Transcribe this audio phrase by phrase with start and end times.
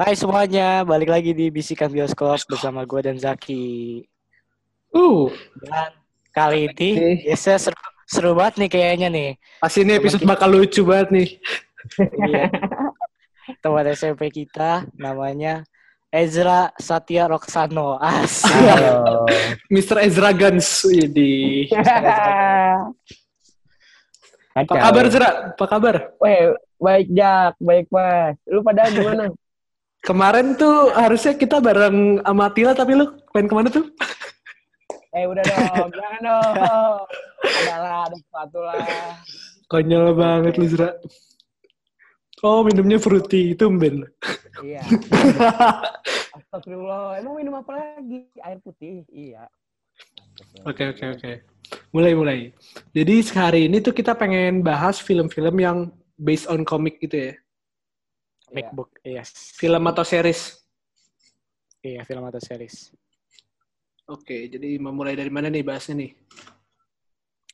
[0.00, 4.00] Hai semuanya, balik lagi di Bisikan Bioskop bersama gue dan Zaki.
[4.96, 5.28] Uh,
[5.60, 5.92] Dan
[6.32, 7.76] kali ini, biasa seru,
[8.08, 9.30] seru banget nih kayaknya nih.
[9.60, 11.28] pasti ini episode Teman bakal lucu banget nih.
[12.16, 12.48] Iya.
[13.60, 15.68] Teman SMP kita namanya
[16.08, 18.00] Ezra Satya Roksano.
[18.00, 18.56] Asik.
[18.72, 19.28] Halo.
[19.68, 20.00] Mr.
[20.00, 20.80] Ezra Guns.
[20.88, 21.68] Widih.
[24.56, 25.28] Apa kabar, Zra?
[25.52, 26.16] Apa kabar?
[26.24, 28.40] Weh, baik Jak, baik Mas.
[28.48, 29.28] Lu pada gimana?
[30.10, 33.86] Kemarin tuh harusnya kita bareng sama Tila, tapi lu main ke mana tuh?
[35.14, 36.98] eh udah dong, jangan dong.
[37.46, 38.74] Ada lah, ada sepatu lah.
[39.70, 40.98] Konyol banget lu, Zra.
[42.42, 43.54] Oh, minumnya fruity.
[43.54, 44.02] Itu Ben.
[44.66, 44.82] Iya.
[46.42, 47.22] Astagfirullah.
[47.22, 48.26] Emang minum apa lagi?
[48.42, 49.06] Air putih.
[49.14, 49.46] Iya.
[50.66, 51.32] Oke, oke, oke.
[51.94, 52.38] Mulai, mulai.
[52.98, 57.34] Jadi hari ini tuh kita pengen bahas film-film yang based on comic gitu ya.
[58.50, 59.54] Comic book, yes.
[59.54, 60.58] Film atau series.
[61.86, 62.90] Iya, film atau series.
[64.10, 66.10] Oke, jadi memulai dari mana nih bahasnya nih?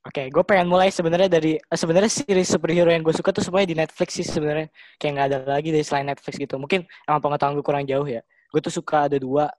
[0.08, 3.68] Oke, gue pengen mulai sebenarnya dari eh, sebenarnya series superhero yang gue suka tuh semuanya
[3.68, 4.72] di Netflix sih sebenarnya.
[4.96, 6.56] Kayak nggak ada lagi dari selain Netflix gitu.
[6.56, 8.24] Mungkin emang pengetahuan gue kurang jauh ya.
[8.48, 9.52] Gue tuh suka ada dua.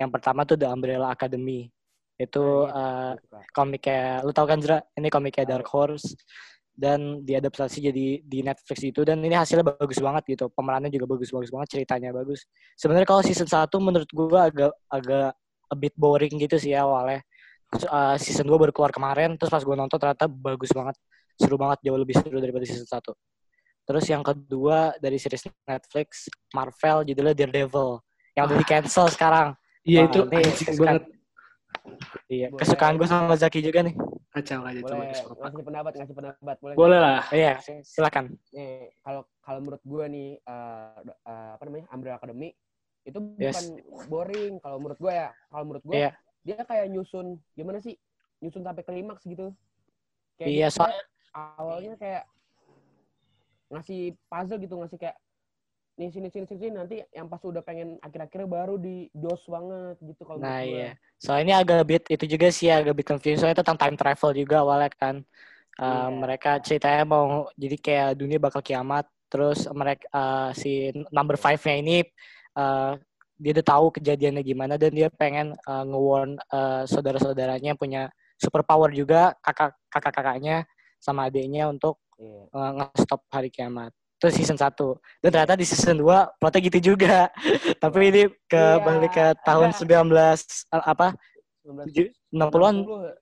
[0.00, 1.70] Yang pertama tuh The Umbrella Academy.
[2.18, 3.12] Itu eh,
[3.54, 4.82] komiknya, lu tau kan Zra?
[4.98, 6.18] Ini komiknya Dark Horse.
[6.80, 9.04] Dan diadaptasi jadi di Netflix itu.
[9.04, 10.48] Dan ini hasilnya bagus banget gitu.
[10.48, 12.48] Pemerannya juga bagus-bagus banget, ceritanya bagus.
[12.80, 15.36] Sebenarnya kalau season 1 menurut gue agak agak
[15.68, 17.20] a bit boring gitu sih awalnya.
[17.68, 20.96] Terus, uh, season 2 baru keluar kemarin, terus pas gue nonton ternyata bagus banget.
[21.36, 23.12] Seru banget, jauh lebih seru daripada season 1.
[23.84, 28.00] Terus yang kedua dari series Netflix, Marvel, judulnya Daredevil.
[28.38, 29.48] Yang udah di cancel sekarang.
[29.84, 31.04] Iya, itu anjing banget.
[32.30, 33.94] Iya, kesukaan gue sama Zaki juga nih.
[34.30, 35.10] Kacau aja coba Boleh
[35.42, 36.56] ngasih pendapat, ngasih pendapat.
[36.62, 36.74] Boleh.
[36.78, 37.20] Boleh lah.
[37.34, 38.38] Iya, silakan.
[38.54, 41.86] Nih, kalau kalau menurut gue nih eh, eh, apa namanya?
[41.90, 42.54] Umbrella Academy
[43.02, 43.58] itu Yes.
[43.58, 43.66] bukan
[44.06, 45.34] boring kalau menurut gue ya.
[45.50, 46.10] Kalau menurut gue Iya.
[46.46, 47.98] dia kayak nyusun gimana sih?
[48.38, 49.50] Nyusun sampai klimaks gitu.
[50.38, 51.02] Kayak Iya, dia soalnya
[51.34, 52.24] awalnya kayak
[53.70, 55.16] ngasih puzzle gitu, ngasih kayak
[56.00, 60.24] nih sini sini sini, nanti yang pas udah pengen akhir-akhirnya baru di dos banget gitu
[60.24, 60.96] kalau Nah iya.
[61.20, 63.36] Soalnya ini agak bit itu juga sih agak bit confusing.
[63.36, 65.20] Soalnya tentang time travel juga awalnya kan.
[65.76, 66.16] Uh, Iya.
[66.24, 69.04] Mereka ceritanya mau jadi kayak dunia bakal kiamat.
[69.28, 71.96] Terus mereka uh, si number five-nya ini
[72.56, 72.96] uh,
[73.36, 78.08] dia udah tahu kejadiannya gimana dan dia pengen uh, nge-warn uh, saudara-saudaranya yang punya
[78.40, 80.56] super power juga kakak kakak kakaknya
[80.96, 82.40] sama adiknya untuk Iya.
[82.52, 83.92] uh, nge-stop hari kiamat.
[84.20, 84.76] Itu season 1.
[85.24, 87.32] Dan ternyata di season 2 plotnya gitu juga.
[87.82, 91.16] Tapi ini ke Iya, balik ke tahun 19 uh, apa
[91.64, 92.74] 19 tujuh- 60-an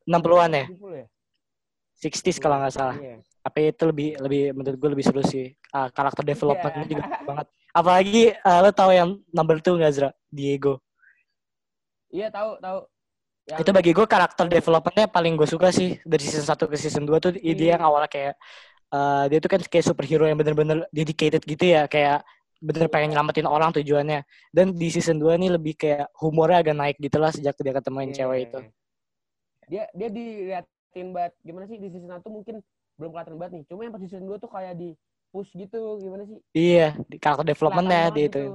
[0.04, 0.64] 60-an ya?
[0.66, 1.06] 70 ya?
[1.98, 2.96] 60s kalau nggak salah.
[2.98, 3.16] Iya.
[3.38, 5.54] Tapi itu lebih lebih menurut gue lebih seru sih.
[5.70, 6.90] Uh, karakter developmentnya Iya.
[6.90, 7.46] juga bagus banget.
[7.70, 10.10] Apalagi uh, lo tahu yang number 2 nggak Zra?
[10.28, 10.82] Diego.
[12.10, 12.78] Iya, tahu, tahu.
[13.48, 17.06] Yang- Itu bagi gue karakter developmentnya paling gue suka sih dari season 1 ke season
[17.06, 17.66] 2 tuh dia Iya.
[17.78, 18.34] yang awalnya kayak
[18.92, 22.22] uh, dia tuh kan kayak superhero yang bener-bener dedicated gitu ya kayak
[22.58, 26.96] bener pengen nyelamatin orang tujuannya dan di season 2 nih lebih kayak humornya agak naik
[26.98, 28.16] gitu lah sejak dia ketemuin Iya.
[28.26, 28.58] cewek itu
[29.68, 32.58] Dia dia diliatin banget gimana sih di season 1 mungkin
[32.98, 33.64] belum kelihatan banget nih.
[33.70, 34.96] Cuma yang pas season 2 tuh kayak di
[35.28, 36.40] push gitu gimana sih?
[36.56, 38.52] iya di karakter developmentnya di banget itu gitu.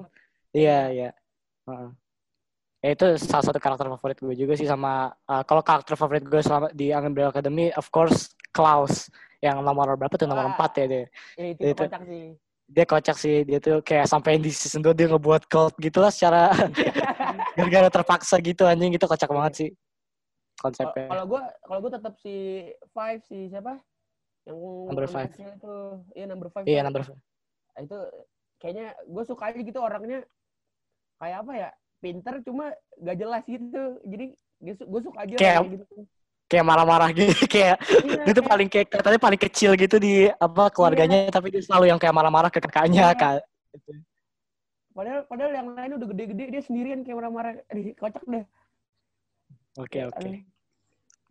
[0.58, 1.10] iya iya
[1.70, 1.90] Heeh.
[2.82, 6.42] ya itu salah satu karakter favorit gue juga sih sama uh, kalau karakter favorit gue
[6.42, 9.10] selama di Umbrella Academy of course Klaus
[9.42, 10.54] yang nomor berapa tuh nomor.
[10.54, 11.04] 4 ya dia
[11.36, 11.84] Ya itu, Itu.
[11.84, 12.26] kocak sih.
[12.64, 16.10] dia kocak sih dia tuh kayak sampai di season 2 dia ngebuat cult gitu lah
[16.10, 16.48] secara
[17.58, 19.70] gara-gara terpaksa gitu anjing itu kocak banget sih
[20.56, 22.34] konsepnya Kalau gua kalau gua tetap si
[22.90, 23.78] Five si siapa?
[24.44, 25.30] Yang Number five.
[25.32, 25.76] itu
[26.14, 26.66] iya number five.
[26.66, 26.86] iya tuh.
[26.88, 27.02] number
[27.74, 28.00] Nah, itu
[28.58, 30.20] kayaknya gue suka aja gitu orangnya
[31.18, 31.70] kayak apa ya
[32.00, 34.26] pinter cuma gak jelas gitu jadi
[34.62, 35.86] gue suka aja Kayak- gitu
[36.54, 40.70] kayak marah-marah gitu kayak Iya, dia tuh paling kayak katanya paling kecil gitu di apa
[40.70, 43.18] keluarganya tapi dia selalu yang kayak marah-marah ke kakaknya Iya.
[43.18, 43.42] kak
[44.94, 47.54] padahal padahal yang lain udah gede-gede dia sendirian kayak marah-marah
[47.98, 48.46] kocak deh
[49.76, 50.38] oke oke Aduh.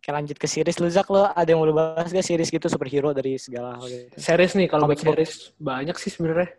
[0.03, 2.67] Oke lanjut ke series lu Zak lo ada yang mau lu bahas gak series gitu
[2.67, 4.19] superhero dari segala hal gitu.
[4.19, 6.51] Series nih, kalau buat series banyak sih sebenarnya.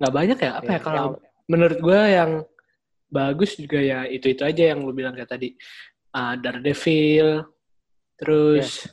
[0.00, 0.50] Nggak banyak ya?
[0.56, 2.30] Apa Iya, ya kalau yang- menurut gue yang
[3.12, 5.52] bagus juga ya itu-itu aja yang lu bilang kayak tadi.
[6.08, 7.44] Ah, Daredevil,
[8.16, 8.88] terus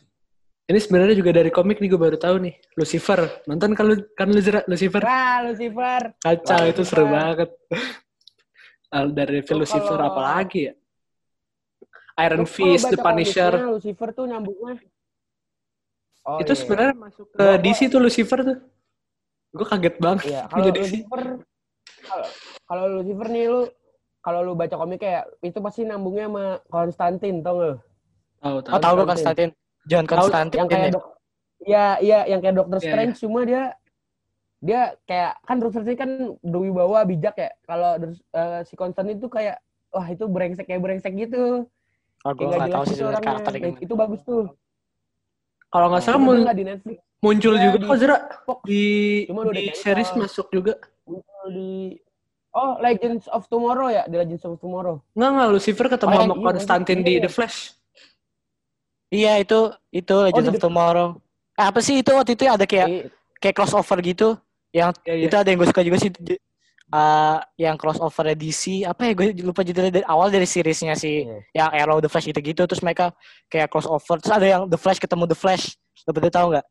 [0.64, 2.56] ini sebenarnya juga dari komik nih gue baru tahu nih.
[2.80, 3.44] Lucifer.
[3.52, 4.32] Nonton kan lu kan?
[4.32, 5.04] Lucifer?
[5.04, 7.50] wah Lucifer Kacau Wah, itu seru banget.
[8.88, 10.74] Ah, Daredevil, Lu Lucifer kalau- apa lagi ya?
[12.24, 13.52] Iron Fist, The Punisher.
[13.74, 14.78] Lucifer tuh nyambungnya
[16.24, 16.60] oh, itu iya.
[16.62, 18.58] sebenarnya masuk ke gua- DC tuh Lucifer tuh.
[19.52, 20.20] Gue kaget banget.
[20.30, 20.70] Iya, kalau?
[20.72, 21.22] Lucifer
[22.04, 22.28] kalau
[22.64, 23.62] kalau Lucifer nih lu
[24.24, 27.78] kalau lu baca komik kayak itu pasti nambungnya sama Konstantin tau gak?
[28.44, 28.72] Tahu tahu.
[28.72, 29.50] Oh tahu gue Konstantin.
[29.84, 30.58] John Konstantin.
[30.58, 30.94] yang kayak ya.
[30.94, 31.06] dok
[31.62, 33.64] ya iya yang kayak Doctor Iya, Strange cuma dia
[34.60, 36.12] dia kayak kan Doctor Strange kan
[36.42, 39.60] berwibawa bijak ya kalau eh, si Konstantin itu kayak
[39.90, 41.68] wah itu brengsek kayak brengsek gitu
[42.22, 43.28] Oh, gue kayak nggak tahu sih gitu sebenarnya orangnya.
[43.30, 43.80] karakternya Nah, gimana.
[43.82, 44.44] itu bagus tuh
[45.66, 48.60] Kalau nggak salah Cuma mun- di Netflix muncul Iya, juga di kok Zera Fox.
[48.66, 48.84] di
[49.26, 50.74] Cuma udah di series masuk juga.
[51.02, 51.72] muncul di
[52.54, 56.34] oh Legends of Tomorrow ya di Legends of Tomorrow Nggak nggak Lucifer ketemu Oh, sama
[56.34, 57.22] iya, Konstantin iya, di iya.
[57.22, 57.58] The Flash.
[59.14, 59.60] Iya itu
[59.94, 61.08] itu Legends di of Tomorrow.
[61.54, 63.04] Eh, apa sih itu waktu itu ada kayak Iya.
[63.38, 64.34] kayak crossover gitu.
[64.74, 65.26] Yang Iya, iya.
[65.30, 66.10] itu ada yang gue suka juga sih.
[66.94, 69.12] Eh, yang crossover DC apa ya?
[69.14, 71.38] Gue lupa judulnya dari awal dari seriesnya si Iya.
[71.54, 72.66] yang Arrow The Flash gitu-gitu.
[72.66, 73.14] Terus mereka
[73.54, 74.18] kayak crossover.
[74.18, 75.78] Terus ada yang The Flash ketemu The Flash.
[76.10, 76.66] Lo pada tahu nggak?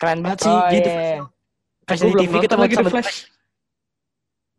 [0.00, 0.52] Keren banget sih.
[0.56, 1.20] Oh gitu iya
[1.84, 2.00] Flash.
[2.00, 3.18] Dari belum TV ketemu lagi sama The The Flash.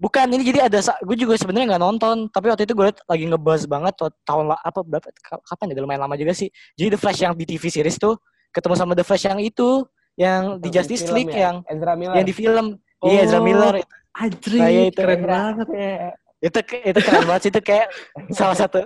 [0.03, 3.23] Bukan ini jadi ada gue juga sebenarnya nggak nonton tapi waktu itu gue liat lagi
[3.23, 6.99] ngebahas banget tahun apa berapa ka- kapan ya udah lumayan lama juga sih jadi The
[6.99, 8.19] Flash yang di TV series tuh
[8.51, 11.47] ketemu sama The Flash yang itu yang di Justice League ya?
[11.47, 12.65] yang Ezra Miller yang di film
[13.01, 13.41] iya Ezra Oh.
[13.41, 13.79] Miller
[14.13, 14.93] Ajri, Nah, itu.
[14.93, 15.67] keren banget.
[15.71, 16.09] Iya.
[16.43, 17.87] itu itu keren banget sih itu kayak
[18.29, 18.83] salah satu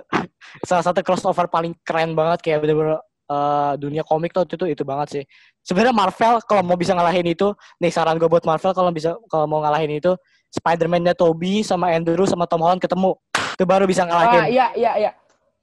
[0.62, 5.08] salah satu crossover paling keren banget kayak bener-bener eh, dunia komik tuh itu itu banget
[5.10, 5.22] sih
[5.60, 9.44] sebenarnya Marvel kalau mau bisa ngalahin itu nih saran gue buat Marvel kalau bisa kalau
[9.44, 10.14] mau ngalahin itu
[10.50, 13.16] Spider-Man-nya Tobey sama Andrew sama Tom Holland ketemu
[13.52, 15.12] itu baru bisa ah ngalahin iya iya iya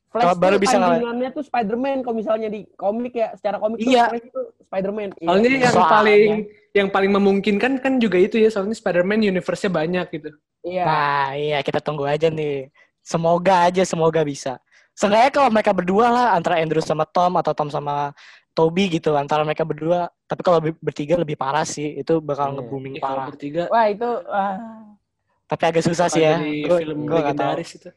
[0.07, 0.93] Flash Kalau baru tuh bisa ngalahin.
[0.95, 4.05] tandingannya tuh Spider-Man kalau misalnya di komik ya secara komik Iya.
[4.05, 5.27] tuh Flash itu Spider-Man Iya.
[5.27, 5.91] Soalnya yang Soalnya.
[5.91, 6.31] paling
[6.71, 10.29] yang paling memungkinkan kan juga itu ya, soalnya Spider-Man universe-nya banyak gitu.
[10.61, 12.67] iya nah iya kita tunggu aja nih
[12.99, 14.57] semoga aja semoga bisa
[14.91, 18.15] Seenggaknya kalau mereka berdua lah antara Andrew sama Tom atau Tom sama
[18.55, 22.55] Toby gitu antara mereka berdua tapi kalau ber- bertiga lebih parah sih itu bakal Iya.
[22.57, 24.55] nge-booming Ya, kalau parah bertiga wah itu ah.
[25.45, 27.89] tapi agak susah sih ya Gua- film gua legendaris itu.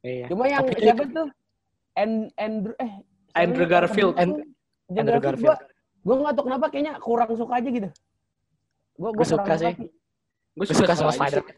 [0.00, 0.26] Iya.
[0.30, 1.28] cuma yang Tapi siapa tuh
[1.92, 2.92] And, Andrew eh
[3.34, 3.66] Andrew?
[3.66, 4.14] Garfield.
[4.14, 4.46] Andrew,
[4.88, 5.58] Andrew Garfield.
[5.98, 7.90] gue gak tau kenapa kayaknya kurang suka aja gitu
[8.94, 9.74] gue Gua suka sih.
[9.74, 9.86] Gue
[10.56, 11.10] Gua suka sama.
[11.10, 11.54] Spider-Man.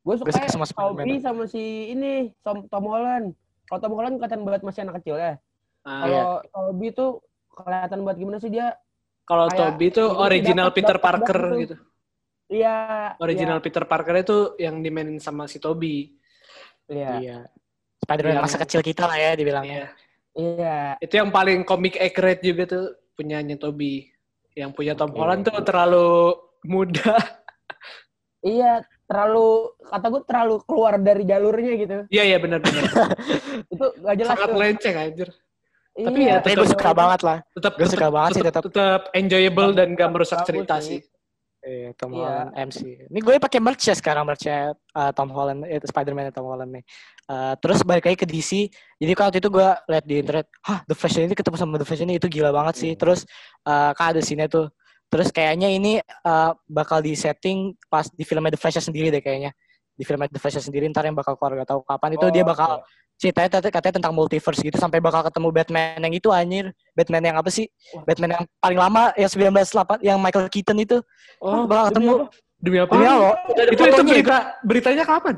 [0.00, 1.04] gue suka, Gua suka sama Spider-Man.
[1.04, 3.34] Toby sama si ini Tom, Tom Holland
[3.64, 5.34] kalau Tom Holland kelihatan banget masih anak kecil ya
[5.84, 7.10] Ah, kalau Toby tuh
[7.46, 8.72] kelihatan banget gimana sih dia
[9.22, 11.76] Kalau Toby sih original dapet- Peter dapet Parker banget gitu.
[12.46, 12.76] iya
[13.16, 16.12] Original Peter Parker itu yang dimainin sama si Toby.
[16.86, 17.38] iya Iya.
[17.98, 19.76] Spider-Man masa kecil kita lah ya dibilangnya.
[19.76, 19.88] Iya.
[20.34, 22.84] iya Itu yang paling komik accurate juga tuh
[23.14, 24.08] punyanya Toby.
[24.52, 25.10] Yang punya Tom.
[25.10, 27.16] Holland tuh terlalu muda.
[28.44, 29.48] iya terlalu
[29.82, 32.84] kata gue terlalu keluar dari jalurnya gitu Iya iya benar-benar.
[33.72, 34.58] itu gak jelas Sangat tuh.
[34.58, 35.28] lenceng anjir.
[35.94, 37.38] Iya, tapi ya Tapi gue suka banget lah.
[37.54, 38.62] Tetap Gua suka banget sih tetap.
[38.66, 40.98] tetap enjoyable dan gak merusak cerita sih.
[40.98, 41.00] sih.
[41.64, 42.20] Iya, Tom Iya.
[42.20, 42.78] Holland MC.
[43.08, 46.84] Ini gue pakai merch ya sekarang merchnya uh, Tom Holland itu Spider-Man Tom Holland nih.
[47.24, 48.68] Uh, terus balik lagi ke DC.
[49.00, 51.88] Jadi kalau waktu itu gue liat di internet, hah The Flash ini ketemu sama The
[51.88, 52.92] Flash ini itu gila banget sih.
[52.92, 53.00] Iya.
[53.00, 53.20] Terus
[53.64, 54.68] uh, kan ada scene tuh.
[55.08, 59.56] Terus kayaknya ini uh, bakal di setting pas di filmnya The Flash sendiri deh kayaknya.
[59.94, 62.50] Di filmnya The Flash sendiri ntar yang bakal keluar gak tahu kapan itu dia Oh,
[62.50, 62.70] bakal
[63.14, 66.74] ceritanya katanya, katanya tentang multiverse gitu sampai bakal ketemu Batman yang itu anjir.
[66.98, 67.70] Batman yang apa sih?
[67.94, 68.02] Wah.
[68.02, 70.98] Batman yang paling lama yang 1908 yang Michael Keaton itu.
[71.38, 72.12] Oh, bakal ketemu
[72.58, 72.92] demi apa?
[72.92, 73.34] Demi Allah.
[73.46, 75.36] itu itu Fotonya berita beritanya kapan?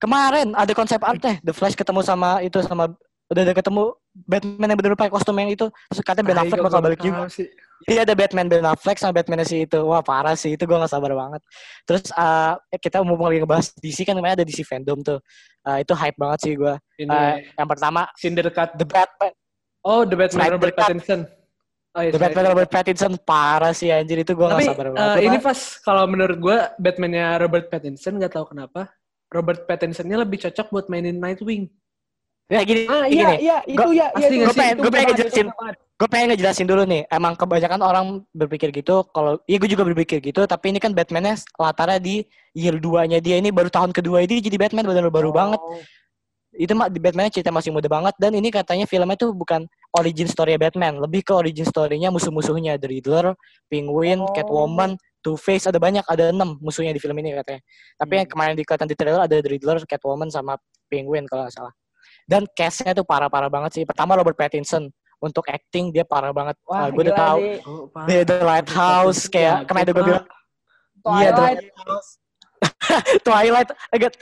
[0.00, 2.90] Kemarin ada konsep artnya The Flash ketemu sama itu sama
[3.32, 6.80] udah ada ketemu Batman yang bener pakai kostum yang itu terus katanya Ben Affleck bakal
[6.80, 7.24] balik juga.
[7.32, 7.48] sih.
[7.82, 9.80] Jadi ada Batman Ben Affleck sama Batman si itu.
[9.82, 11.40] Wah parah sih itu gue gak sabar banget.
[11.82, 15.18] Terus eh, kita mau lagi ngebahas DC kan kemarin ada DC fandom tuh.
[15.64, 16.74] Eh, itu hype banget sih gue.
[17.00, 17.18] Ini
[17.56, 18.76] yang pertama Cindercat.
[18.76, 19.32] The Batman,
[19.82, 20.82] Oh, The Batman Snyder Robert Cut.
[20.86, 21.20] Pattinson.
[21.92, 22.52] Oh, iya, The Batman Snyder.
[22.54, 25.18] Robert Pattinson parah sih anjir itu gue gak sabar banget.
[25.26, 28.94] ini Gua- pas kalau menurut gue Batman-nya Robert Pattinson nggak tahu kenapa
[29.26, 31.66] Robert Pattinson-nya lebih cocok buat mainin Nightwing.
[32.52, 33.16] Ya gini, ah gini.
[33.16, 34.68] iya iya itu Gua- ya iya pasti itu nggak sih?
[34.68, 35.46] itu Gua pengen ngejelasin.
[35.92, 37.02] gue pengen ngejelasin dulu nih.
[37.08, 39.06] Emang kebanyakan orang berpikir gitu.
[39.08, 40.42] Kalau iya gue juga berpikir gitu.
[40.44, 44.58] Tapi ini kan Batman-nya latarnya di year 2-nya dia ini baru tahun kedua ini jadi
[44.58, 45.34] Batman benar baru Oh.
[45.34, 45.60] banget.
[46.52, 49.64] Itu mah di Batman cerita masih muda banget dan ini katanya filmnya tuh bukan
[49.96, 53.32] origin story Batman, lebih ke origin story-nya musuh-musuhnya The Riddler,
[53.72, 54.28] Penguin, Oh.
[54.36, 57.62] Catwoman, Two-Face ada banyak, ada enam musuhnya di film ini katanya.
[57.96, 58.32] Tapi yang Hmm.
[58.36, 60.58] kemarin dikatakan di trailer ada The Riddler, Catwoman sama
[60.90, 61.72] Penguin kalau nggak salah.
[62.32, 63.84] Dan cast-nya tuh parah-parah banget sih.
[63.84, 66.56] Pertama Robert Pattinson untuk acting dia parah banget.
[66.64, 67.56] Wah, gue udah tahu sih.
[67.62, 70.26] Oh, The, The Lighthouse kayak Jago kemarin gue bilang.
[71.14, 72.08] Iya, The Lighthouse.
[73.22, 74.12] Twilight agak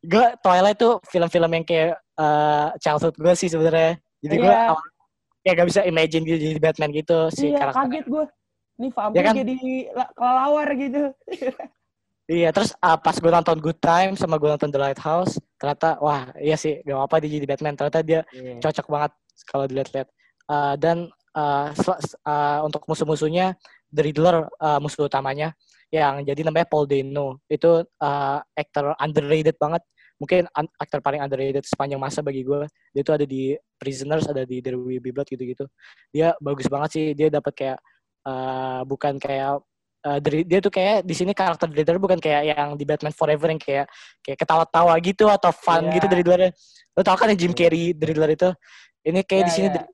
[0.00, 3.98] gue Twilight tuh film-film yang kayak eh, childhood gue sih sebenarnya.
[4.18, 4.74] Jadi gue Iya.
[5.38, 7.82] kayak gak bisa imagine gitu jadi Batman gitu si iya karakter.
[7.82, 8.24] kaget gue
[8.78, 9.34] nih vampir Ya kan?
[9.34, 9.56] jadi
[9.90, 11.02] la- kelelawar gitu
[12.28, 16.28] Iya, terus uh, pas gue nonton Good Time sama gue nonton The Lighthouse, ternyata wah
[16.36, 17.72] iya sih gak apa-apa dia jadi Batman.
[17.72, 18.60] Ternyata dia Iya.
[18.60, 19.12] cocok banget
[19.48, 20.08] kalau dilihat-lihat.
[20.44, 21.72] Uh, dan uh,
[22.28, 23.56] uh, untuk musuh-musuhnya
[23.88, 25.56] The Riddler uh, musuh utamanya
[25.88, 27.40] yang jadi namanya Paul Dano.
[27.48, 29.80] Itu uh, aktor underrated banget.
[30.20, 32.68] Mungkin un- aktor paling underrated sepanjang masa bagi gue.
[32.92, 35.64] Dia tuh ada di Prisoners, ada di There Will Be Blood gitu-gitu.
[36.12, 37.06] Dia bagus banget sih.
[37.16, 37.78] Dia dapat kayak
[38.28, 39.64] uh, bukan kayak
[40.08, 43.12] uh, dari- dia tuh kayak di sini karakter The Riddler bukan kayak yang di Batman
[43.12, 43.86] Forever yang kayak
[44.24, 46.00] kayak ketawa-tawa gitu atau fun Iya.
[46.00, 46.40] gitu dari Riddler.
[46.96, 48.48] Lo tau kan yang Jim Carrey The Riddler itu?
[49.04, 49.74] Ini kayak di Iya, sini iya.
[49.76, 49.88] The-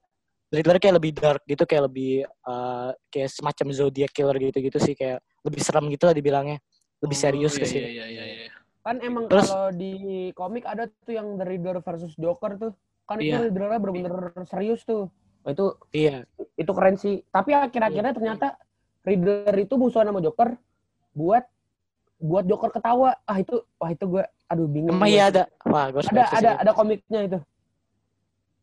[0.48, 2.12] The Riddler kayak lebih dark gitu, kayak lebih
[2.46, 6.62] uh, kayak semacam Zodiac killer gitu-gitu sih kayak lebih serem gitu lah dibilangnya.
[7.02, 7.88] Lebih serius Oh, ke iya, sini.
[7.90, 8.50] Iya, iya, iya.
[8.86, 9.92] Kan emang Terus- kalau di
[10.30, 12.72] komik ada tuh yang The Riddler versus Joker tuh.
[13.04, 13.50] Kan itu Iya.
[13.50, 15.10] Riddler bener-bener serius tuh.
[15.42, 16.24] Nah, itu Iya.
[16.56, 17.20] itu keren sih.
[17.28, 18.56] Tapi akhir-akhirnya ternyata
[19.04, 20.56] Riddler itu musuhan sama Joker
[21.12, 21.44] buat
[22.16, 23.20] buat Joker ketawa.
[23.28, 24.96] Ah itu wah itu gue aduh bingung.
[24.96, 25.44] Emang iya ada.
[25.68, 27.38] Wah, gue ada ada ada komiknya itu.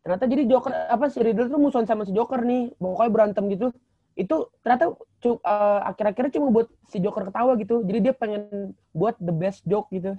[0.02, 2.74] Ternyata jadi Joker apa si Riddler tuh musuhan sama si Joker nih.
[2.74, 3.70] Pokoknya berantem gitu.
[4.18, 7.86] Itu ternyata eh, akhir-akhirnya cuma buat si Joker ketawa gitu.
[7.86, 10.18] Jadi dia pengen buat the best joke gitu.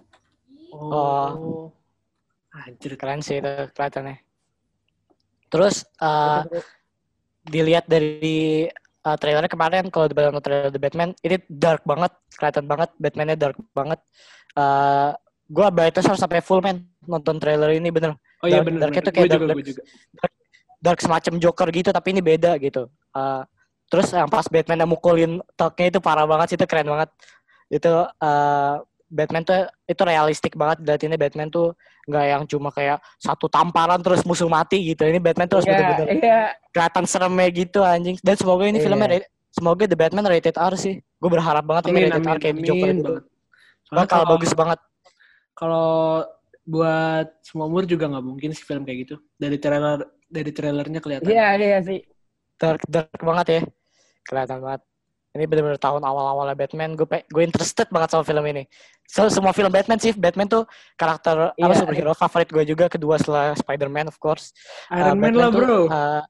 [0.71, 1.69] Oh.
[2.53, 2.95] Anjir.
[2.95, 4.23] Keren sih itu kelihatannya.
[5.51, 6.41] Terus uh,
[7.45, 8.71] dilihat dari
[9.03, 13.37] uh, trailernya kemarin kalau di dalam trailer The Batman ini dark banget kelihatan banget Batman-nya
[13.37, 13.99] dark banget
[14.55, 15.11] uh,
[15.45, 18.79] gue Brightos harus sampai full man nonton trailer ini bener Oh iya Dark- benar.
[18.87, 19.81] Darknya tuh Gue kayak juga, dark- juga.
[20.83, 23.45] dark semacam Joker gitu tapi ini beda gitu Uh,
[23.93, 27.13] terus yang pas Batman yang mukulin toknya itu parah banget sih itu keren banget
[27.69, 28.81] itu uh,
[29.13, 31.77] Batman tuh itu realistik banget ini Batman tuh
[32.09, 35.77] nggak yang cuma kayak satu tamparan terus musuh mati gitu ini Batman tuh harus Iya,
[35.77, 36.41] bener-bener iya.
[36.73, 38.85] kelihatan seremnya gitu anjing dan semoga ini Iya.
[38.89, 39.07] filmnya
[39.53, 42.55] semoga The Batman rated R sih gue berharap banget ini Amin, rated amin, R kayak
[42.59, 43.23] Joker amin gitu banget.
[43.83, 44.79] Soalnya bakal kalau- bagus banget
[45.53, 45.89] Kalau
[46.65, 49.15] buat semua umur juga nggak mungkin sih film kayak gitu.
[49.37, 51.29] Dari trailer dari trailernya kelihatan.
[51.29, 52.01] Iya, iya sih.
[52.57, 53.61] dark dark banget ya
[54.23, 54.81] kelihatan banget
[55.33, 58.69] ini bener-bener tahun awal-awalnya Batman gue gue interested banget sama film ini
[59.09, 60.63] so, semua film Batman sih Batman tuh
[60.93, 64.53] karakter apa Iya, superhero favorit gue juga kedua setelah Spider-Man of course
[64.93, 65.79] Iron Uh, Man Batman lah tuh, bro.
[65.89, 66.21] uh,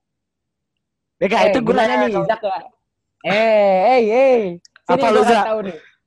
[1.19, 2.60] ya gak, Eh, itu gue nanya nih, Zak ya?
[3.24, 4.41] Eh, eh, eh.
[4.88, 5.45] Apa lu, Zak?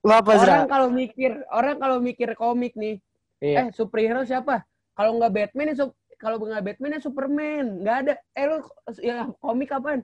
[0.07, 0.63] lo apa Zra?
[0.63, 3.03] Orang kalau mikir, orang kalau mikir komik nih,
[3.43, 3.59] Iya.
[3.59, 4.63] eh superhero siapa?
[4.97, 7.65] Kalau nggak Batman ya kalau nggak Batman ya Superman.
[7.83, 8.15] Nggak ada.
[8.33, 8.59] Eh lu
[9.03, 10.01] ya komik apaan?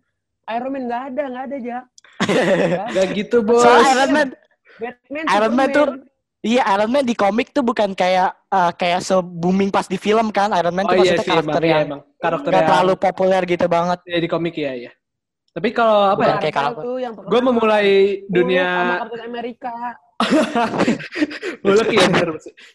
[0.51, 1.79] Iron Man nggak ada, nggak ada aja.
[2.95, 3.63] Gak gitu bos.
[3.67, 4.29] Soalnya Iron Man
[4.79, 5.87] Batman, Iron Man tuh
[6.43, 10.35] Iya Iron Man di komik tuh bukan kayak uh, kayak se booming pas di film
[10.35, 12.01] kan Iron Man Oh tuh iya maksudnya sih karakter emang, iya, yang emang.
[12.19, 13.99] karakter nggak yang terlalu populer gitu banget.
[14.03, 14.93] ya, di komik ya ya.
[15.53, 16.35] Tapi kalau apa ya?
[16.43, 16.83] Kayak karakter.
[16.83, 17.29] terkenal.
[17.31, 17.89] Gue memulai
[18.27, 19.75] dunia sama Captain America.
[21.63, 22.29] Buluk ya bener.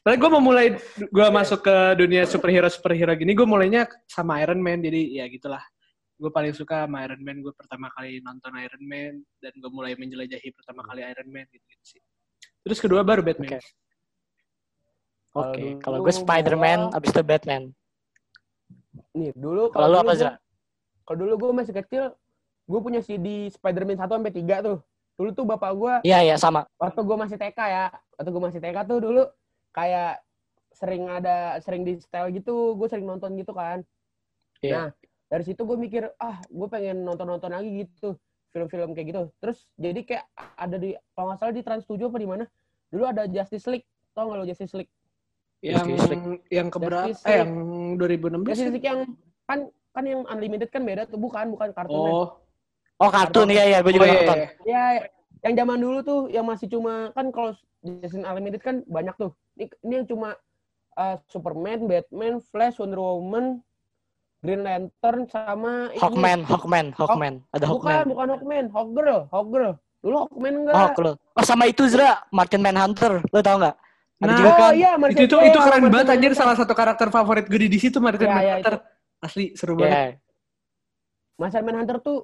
[0.03, 4.79] Tapi gue memulai gue masuk ke dunia superhero superhero gini, gue mulainya sama Iron Man.
[4.79, 5.63] Jadi ya gitulah.
[6.17, 7.45] Gue paling suka sama Iron Man.
[7.45, 11.61] Gue pertama kali nonton Iron Man dan gue mulai menjelajahi pertama kali Iron Man gitu,
[11.63, 12.01] gitu sih.
[12.65, 13.57] Terus kedua baru Batman.
[13.57, 13.61] Oke.
[15.37, 17.63] Oke, Kalau kalau gue Spider-Man, gua- abis itu Batman.
[19.13, 20.31] Nih, dulu Kalau lu dulu apa Zra?
[21.05, 22.03] Kalau dulu gue masih kecil,
[22.65, 24.77] gue punya CD Spider-Man 1 sampai 3 tuh.
[25.17, 26.65] Dulu tuh bapak gue, Iya iya sama.
[26.77, 27.85] waktu gue masih TK ya,
[28.17, 29.23] waktu gue masih TK tuh dulu
[29.73, 30.21] kayak
[30.73, 33.81] sering ada, sering di style gitu, gue sering nonton gitu kan.
[34.61, 34.73] Iya.
[34.77, 34.89] Nah,
[35.27, 38.15] dari situ gue mikir, ah gue pengen nonton-nonton lagi gitu,
[38.55, 39.21] film-film kayak gitu.
[39.43, 42.43] Terus jadi kayak ada di, kalau nggak salah di Trans 7 apa di mana,
[42.91, 44.91] dulu ada Justice League, tau nggak lo Justice League?
[45.59, 46.43] Yang Justice League.
[46.51, 47.11] yang keberapa?
[47.11, 47.51] Justice Eh yang
[47.99, 48.47] 2016.
[48.47, 48.73] Justice kan?
[48.73, 48.99] League yang
[49.47, 49.59] kan
[49.97, 52.13] kan yang unlimited kan beda tuh, bukan, bukan kartunnya.
[52.13, 52.27] Oh,
[52.97, 53.53] Oh kartun Kartun.
[53.53, 54.37] iya iya, gue juga oh, iya, nonton.
[54.37, 54.49] iya.
[54.65, 54.83] Ya,
[55.45, 57.53] yang zaman dulu tuh yang masih cuma kan kalau
[58.01, 59.31] Jason Unlimited kan banyak tuh.
[59.53, 60.33] Ini, ini yang cuma
[60.97, 63.61] uh, Superman, Batman, Flash, Wonder Woman,
[64.47, 65.99] Green Lantern sama ini.
[65.99, 67.33] Hawkman, Hawkman, Hawkman.
[67.51, 68.05] Ada Bukan, Hawkman.
[68.07, 69.71] bukan Hawkman, Hawkgirl, Hawkgirl.
[69.99, 70.75] Dulu Hawkman enggak.
[70.77, 71.11] Oh, cool.
[71.35, 73.19] Oh sama itu Zra, Martin Manhunter.
[73.27, 73.75] Lo tau nggak?
[74.17, 74.71] Ada Nah, juga oh kan?
[74.73, 77.59] iya, itu Martian- itu, iya, itu keren Martian banget anjir salah satu karakter favorit gue
[77.59, 78.73] di DC tuh Martin Iya, iya, Manhunter.
[79.19, 79.91] Asli seru banget.
[79.91, 80.07] Iya.
[81.37, 82.19] Martian Manhunter tuh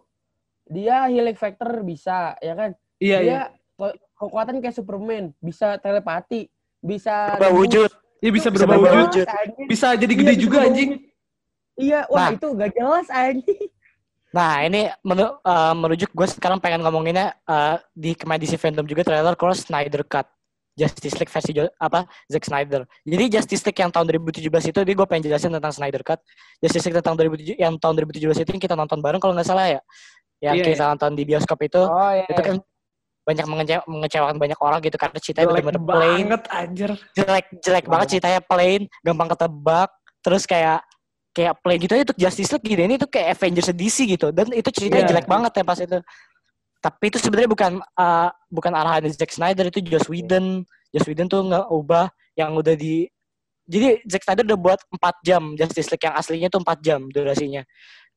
[0.65, 2.71] dia healing factor bisa, ya kan?
[2.97, 3.41] Iya, dia iya.
[3.75, 6.47] ke- kekuatan kayak Superman, bisa telepati,
[6.79, 7.91] bisa Iya, Berubah wujud.
[8.23, 9.25] Iya bisa berubah wujud.
[9.67, 10.89] Bisa jadi Iya, gede bisa juga anjing.
[11.73, 12.37] Iya, wah Nah.
[12.37, 13.69] itu gak jelas anjing.
[14.29, 19.33] Nah ini menu- eh, merujuk gue sekarang pengen ngomonginnya eh, di DC fandom juga trailer
[19.33, 20.25] Cross Snyder Cut
[20.73, 22.81] Justice League versi apa Zack Snyder.
[23.05, 24.41] Jadi Justice League yang tahun 2017
[24.73, 26.17] itu, dia gue pengen jelasin tentang Snyder Cut.
[26.57, 29.69] Justice League tentang 2007 yang tahun 2017 itu yang kita nonton bareng kalau nggak salah
[29.69, 29.81] ya.
[30.41, 32.25] Yang Iya, kita nonton di bioskop itu, Oh iya.
[32.25, 32.57] itu kan
[33.23, 36.91] banyak mengece- mengecewakan banyak orang gitu karena ceritanya Jelek bener-bener plain banget anjir.
[37.15, 39.89] jelek jelek banget ceritanya plain gampang ketebak
[40.19, 40.83] terus kayak
[41.33, 44.29] kayak plain gitu aja tuh Justice League gini ini tuh kayak Avengers DC gitu.
[44.29, 45.09] Dan itu ceritanya Iya.
[45.17, 45.97] jelek banget ya pas itu.
[46.83, 50.61] Tapi itu sebenarnya bukan uh, bukan arahan Zack Snyder itu Joss Whedon.
[50.93, 53.09] Joss Whedon tuh nggak ubah yang udah di
[53.65, 55.43] jadi Zack Snyder udah buat 4 jam.
[55.57, 57.63] Justice League yang aslinya tuh 4 jam durasinya.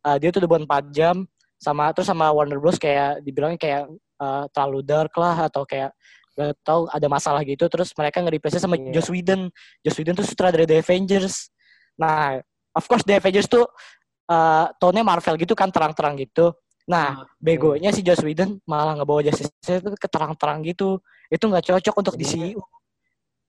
[0.04, 1.24] Uh, dia tuh udah buat 4 jam
[1.56, 3.82] sama terus sama Warner Bros kayak dibilangnya kayak
[4.20, 5.88] uh, terlalu dark lah atau kayak
[6.36, 7.64] gak tahu ada masalah gitu.
[7.70, 8.98] Terus mereka nge-replace sama Iya.
[9.00, 9.48] Joss Whedon.
[9.86, 11.48] Joss Whedon tuh sutradara The Avengers.
[11.96, 12.42] Nah
[12.76, 13.64] of course The Avengers tuh
[14.28, 16.52] uh, tone-nya Marvel gitu kan terang-terang gitu.
[16.86, 21.00] Nah Ah, begonya si Joss Whedon malah ngebawa Justice League itu ke terang-terang gitu.
[21.26, 22.60] Itu nggak cocok untuk DCU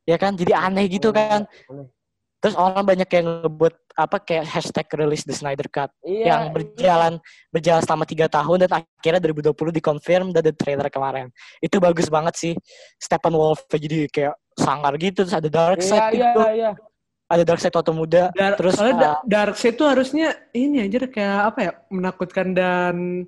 [0.07, 0.33] ya kan?
[0.33, 1.43] Jadi aneh gitu kan.
[2.37, 6.25] terus orang banyak yang ngebuat apa kayak hashtag release the Snyder Cut Iya.
[6.37, 7.17] yang berjalan
[7.49, 11.33] berjalan selama tiga tahun dan akhirnya 2020 dikonfirm dan ada trailer kemarin.
[11.57, 12.53] Itu bagus banget sih.
[13.01, 16.39] Steppenwolf jadi kayak sangar gitu terus ada dark Iya, side iya, gitu.
[16.53, 16.71] iya.
[17.27, 21.51] Ada dark side waktu muda Dar terus soalnya uh, Darkseid tuh harusnya ini anjir kayak
[21.51, 23.27] apa ya menakutkan dan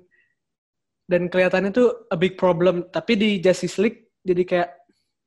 [1.04, 2.86] dan kelihatannya tuh a big problem.
[2.86, 4.68] Tapi di Justice League jadi kayak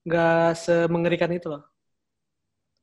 [0.08, 1.64] nggak semengerikan itu loh.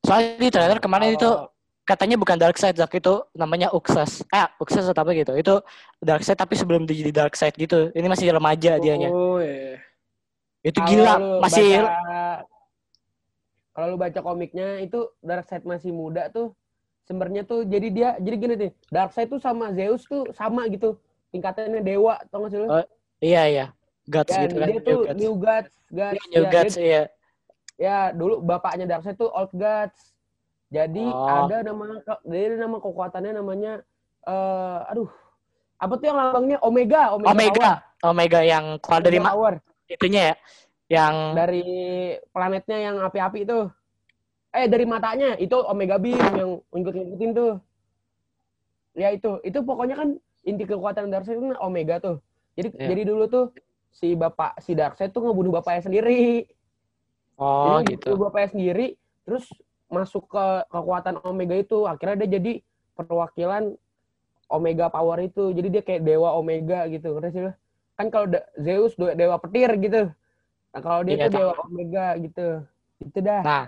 [0.00, 1.48] soalnya di trailer kemarin itu Kalau-
[1.84, 4.20] katanya bukan dark side tapi itu namanya Uxas.
[4.28, 5.32] Eh Uxas atau apa gitu.
[5.34, 5.64] Itu
[5.98, 7.88] dark side tapi sebelum jadi dark side gitu.
[7.92, 9.08] Ini masih remaja dianya.
[9.10, 9.80] Oh iya.
[10.60, 11.96] itu Kalau gila masih baca-
[13.80, 16.52] kalau lu baca komiknya itu Darkseid masih muda tuh
[17.08, 21.00] sebenarnya tuh jadi dia jadi gini nih Darkseid tuh sama Zeus tuh sama gitu
[21.32, 22.68] tingkatannya dewa tau gak sih lu?
[22.68, 22.84] Oh,
[23.24, 23.66] iya iya
[24.04, 25.72] Guts ya, gitu kan dia tuh New Guts.
[25.88, 26.12] Gods.
[26.12, 27.02] Iya, New ya, Guts dia- iya
[27.80, 30.12] ya dulu bapaknya Darkseid tuh Old Gods.
[30.68, 31.48] Jadi Oh.
[31.48, 33.80] ada nama jadi nama kekuatannya namanya
[34.22, 35.08] eh aduh
[35.80, 37.32] apa tuh yang lambangnya Omega, Omega.
[37.32, 37.70] Omega
[38.04, 39.54] Omega yang keluar dari Power.
[39.88, 40.34] itunya ya
[40.90, 41.62] yang dari
[42.34, 43.70] planetnya yang api-api itu.
[44.50, 47.52] Eh dari matanya itu Omega Beam yang ngikut-ngikutin tuh.
[48.98, 50.08] Ya itu, itu pokoknya kan
[50.42, 52.18] inti kekuatan Darkseid itu kan Omega tuh.
[52.58, 52.86] Jadi Iya.
[52.90, 53.44] jadi dulu tuh
[53.94, 56.50] si bapak si Darkseid tuh ngebunuh bapaknya sendiri.
[57.38, 58.86] oh Jadi gitu ngebunuh bapaknya sendiri,
[59.22, 59.46] terus
[59.86, 61.86] masuk ke kekuatan Omega itu.
[61.86, 62.52] Akhirnya dia jadi
[62.98, 63.78] perwakilan
[64.50, 65.54] Omega Power itu.
[65.54, 67.14] Jadi dia kayak dewa Omega gitu.
[67.14, 67.52] Ngerti sih lu?
[67.94, 68.26] Kan kalau
[68.58, 70.10] Zeus de- dewa petir gitu.
[70.70, 72.48] Nah, kalau dia Iya, tuh dewa Omega gitu.
[73.00, 73.40] Itu dah.
[73.42, 73.62] nah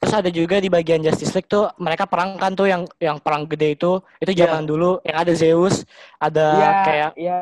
[0.00, 3.48] terus ada juga di bagian Justice League tuh mereka perang kan tuh yang yang perang
[3.48, 5.88] gede itu itu zaman dulu yang ada Zeus
[6.20, 7.36] ada Iya, kayak iya.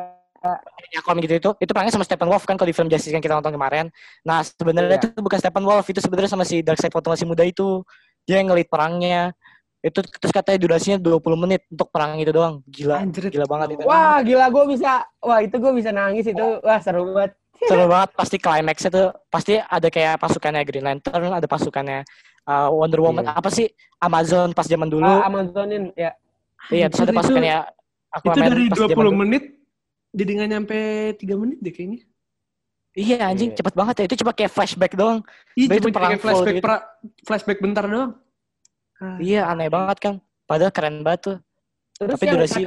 [0.95, 3.51] Aquaman gitu itu itu perangnya sama Steppenwolf kan kalau di film Justice yang kita nonton
[3.51, 3.91] kemarin
[4.23, 5.11] nah sebenarnya Iya.
[5.11, 7.83] itu bukan Steppenwolf itu sebenarnya sama si Darkseid waktu masih muda itu
[8.23, 9.35] dia yang ngelit perangnya
[9.83, 13.27] itu terus katanya durasinya 20 menit untuk perang itu doang gila Anjir.
[13.27, 15.03] gila banget itu Wah, gila gue bisa.
[15.19, 16.39] Wah, itu gue bisa nangis itu.
[16.63, 17.35] Wah, seru banget.
[17.65, 22.03] Seru banget pasti climaxnya tuh pasti ada kayak pasukannya Green Lantern ada pasukannya
[22.43, 23.33] uh, Wonder Woman Iya.
[23.35, 26.11] apa sih Amazon pas zaman dulu Ah, Amazonin ya.
[26.69, 27.57] iya terus ada itu- pasukannya
[28.13, 29.19] Itu Aquaman dari pas 20 zaman dulu.
[29.19, 29.43] menit
[30.11, 30.77] jadi nggak nyampe
[31.17, 31.99] 3 menit deh kayaknya.
[32.93, 33.57] iya anjing Iya.
[33.57, 35.19] cepet banget ya itu cuma kayak flashback doang
[35.53, 36.63] Iya, itu cuma kayak flashback gitu.
[36.63, 36.85] pra-
[37.23, 38.11] flashback bentar doang.
[38.97, 41.37] Ah, iya aneh banget kan padahal keren banget tuh
[41.93, 42.65] Terus Tapi yang durasi-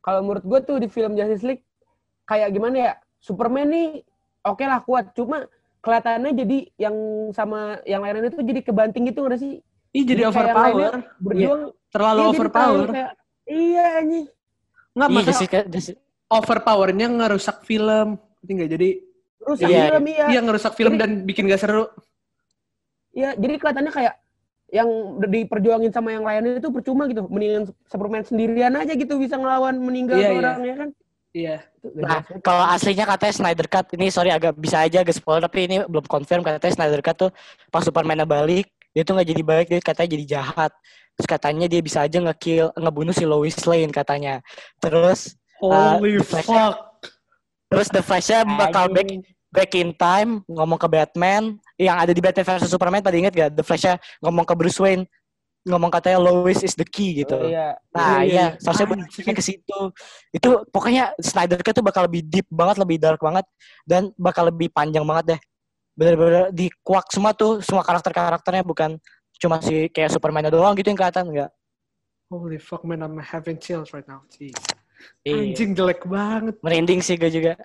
[0.00, 1.64] kalau menurut gue tuh di film Justice League
[2.24, 2.92] kayak gimana ya?
[3.20, 3.88] Superman nih
[4.42, 5.44] oke lah kuat, cuma
[5.80, 6.96] kelihatannya jadi yang
[7.30, 9.60] sama yang lainnya itu jadi kebanting gitu nggak sih?
[9.90, 10.92] Ih, Jadi jadi kayak overpower.
[11.18, 11.62] Berjuang.
[11.90, 12.88] Terlalu Iya, jadi overpower.
[12.88, 13.14] kayak-
[13.50, 14.26] Iya anjing.
[14.90, 18.08] Nggak, iya masa Jessica, Jessica overpowernya ngerusak film.
[18.40, 18.70] Ngerti nggak?
[18.70, 18.90] Jadi
[19.40, 20.24] Rusak Iya, film iya.
[20.28, 21.88] iya ngerusak film Jadi- dan bikin gak seru.
[23.10, 24.14] Iya, jadi kelihatannya kayak
[24.70, 27.24] yang diperjuangin sama yang lainnya itu percuma gitu.
[27.26, 30.52] Mendingan Superman sendirian aja gitu bisa ngelawan meninggal Iya, tuh iya.
[30.62, 30.88] ya kan.
[31.30, 31.62] Iya.
[31.94, 35.76] Nah, kalau aslinya katanya Snyder Cut, ini sorry agak bisa aja agak spoiler, tapi ini
[35.86, 37.30] belum confirm katanya Snyder Cut tuh
[37.70, 40.72] pas Superman balik, dia tuh nggak jadi baik, dia katanya jadi jahat.
[41.14, 44.42] Terus katanya dia bisa aja nge-kill, ngebunuh si Lois Lane katanya.
[44.82, 46.74] Terus, Holy The Flash- fuck.
[47.70, 49.06] terus The Flash-nya bakal back,
[49.54, 53.54] back in time, ngomong ke Batman, yang ada di Batman versus Superman, pada inget gak?
[53.54, 55.06] The Flash-nya ngomong ke Bruce Wayne,
[55.68, 57.36] ngomong katanya Lois is the key gitu.
[57.36, 57.76] Oh, iya.
[57.92, 58.60] Nah, Iya, iya, iya, iya.
[58.60, 59.78] seharusnya bentuknya ke situ.
[60.32, 63.44] Itu pokoknya Snyder Cut tuh bakal lebih deep banget, lebih dark banget
[63.84, 65.40] dan bakal lebih panjang banget deh.
[65.98, 68.96] Bener-bener dikuak semua tuh, semua karakter-karakternya bukan
[69.40, 71.50] cuma si kayak Superman doang gitu yang kelihatan enggak.
[72.30, 74.22] Holy fuck man, I'm having chills right now.
[74.30, 74.54] Jeez.
[75.24, 75.52] Iya.
[75.52, 76.54] Anjing jelek banget.
[76.60, 77.56] Merinding sih gue juga.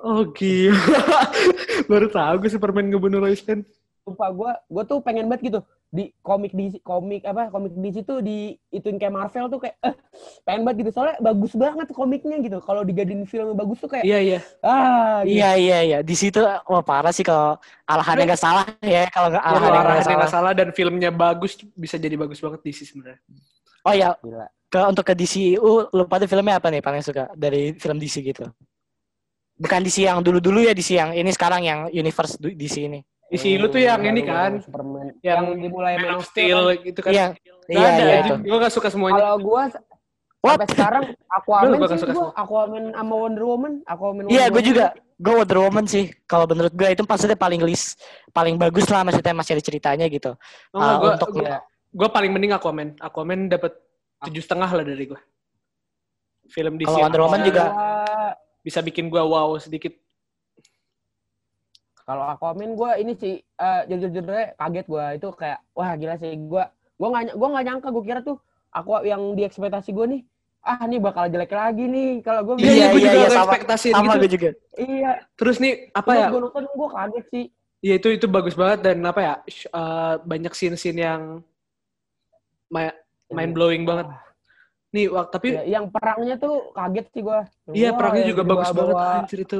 [0.00, 0.76] Oh gila.
[1.90, 3.64] Baru tahu gue Superman ngebunuh Lois Lane.
[4.02, 5.60] Sumpah gue, gue tuh pengen banget gitu.
[5.90, 9.90] di komik di komik apa komik di situ di ituin kayak Marvel tuh kayak eh,
[10.46, 14.18] pengen banget gitu soalnya bagus banget komiknya gitu kalau digadiin film bagus tuh kayak Iya
[14.22, 14.38] iya.
[14.62, 15.34] ah gitu.
[15.42, 15.98] Iya iya iya.
[16.06, 17.58] Di situ wah parah sih kalau
[17.90, 20.30] alahannya nggak salah ya kalau nggak Kalau alahannya nggak salah.
[20.30, 23.18] salah dan filmnya bagus bisa jadi bagus banget di sisi sebenarnya.
[23.82, 24.46] Oh ya Gila.
[24.70, 28.46] ke untuk ke DCU lu pada filmnya apa nih paling suka dari film DC gitu?
[29.58, 33.02] Bukan DC yang dulu-dulu ya DC yang ini sekarang yang universe DC ini.
[33.30, 37.00] Isi lu tuh yang ini kan, Superman yang yang, dimulai Man of Steel Steel gitu
[37.00, 37.12] kan.
[37.14, 37.26] Iya.
[37.30, 38.34] Nggak Iya ada, iya itu.
[38.42, 39.22] Gue gak suka semuanya.
[39.22, 39.62] kalau gua
[40.40, 40.56] What?
[40.56, 42.28] sampai sekarang Aquaman gak sih gua semua?
[42.34, 44.86] Aquaman sama Wonder Woman Aquaman Iya, Wonder gue juga.
[45.14, 46.04] Gue Wonder Woman sih.
[46.24, 50.32] Kalau menurut gue itu maksudnya paling list, paling bagus lah maksudnya masih ada ceritanya gitu.
[50.72, 51.62] Oh, Ah, gue untuk Iya.
[51.88, 52.88] gue paling mending Aquaman.
[52.98, 53.76] Aquaman dapat
[54.20, 55.20] tujuh setengah lah dari gue.
[56.48, 56.88] Film DC.
[56.88, 57.64] Kalau Wonder Woman juga.
[57.68, 59.94] Gua- bisa bikin gue wow sedikit.
[62.10, 66.64] Kalau Aquaman gue ini sih eh, jujur-jujurnya kaget gue itu kayak wah gila sih gue
[66.98, 68.34] gue nggak gue nggak nyangka gue kira tuh
[68.68, 70.22] aku yang di ekspektasi gue nih
[70.60, 73.42] ah ini bakal jelek lagi nih kalau gue Iya, Iya, gue iya, juga iya, sama-
[73.46, 74.18] ekspektasiin Sama gitu.
[74.18, 74.50] gue juga.
[74.74, 76.26] iya Terus nih apa ya?
[76.28, 77.44] gue nonton gue kaget sih
[77.80, 79.34] Ya itu itu bagus banget dan apa ya?
[79.46, 81.22] eh, banyak scene-scene yang
[82.68, 82.98] ma-
[83.30, 84.10] mind blowing banget.
[84.90, 87.38] Nih, wak- tapi Ya, yang perangnya tuh kaget sih gue
[87.70, 89.58] iya perangnya juga bagus banget anjir itu.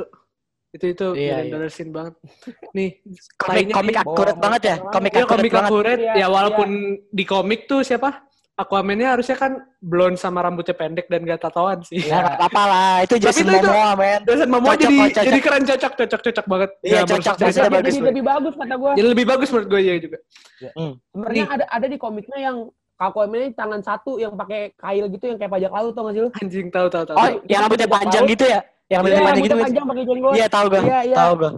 [0.71, 1.59] Itu itu Iya, iya.
[1.89, 2.15] banget.
[2.77, 3.03] Nih,
[3.35, 4.77] Komik, komik nih, akurat bawa- banget ya.
[4.79, 5.67] Komik ya akurat komik banget.
[5.69, 6.69] akurat Iya, ya walaupun
[7.05, 8.23] di komik tuh siapa?
[8.55, 11.97] Aquaman-nya harusnya kan blonde sama rambutnya pendek dan gak tatoan sih.
[11.99, 12.13] Iya.
[12.13, 12.95] Nah, nggak apa-apa lah.
[13.01, 14.21] Itu Jason itu- Momoa, men.
[14.23, 15.25] Jason Momoa Cocok, jadi cocok.
[15.25, 16.71] jadi keren cocok cocok cocok banget.
[16.79, 18.09] Iya, Ya, cocok, jadi, bagus, jadi men.
[18.13, 20.19] lebih bagus kata gue Jadi lebih bagus menurut gue ya juga.
[20.61, 21.55] sebenarnya Nih.
[21.57, 22.57] ada ada di komiknya yang
[23.01, 26.21] Aquaman ini tangan satu yang pakai kail gitu yang kayak pajak laut tau gak sih
[26.21, 26.31] lu?
[26.37, 27.17] Anjing tahu tahu tahu.
[27.17, 28.61] Oh, yang rambutnya panjang gitu ya?
[28.91, 29.57] Yang rambutnya Iya, panjang gitu.
[29.57, 30.33] panjang pakai jenggot.
[30.35, 30.81] Iya, tahu gue.
[30.83, 31.17] Iya, iya.
[31.17, 31.51] Tahu gue.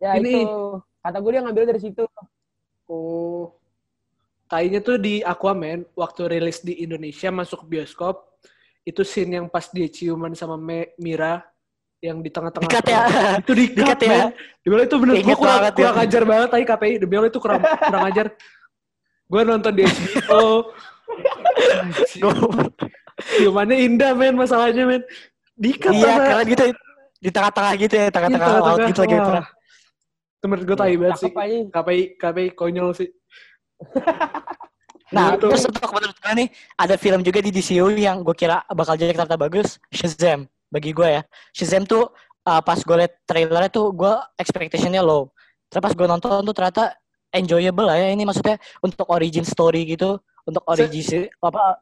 [0.00, 0.34] Ya Ini.
[0.40, 0.56] itu.
[0.98, 2.04] Kata gue dia ngambil dari situ.
[2.86, 3.52] Oh.
[4.46, 8.28] Kayaknya tuh di Aquaman waktu rilis di Indonesia masuk ke bioskop
[8.82, 11.40] itu scene yang pas dia ciuman sama Me- Mira
[12.02, 13.00] yang di tengah-tengah Dekat ya.
[13.40, 14.28] itu di Dekat ya.
[14.66, 15.78] Allah itu bener gue Ingat kurang, banget ya.
[15.78, 18.26] kurang ajar banget tadi KPI Allah itu kurang, kurang ajar
[19.24, 20.44] Gue nonton di HBO
[22.18, 22.68] Gua-
[23.22, 25.02] Ciumannya indah men masalahnya men
[25.62, 26.64] Dikat Iya, keren gitu.
[27.22, 28.90] Di tengah-tengah gitu ya, tengah-tengah Iya, laut tengah-tengah.
[28.90, 29.16] gitu lagi.
[30.42, 31.58] Itu menurut gue tai banget sih Cakep aja.
[31.70, 33.08] KPI, KPI konyol sih
[35.12, 35.52] Nah, Betul.
[35.52, 36.48] terus untuk menurut gue nih,
[36.80, 40.48] ada film juga di DCU yang gue kira bakal jadi ternyata bagus, Shazam.
[40.72, 41.22] Bagi gue ya.
[41.52, 42.08] Shazam tuh
[42.48, 45.28] uh, pas gue liat trailernya tuh gue expectationnya low.
[45.68, 46.96] Terus pas gue nonton tuh ternyata
[47.28, 48.08] enjoyable lah ya.
[48.08, 50.16] Ini maksudnya untuk origin story gitu,
[50.48, 51.76] untuk origin apa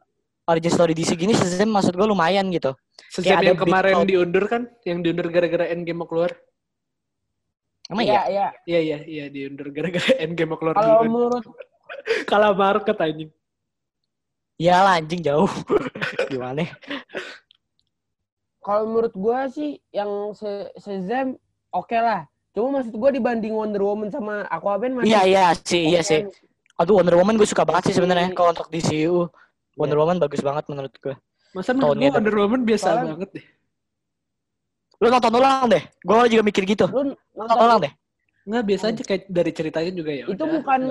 [0.51, 2.75] origin story DC gini Shazam maksud gue lumayan gitu.
[3.13, 4.07] Ada yang big kemarin plot.
[4.07, 6.31] diundur kan Yang diundur gara-gara Endgame mau keluar
[7.87, 8.21] Emang Iya, ya?
[8.25, 8.47] iya.
[8.63, 11.43] Iya iya iya diundur gara-gara Endgame mau keluar Kalau menurut
[12.29, 13.29] Kalah market anjing.
[14.55, 15.49] Iya lah anjing jauh.
[16.31, 16.67] Gimana?
[18.61, 20.37] kalau menurut gue sih yang
[20.77, 21.33] Shazam
[21.69, 22.29] oke lah.
[22.51, 26.27] Cuma maksud gue dibanding Wonder Woman sama Aquaman masih Iya iya sih, iya sih.
[26.77, 29.27] Aduh Wonder Woman gue suka banget sih sebenarnya Masih- kalau untuk DCU.
[29.79, 31.15] Wonder Woman bagus banget menurut gue.
[31.51, 33.45] Masa menurut Tahunnya gue Wonder Woman biasa Soalnya- banget deh.
[35.01, 35.83] Lu nonton ulang deh.
[36.05, 36.85] Gue juga mikir gitu.
[36.87, 37.93] lu Nonton ulang deh.
[38.41, 40.25] Nggak biasa aja kayak dari ceritanya juga ya.
[40.25, 40.49] itu udah.
[40.49, 40.81] bukan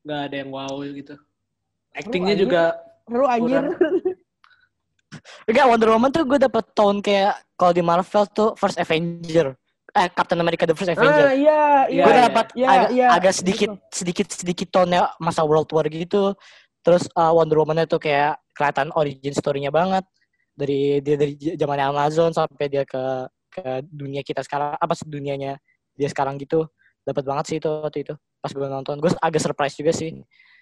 [0.00, 1.14] nggak, ada yang wow gitu.
[1.92, 2.62] Actingnya juga
[3.10, 3.64] lu anjir.
[5.44, 9.52] Enggak, Wonder Woman tuh gue dapet tone kayak kalau di Marvel tuh First Avenger.
[9.90, 11.26] Eh, Captain America the First Ah Avenger.
[11.34, 12.04] iya, iya.
[12.06, 12.22] gue iya.
[12.30, 13.06] dapat iya, agak, iya.
[13.10, 16.32] agak sedikit sedikit sedikit tone masa World War gitu.
[16.80, 20.04] Terus uh, Wonder Woman-nya tuh kayak kelihatan origin story-nya banget
[20.52, 25.58] dari dia dari zaman Amazon sampai dia ke ke dunia kita sekarang apa sih dunianya
[25.96, 26.68] dia sekarang gitu.
[27.04, 28.96] Dapat banget sih itu waktu itu pas gue nonton.
[29.00, 30.16] Gue agak surprise juga sih.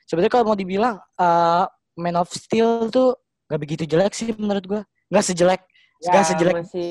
[0.08, 1.64] Sebenarnya kalau mau dibilang uh,
[1.98, 4.80] Man of Steel tuh nggak begitu jelek sih menurut gue.
[5.10, 5.62] Nggak sejelek
[5.98, 6.90] Ya, nggak sejelek masih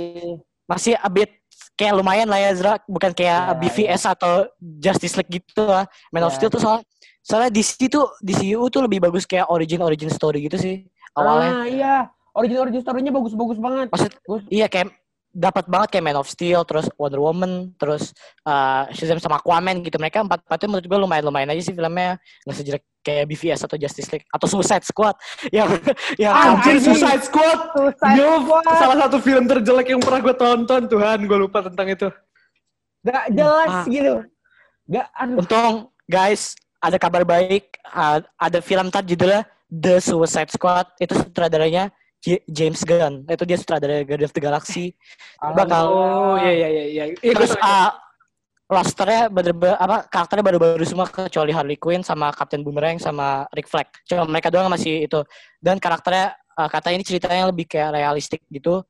[0.67, 1.31] masih a bit
[1.78, 2.74] kayak lumayan lah ya Zra.
[2.86, 5.86] Bukan kayak Ya, BVS atau Justice League gitu lah.
[6.10, 6.41] Man of Ya.
[6.41, 6.82] Steel tuh soal
[7.22, 11.52] soalnya DC tuh DCU tuh lebih bagus kayak origin origin story gitu sih awalnya.
[11.52, 11.96] Ah iya,
[12.32, 13.88] origin origin story-nya bagus-bagus banget.
[13.91, 14.43] maksud Bagus.
[14.48, 14.96] iya kayak
[15.38, 18.15] dapat banget kayak Man of Steel terus Wonder Woman terus
[18.48, 20.00] uh, Shazam sama Aquaman gitu.
[20.00, 22.17] Mereka empat empatnya menurut gue lumayan lumayan aja sih filmnya.
[22.48, 25.15] Nggak sejelek kayak BVS atau Justice League atau Suicide Squad
[25.56, 25.72] yang
[26.20, 26.91] yang Anjir anjing.
[26.91, 27.60] Suicide Squad.
[27.72, 28.63] Suicide Yo, Squad.
[28.76, 30.82] salah satu film terjelek yang pernah gue tonton.
[30.86, 32.08] Tuhan, gue lupa tentang itu.
[33.02, 33.84] Gak jelas Ah.
[33.88, 34.13] gitu.
[34.88, 35.39] Gak, aduh.
[35.39, 41.91] Untung guys ada kabar baik uh, ada film tadi judulnya The Suicide Squad itu sutradaranya
[42.17, 44.96] J- James Gunn itu dia sutradara Guardians of the Galaxy
[45.54, 47.04] bakal Oh iya iya iya iya.
[47.20, 47.91] Iya, terus uh,
[48.67, 53.88] rosternya bener apa karakternya baru-baru semua kecuali Harley Quinn sama Captain Boomerang sama Rick Flag.
[54.03, 55.23] Cuma mereka doang masih itu.
[55.63, 58.84] Dan karakternya uh, kata ini ceritanya lebih kayak realistik gitu.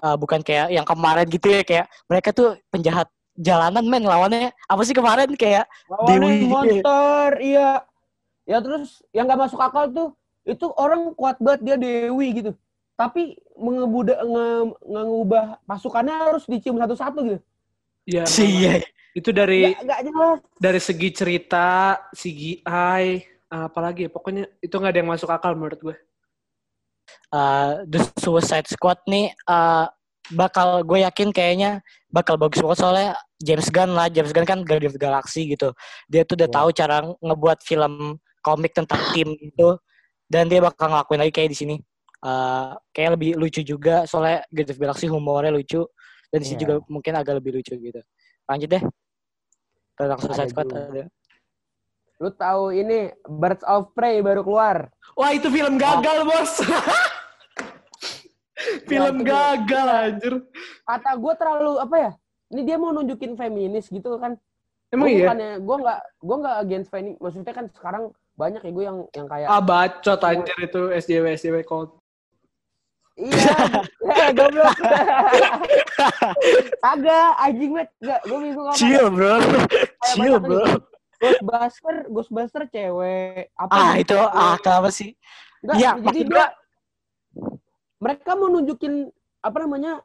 [0.00, 3.04] Uh, bukan kayak yang kemarin gitu ya kayak mereka tuh penjahat
[3.36, 6.48] jalanan men lawannya apa sih kemarin kayak Lawannya Dewi.
[6.48, 7.84] monster, iya.
[8.48, 10.08] Ya terus yang nggak masuk akal tuh
[10.48, 12.56] itu orang kuat banget dia Dewi gitu.
[12.96, 14.48] Tapi mengebuda nge,
[14.88, 17.40] ngubah pasukannya harus dicium satu-satu gitu.
[18.08, 18.24] Iya.
[18.24, 18.80] sih iya.
[19.10, 20.38] Itu dari Ya, nggak jelas.
[20.56, 21.68] dari segi cerita,
[22.14, 23.04] CGI,
[23.48, 25.96] apalagi ya pokoknya itu nggak ada yang masuk akal menurut gue.
[27.30, 29.90] Uh, The Suicide Squad nih uh,
[30.30, 33.08] bakal gue yakin kayaknya bakal bagus banget soalnya
[33.42, 35.74] James Gunn lah James Gunn kan Guardian of the Galaxy gitu
[36.06, 36.54] dia tuh udah Wow.
[36.54, 38.14] tahu cara ngebuat film
[38.46, 39.74] komik tentang tim gitu
[40.30, 41.76] dan dia bakal ngelakuin lagi kayak di sini
[42.20, 45.80] Uh, kayak lebih lucu juga soalnya Guardian of the Galaxy humornya lucu
[46.28, 46.62] dan di sini Iya.
[46.68, 47.96] juga mungkin agak lebih lucu gitu
[48.50, 48.82] lanjut deh
[49.94, 51.06] tentang Suicide Squad ada
[52.20, 54.92] Lu tahu ini Birds of Prey baru keluar.
[55.16, 56.60] Wah itu film gagal bos.
[58.92, 60.34] film itu gagal anjir.
[60.84, 62.10] Kata gue terlalu apa ya?
[62.52, 64.36] Ini dia mau nunjukin feminis gitu kan.
[64.92, 65.24] Emang Gua iya?
[65.24, 67.18] bukannya gue nggak gue nggak against feminis.
[67.24, 68.04] Maksudnya kan sekarang
[68.36, 71.56] banyak ya gue yang yang kayak Ah bacot anjir itu SJW SJW.
[73.20, 73.56] Iya,
[74.00, 74.72] ya goblok.
[76.92, 77.88] Agak anjing banget.
[78.00, 78.78] Enggak, gue bingung apa.
[78.80, 79.34] chill bro
[80.16, 80.64] chill bro
[81.20, 83.52] Ghostbuster, Ghostbuster cewek.
[83.52, 84.16] Apa ah gitu?
[84.16, 85.12] itu ah kenapa sih
[85.60, 86.46] Enggak, Iya, jadi dia
[88.00, 89.12] mereka mau nunjukin
[89.44, 90.00] apa namanya?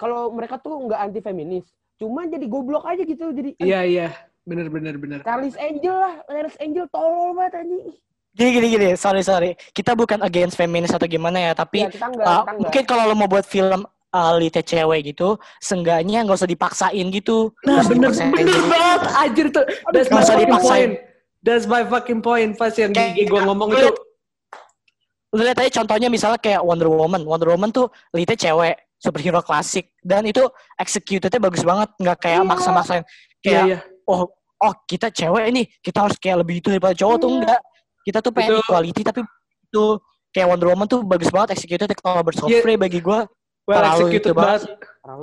[0.00, 1.68] Kalau mereka tuh nggak anti feminis,
[2.00, 3.28] cuma jadi goblok aja gitu.
[3.30, 4.08] Jadi Iya iya,
[4.48, 5.20] bener bener bener.
[5.20, 7.92] Charles Angel lah, Charles Angel tolol banget anjing.
[8.34, 9.54] Gini gini gini, sorry sorry.
[9.70, 12.60] Kita bukan against feminis atau gimana ya, tapi Ya, kita enggak, uh, kita enggak.
[12.60, 17.54] mungkin kalau lo mau buat film uh, lite cewek gitu, seenggaknya nggak usah dipaksain gitu.
[17.62, 18.66] Nah bener bener gitu.
[18.66, 19.64] banget anjir tuh.
[19.88, 20.66] That's my fucking dipaksain.
[20.66, 20.92] point.
[21.40, 22.50] That's my fucking point.
[22.54, 23.88] Pas yang Kayak- di gue ngomong itu.
[25.30, 27.22] Lo lihat aja contohnya misalnya kayak Wonder Woman.
[27.22, 30.42] Wonder Woman tuh lite cewek, superhero klasik, dan itu
[30.74, 32.50] executednya bagus banget, nggak kayak Iya.
[32.50, 33.02] maksa-maksain.
[33.02, 33.78] Iya Kayak iya.
[34.06, 34.26] oh
[34.58, 37.38] oh kita cewek ini kita harus kayak lebih itu daripada cowok tuh Iya.
[37.38, 37.60] enggak.
[38.04, 39.20] Kita tuh pengen Itu- equality tapi
[39.64, 39.84] itu
[40.30, 42.60] kayak Wonder Woman tuh bagus banget executed kalau Iya.
[42.60, 43.24] Prey bagi gua
[43.64, 44.60] Well terlalu executed itu banget.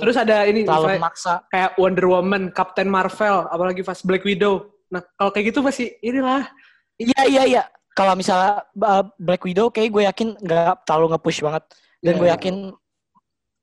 [0.02, 1.34] Terus ada ini terlalu misalnya memaksa.
[1.46, 4.66] kayak Wonder Woman, Captain Marvel, apalagi pas Black Widow.
[4.90, 6.50] Nah kalau kayak gitu masih inilah.
[6.98, 7.62] Iya iya iya.
[7.92, 11.62] Kalau misalnya uh, Black Widow kayak gue yakin nggak terlalu nge-push banget
[12.02, 12.34] dan Iya, gue iya.
[12.34, 12.54] yakin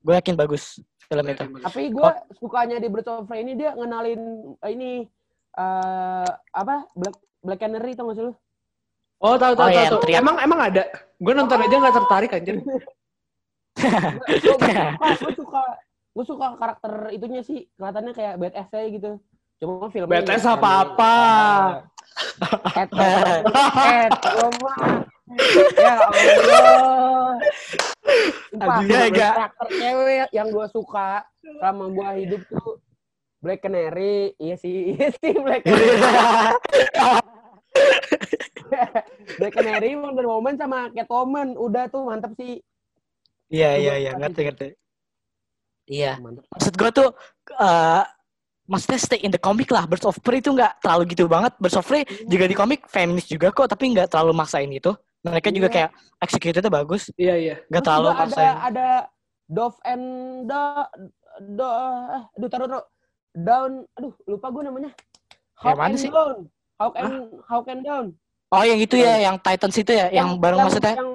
[0.00, 0.64] gue yakin bagus
[1.04, 1.42] film itu.
[1.60, 4.20] Tapi gue sukanya di Birds of Prey ini dia ngenalin
[4.62, 4.90] eh, ini
[5.50, 8.32] eh apa Black Black Canary tau gak sih lu?
[9.20, 9.86] Oh tahu tahu Oh, iya, tahu.
[9.86, 10.20] yang teriak.
[10.20, 10.82] Emang emang ada.
[11.14, 12.56] Gue nonton aja nggak tertarik anjir.
[15.20, 15.62] gue suka
[16.10, 19.10] gue suka karakter itunya sih kelihatannya kayak badass aja gitu
[19.56, 21.14] cuma Badass nggak apa-apa.
[22.74, 24.12] terlalu- Ed, Ed,
[25.78, 27.30] ya Allah
[28.50, 32.82] Aduh, ya, karakter cewek yang gue suka selama gue hidup tuh
[33.38, 35.94] Black Canary iya sih iya sih Black Canary
[39.38, 42.58] Black Canary Wonder Woman sama Catwoman udah tuh mantep sih
[43.50, 44.68] Iya iya iya ngerti ngerti.
[45.90, 46.22] Iya.
[46.22, 47.08] Maksud gue tuh
[47.58, 48.02] uh,
[48.70, 49.90] maksudnya stay in the comic lah.
[49.90, 51.58] Birds of Prey itu nggak terlalu gitu banget.
[51.58, 54.94] Birds of Prey juga di komik feminis juga kok, tapi nggak terlalu maksain itu.
[55.26, 55.74] Mereka juga Iya.
[55.74, 55.90] kayak
[56.22, 57.54] executednya bagus, Iya iya.
[57.68, 58.54] nggak terlalu juga ada maksain.
[58.62, 58.88] ada
[59.50, 60.04] Dove and
[60.46, 60.62] the
[61.58, 62.84] do, eh, aduh taruh taruh
[63.34, 64.90] down aduh lupa gue namanya
[65.58, 66.06] Hawk and sih?
[66.06, 66.46] down
[66.78, 67.14] Hawk and
[67.50, 68.06] Hawk and down
[68.50, 70.98] Oh yang itu ya, yang Titans itu ya, yang, bareng maksudnya.
[70.98, 71.14] yang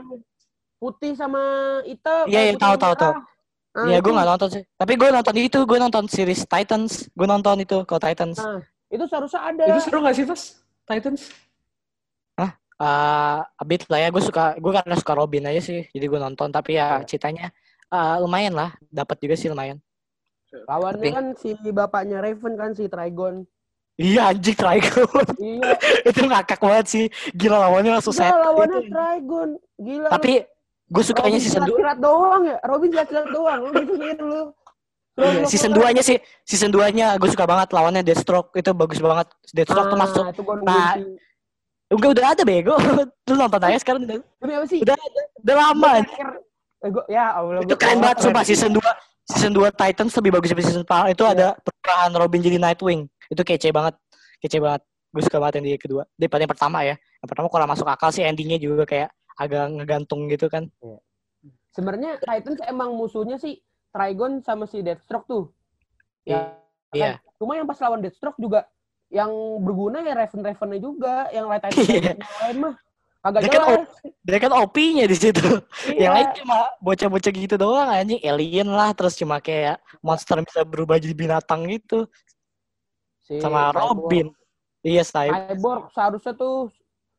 [0.79, 1.43] putih sama
[1.83, 3.13] hitam Iya, eh, iya, putih tahu, tahu, tahu.
[3.75, 4.63] Nah, Iya, itu- gue nggak nonton sih.
[4.79, 6.91] Tapi gue nonton itu, gue nonton series Titans.
[7.11, 8.39] Gue nonton itu kalau Titans.
[8.39, 10.41] Nah, itu seharusnya ada Itu seru gak sih pas
[10.87, 11.21] Titans?
[12.39, 12.51] Eh,
[13.39, 14.11] a bit lah ya.
[14.11, 15.87] Gue suka, gue karena suka Robin aja sih.
[15.91, 16.51] Jadi gue nonton.
[16.51, 17.07] Tapi ya Iya.
[17.07, 17.47] ceritanya
[17.87, 18.75] eh, lumayan lah.
[18.87, 19.79] Dapat juga sih lumayan.
[20.55, 23.43] lawannya Tapi- kan si bapaknya Raven kan si Trigon
[23.95, 25.07] Iya anjing Trigon.
[25.39, 25.71] iya
[26.09, 27.05] itu ngakak banget sih.
[27.31, 28.27] Gila lawannya langsung set.
[28.27, 28.91] lawannya Itu.
[28.91, 30.33] Trigon gila Tapi
[30.85, 31.71] gue sukanya season 2.
[31.73, 34.41] silat doang ya Robin silat doang lu gitu lu
[35.15, 39.31] Iya, season lu- 2-nya sih, season 2-nya gue suka banget lawannya Deathstroke itu bagus banget.
[39.49, 40.23] Deathstroke tuh Ah, masuk.
[40.27, 40.91] itu Nah.
[41.87, 42.75] Enggak udah ada bego.
[43.31, 44.83] Lu nonton aja sekarang udah, apa sih?
[44.83, 45.21] udah ada.
[45.39, 45.91] Udah lama.
[46.83, 47.63] Eh, ya Allah.
[47.63, 48.83] itu keren banget sumpah season 2
[49.25, 51.31] season 2 Titans lebih bagus dari season pertama itu Iya.
[51.31, 53.95] ada perubahan Robin jadi Nightwing itu kece banget
[54.43, 57.69] kece banget gue suka banget yang di kedua daripada yang pertama ya yang pertama kurang
[57.71, 60.67] masuk akal sih endingnya juga kayak agak ngegantung gitu kan
[61.75, 63.59] Sebenarnya Titans emang musuhnya sih
[63.91, 65.43] Trigon sama si Deathstroke tuh.
[66.23, 66.55] Iya.
[66.95, 67.19] Iya.
[67.35, 68.63] Cuma yang pas lawan Deathstroke juga
[69.11, 72.15] yang berguna ya Raven-Ravennya juga, yang lain Iya.
[72.15, 72.75] lain mah
[73.19, 73.91] kagak Dia kan jelas.
[74.23, 75.47] Dia kan OP-nya di situ.
[75.91, 75.99] Iya.
[75.99, 80.95] Yang lain cuma bocah-bocah gitu doang anjing, alien lah, terus cuma kayak monster bisa berubah
[80.95, 82.07] jadi binatang gitu
[83.25, 83.81] Si sama Cyborg.
[83.81, 84.27] Robin.
[84.79, 85.33] Iya, Cyborg.
[85.49, 86.55] Cyborg seharusnya tuh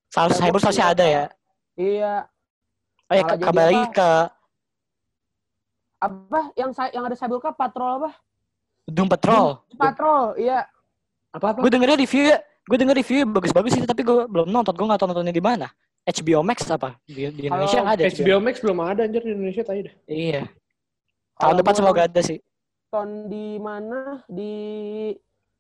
[0.07, 1.25] Cyborg, Cyborg harusnya ada ya.
[1.75, 2.15] iya
[3.07, 3.93] Oh ya, ke- kembali lagi apa?
[3.93, 4.11] ke
[5.99, 8.11] apa yang sa- yang ada Cyborg apa patrol apa?
[8.87, 9.59] Doom Patrol.
[9.75, 10.63] Patrol, iya.
[11.35, 11.59] Apa apa?
[11.59, 12.31] Gue dengernya review
[12.67, 15.71] gue denger review bagus-bagus sih tapi gue belum nonton gue nggak tahu nontonnya di mana
[16.03, 19.63] HBO Max apa di, di Indonesia nggak ada HBO Max belum ada anjir di Indonesia
[19.63, 19.95] tadi dah.
[20.11, 20.43] iya
[21.39, 22.43] tahun depan semoga ada sih
[22.91, 24.55] nonton di mana di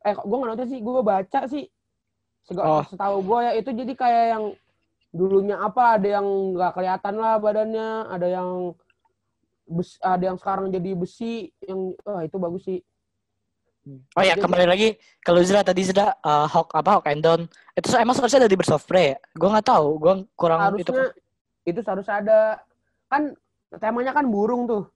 [0.06, 1.64] eh gue nggak nonton sih gue baca sih.
[2.46, 2.82] Sega- Oh.
[2.86, 4.44] setahu gue ya itu jadi kayak yang
[5.10, 8.50] dulunya apa ada yang nggak kelihatan lah badannya ada yang
[9.66, 12.80] bes, ada yang sekarang jadi besi yang wah itu bagus sih.
[14.14, 14.88] Oh ya Jadi- kembali lagi
[15.22, 16.10] kalau Zra tadi Zra.
[16.22, 17.46] Uh, Hawk apa Hawk and Dawn.
[17.74, 19.18] Itu emang seharusnya ada di Birds of Prey ya?
[19.34, 20.90] Gue nggak tahu gue kurang itu.
[20.90, 21.14] Harusnya
[21.62, 22.38] itu seharusnya ada.
[23.06, 23.34] Kan
[23.78, 24.86] temanya kan burung tuh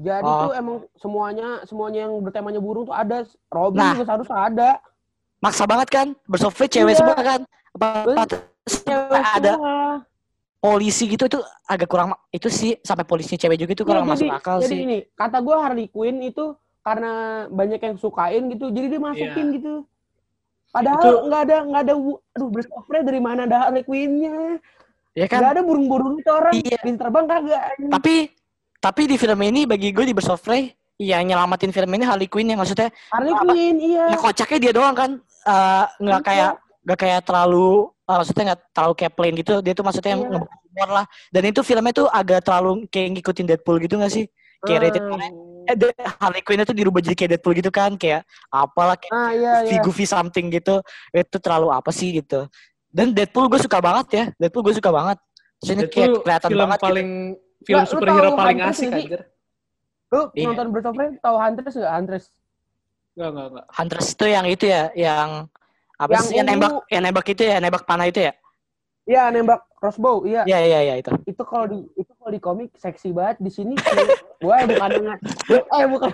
[0.00, 0.40] jadi Oh.
[0.42, 3.92] tuh emang semuanya semuanya yang bertemanya burung tuh ada Robin Nah.
[3.92, 4.68] juga seharusnya ada
[5.38, 6.98] maksa banget kan Prey cewek Iya.
[6.98, 8.24] semua kan apa,
[8.64, 9.76] Cewek ada semua.
[10.58, 14.26] polisi gitu itu agak kurang itu sih sampai polisinya cewek juga itu kurang Iya, masuk
[14.30, 17.12] akal jadi sih ini kata gue Harley Quinn itu karena
[17.46, 19.56] banyak yang sukain gitu jadi dia masukin Iya.
[19.56, 19.74] gitu
[20.70, 21.94] padahal nggak ada nggak ada
[22.30, 24.60] aduh of Prey dari mana ada Harley Quinn-nya
[25.12, 26.78] ya kan nggak ada burung-burung itu orang Iya.
[26.78, 28.14] pinter terbang kagak tapi
[28.80, 32.26] tapi di film ini bagi gue di Birds of Prey yang nyelamatin film ini Harley
[32.26, 33.44] Quinn yang maksudnya Harley Apa?
[33.46, 35.10] Quinn iya Nah, kocaknya dia doang kan
[35.46, 36.26] eh, nggak Iya.
[36.26, 37.68] kayak nggak kayak terlalu
[38.04, 40.30] eh, maksudnya nggak terlalu kayak plain gitu dia tuh maksudnya yang Iya.
[40.34, 44.24] ngebawa humor lah dan itu filmnya tuh agak terlalu kayak ngikutin Deadpool gitu gak sih
[44.60, 45.20] kayak rated Ah.
[45.70, 45.76] eh,
[46.18, 49.72] Harley Quinn itu dirubah jadi kayak Deadpool gitu kan kayak apalah kayak ah iya goofy
[49.72, 52.44] iya goofy something gitu itu terlalu apa sih gitu
[52.88, 55.16] dan Deadpool gue suka banget ya Deadpool gue suka banget
[55.60, 56.88] Terus ini kayak kelihatan film banget gitu.
[57.62, 59.04] Film Nggak, superhero paling Huntress asik sih?
[59.04, 59.20] anjir.
[60.08, 60.46] lu Iya.
[60.48, 62.24] nonton Birds of Prey tahu Huntress nggak Huntress
[63.10, 63.66] Enggak enggak enggak.
[63.70, 65.28] Huntress itu yang itu ya yang
[65.96, 66.54] apa Yang sih yang ungu.
[66.56, 68.32] nembak yang nembak itu ya nembak panah itu ya
[69.04, 72.70] iya nembak crossbow iya iya iya iya itu itu kalau di itu kalau di komik
[72.74, 73.74] seksi banget di sini
[74.38, 75.18] gue bukan yang
[75.74, 76.10] eh bukan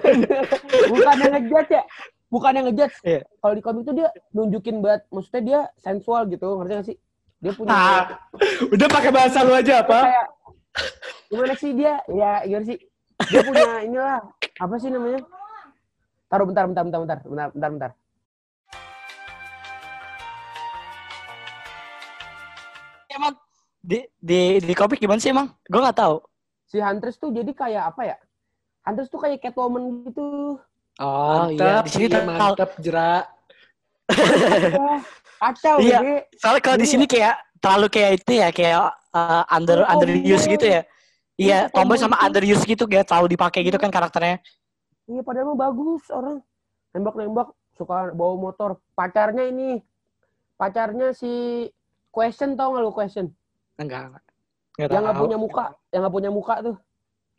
[0.87, 1.83] bukan yang ngejudge ya
[2.27, 3.21] bukan yang ngejudge Iya.
[3.39, 6.97] kalau di komik tuh dia nunjukin banget maksudnya dia sensual gitu ngerti gak sih
[7.39, 8.03] dia punya Ah,
[8.67, 9.99] udah pakai bahasa lu aja apa?
[10.05, 10.27] kayak
[11.27, 12.01] gimana sih dia?
[12.09, 12.79] Ya gimana sih?
[13.29, 14.19] Dia punya inilah
[14.57, 15.21] apa sih namanya?
[16.27, 17.91] Taruh bentar bentar bentar bentar bentar bentar bentar.
[23.09, 23.33] Emang
[23.81, 25.49] di di di komik gimana sih emang?
[25.67, 26.17] Gue nggak tahu.
[26.67, 28.17] Si Huntress tuh jadi kayak apa ya?
[28.85, 30.59] Huntress tuh kayak Catwoman gitu.
[30.97, 33.25] Oh iya di sini iya, mantap jerak.
[34.75, 35.01] Wah,
[35.43, 36.25] kacau Iya.
[36.41, 38.79] soalnya kalau di sini kayak terlalu kayak itu ya kayak
[39.11, 40.55] uh, under Iya, underuse tomboy.
[40.55, 40.81] gitu ya
[41.37, 42.27] Iya, iya tomboy sama gitu.
[42.27, 44.41] underuse gitu kayak terlalu dipakai gitu kan karakternya
[45.07, 46.43] Iya padahal mah bagus orang
[46.91, 48.81] nembak-nembak suka bawa motor.
[48.93, 49.79] Pacarnya ini
[50.55, 51.29] pacarnya si
[52.09, 53.27] Question tau gak lu Question?
[53.77, 54.25] enggak enggak
[54.77, 56.77] Nggak Yang nggak punya muka, yang nggak punya muka tuh.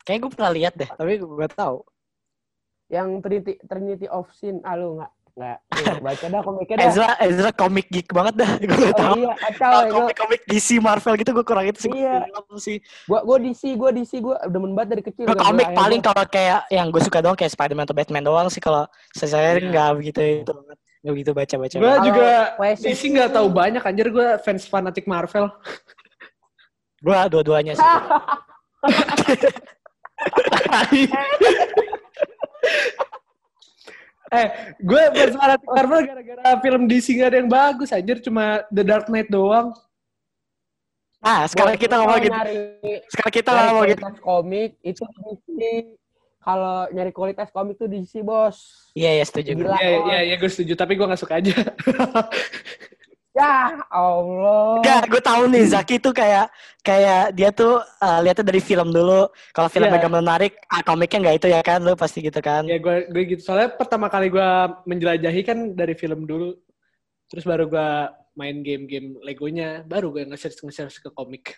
[0.02, 1.84] kayak gue pernah lihat deh tapi gue gak tahu
[2.88, 4.62] Yang Trinity Trinity of Sin.
[4.64, 6.84] Ah lu nggak nggak nggak baca dah komiknya dah.
[6.84, 9.92] Ezra Ezra komik geek banget dah gue gak Oh tahu iya kacau ya gua.
[9.94, 12.26] komik-komik DC Marvel gitu gue kurang itu sih gue Iya.
[12.58, 15.24] sih Gua gua DC, gua DC, gua demen banget dari kecil.
[15.24, 18.58] Gue komik paling kalau kayak yang gue suka doang kayak Spider-Man atau Batman doang sih
[18.58, 19.70] kalau saya Iya.
[19.70, 20.52] nggak begitu itu
[20.98, 21.76] nggak begitu baca-baca.
[21.78, 22.26] Gue juga
[22.76, 25.48] DC nggak tahu banyak anjir gue fans fanatik Marvel.
[26.98, 27.86] Gue dua-duanya sih.
[34.34, 34.48] eh,
[34.80, 35.02] gue
[35.36, 39.72] fanatik Marvel gara-gara film DC nggak ada yang bagus anjir cuma The Dark Knight doang.
[41.18, 42.58] Nah sekarang Gua- kita gua ngomongin nyari
[43.10, 45.60] sekarang kita nyari ngomongin kualitas komik itu DC.
[46.48, 48.58] Kalau nyari kualitas komik tuh DC bos.
[48.96, 49.68] iya ya setuju gue.
[49.68, 49.78] Gila.
[49.84, 51.52] Iya iya iya gue setuju tapi gue nggak suka aja.
[53.38, 54.82] Ya Allah.
[54.82, 56.50] Enggak, gue tahu nih Zaki tuh kayak
[56.82, 59.30] kayak dia tuh uh, lihatnya dari film dulu.
[59.54, 62.66] Kalau film agak menarik, ah, komiknya nggak itu ya kan, lu pasti gitu kan.
[62.66, 64.50] ya gue gue gitu soalnya pertama kali gue
[64.90, 66.58] menjelajahi kan dari film dulu.
[67.30, 67.90] Terus baru gue
[68.38, 71.54] main game-game Legonya, baru gue nge-search nge-search ke komik.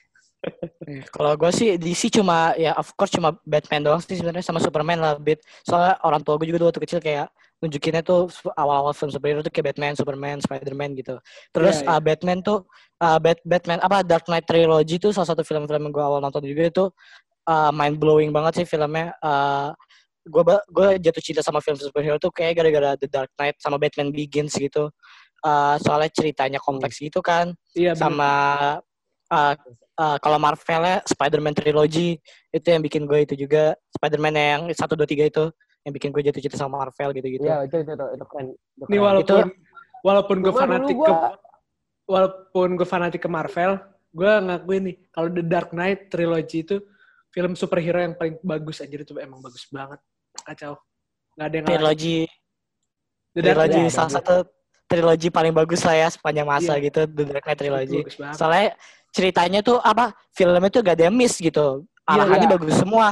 [0.88, 4.64] Eh, Kalau gue sih DC cuma ya of course cuma Batman doang sih sebenarnya sama
[4.64, 5.44] Superman lah bit.
[5.68, 7.28] Soalnya orang tua gue juga dulu waktu kecil kayak
[7.60, 11.20] nunjukinnya tuh awal-awal film superhero tuh kayak Batman, Superman, Spider-Man gitu.
[11.52, 11.96] Terus Iya, iya.
[11.96, 12.58] uh, Batman tuh
[13.04, 16.44] uh, Bat Batman apa Dark Knight Trilogy tuh salah satu film-film yang gue awal nonton
[16.48, 16.86] juga itu
[17.52, 19.12] uh, mind blowing banget sih filmnya.
[19.20, 19.76] Uh,
[20.30, 24.16] gue gue jatuh cinta sama film superhero tuh kayak gara-gara The Dark Knight sama Batman
[24.16, 24.92] Begins gitu.
[25.40, 27.56] Eh, soalnya ceritanya kompleks gitu kan.
[27.72, 28.00] Iya, bener.
[28.00, 28.32] sama
[29.32, 29.54] uh,
[29.96, 32.20] uh, kalau Marvel-nya Spider-Man trilogy
[32.52, 35.46] itu yang bikin gue itu juga Spider-Man yang 1 2 3 itu
[35.82, 37.44] yang bikin gue jatuh cinta sama Marvel gitu-gitu.
[37.44, 38.46] Iya, itu, itu, itu, itu keren.
[38.52, 39.02] Itu Nih keren.
[39.02, 39.46] walaupun
[40.00, 41.38] walaupun gue fanatik dulu ke gua-
[42.06, 43.72] walaupun gue fanatik ke Marvel,
[44.10, 46.78] gue ngakuin nih kalau The Dark Knight trilogy itu
[47.30, 50.00] film superhero yang paling bagus anjir itu emang bagus banget.
[50.42, 50.74] Kacau.
[51.36, 51.66] Gak ada yang.
[51.68, 52.18] Trilogy
[53.30, 53.94] The Dark trilogy Knight.
[53.94, 54.36] salah satu
[54.90, 56.86] trilogy paling bagus lah ya sepanjang masa Iya.
[56.90, 58.00] gitu The Dark Knight trilogy.
[58.04, 58.36] bagus banget.
[58.36, 58.68] Soalnya
[59.10, 60.12] ceritanya tuh apa?
[60.34, 61.86] Filmnya tuh gak ada yang miss gitu.
[62.04, 62.56] Iya, Arahannya iya.
[62.58, 63.08] bagus semua.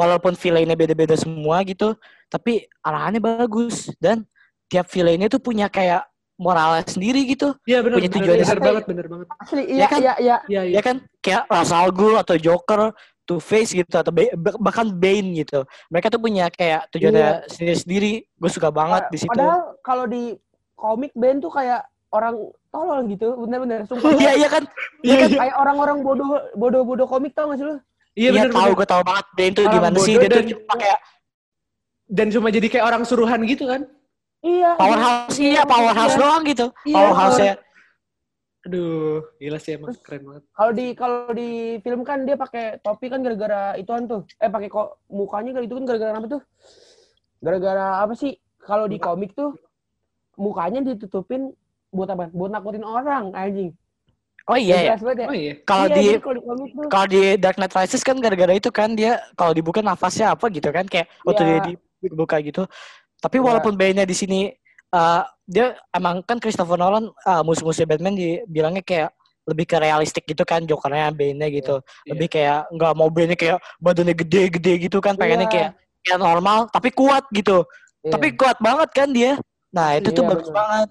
[0.00, 1.92] Walaupun villainnya beda-beda semua gitu,
[2.32, 4.24] tapi arahannya bagus dan
[4.72, 6.08] tiap villainnya tuh punya kayak
[6.40, 7.52] moralnya sendiri gitu.
[7.68, 8.64] Iya benar, punya benar, tujuannya benar sendiri.
[8.72, 9.26] banget, benar banget.
[9.36, 10.00] Asli, Ya iya, kan?
[10.00, 10.36] iya, iya.
[10.48, 10.72] Iya, iya.
[10.72, 12.96] Ya kan kayak Ra's al Ghul atau Joker,
[13.28, 15.68] Two Face gitu atau Ba- bahkan Bane gitu.
[15.92, 18.24] Mereka tuh punya kayak tujuannya sendiri-sendiri.
[18.40, 19.28] Gue suka banget di situ.
[19.28, 20.32] Padahal kalau di
[20.80, 22.40] komik band tuh kayak orang
[22.72, 24.16] tolol gitu, bener-bener sumpah.
[24.16, 24.64] Iya iya kan?
[25.04, 25.38] Iya, iya.
[25.44, 27.76] kayak orang-orang bodoh bodoh-bodoh komik tau gak sih lu?
[28.18, 30.74] Iya Iya benar, tahu gue tahu banget tuh Orang gimana sih dia tuh dan- cuma
[30.76, 30.98] kayak
[32.10, 33.82] Dan cuma jadi kayak orang suruhan gitu kan.
[34.40, 34.72] Iya.
[34.74, 36.22] powerhouse iya powerhouse Iya.
[36.24, 36.66] doang gitu.
[36.82, 37.54] Iya, Powerhouse ya.
[38.60, 40.42] Aduh, gila sih emang keren banget.
[40.52, 41.50] Kalau di kalau di
[41.80, 44.28] film kan dia pakai topi kan gara-gara ituan tuh.
[44.36, 46.42] Eh pakai kok mukanya kan itu kan gara-gara apa tuh?
[47.40, 48.36] Gara-gara apa sih?
[48.60, 49.56] Kalau di komik tuh
[50.36, 51.52] mukanya ditutupin
[51.88, 52.28] buat apa?
[52.32, 53.72] Buat nakutin orang anjing.
[54.50, 54.94] Oh iya ya.
[54.98, 55.26] Ya.
[55.30, 55.54] Oh iya.
[55.62, 56.18] Kalau Iya, di jadi
[56.90, 60.74] kalau di Dark Knight Rises kan gara-gara itu kan dia kalau dibuka nafasnya apa gitu
[60.74, 61.50] kan kayak waktu Iya.
[61.62, 62.66] dia dibuka gitu.
[63.22, 63.44] Tapi Iya.
[63.46, 64.50] walaupun Bane-nya di sini
[64.90, 69.14] eh, dia emang kan Christopher Nolan eh, musuh-musuhnya Batman dibilangnya kayak
[69.46, 71.78] lebih ke realistik gitu kan Jokernya Bane-nya gitu.
[72.02, 72.10] Iya.
[72.10, 75.54] Lebih kayak nggak mau Bane-nya kayak badannya gede-gede gitu kan pengennya Iya.
[75.54, 75.70] kayak
[76.02, 77.62] kayak normal tapi kuat gitu.
[78.02, 78.18] Iya.
[78.18, 79.38] Tapi kuat banget kan dia.
[79.70, 80.58] Nah, itu tuh Iya, bagus bener.
[80.58, 80.88] banget.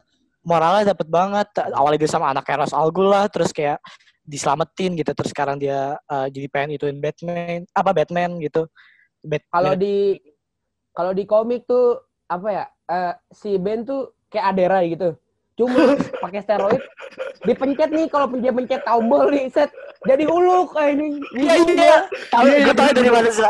[0.50, 1.48] Moralnya dapet banget.
[1.78, 3.78] Awalnya dia sama anak Eros Al Ghul lah, terus kayak
[4.26, 5.14] diselamatin gitu.
[5.14, 8.66] Terus sekarang dia uh, jadi pengen ituin Batman, apa Batman gitu.
[9.54, 10.18] Kalau di
[10.98, 12.66] kalau di komik tuh apa ya?
[12.90, 15.10] eh, si Ben tuh kayak Adera gitu.
[15.54, 15.94] Cuma
[16.24, 16.82] pakai steroid
[17.46, 19.70] dipencet nih kalau dia pencet tombol nih set
[20.08, 21.08] jadi huluk kayak ini.
[21.38, 21.98] Iya iya.
[22.32, 23.44] Tahu Iya, iya, gue tahu dari mana sih?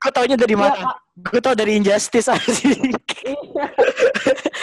[0.00, 0.80] Gue taunya dari Iya, mana?
[1.16, 2.28] Gue tau dari Injustice.
[3.24, 3.72] Iya.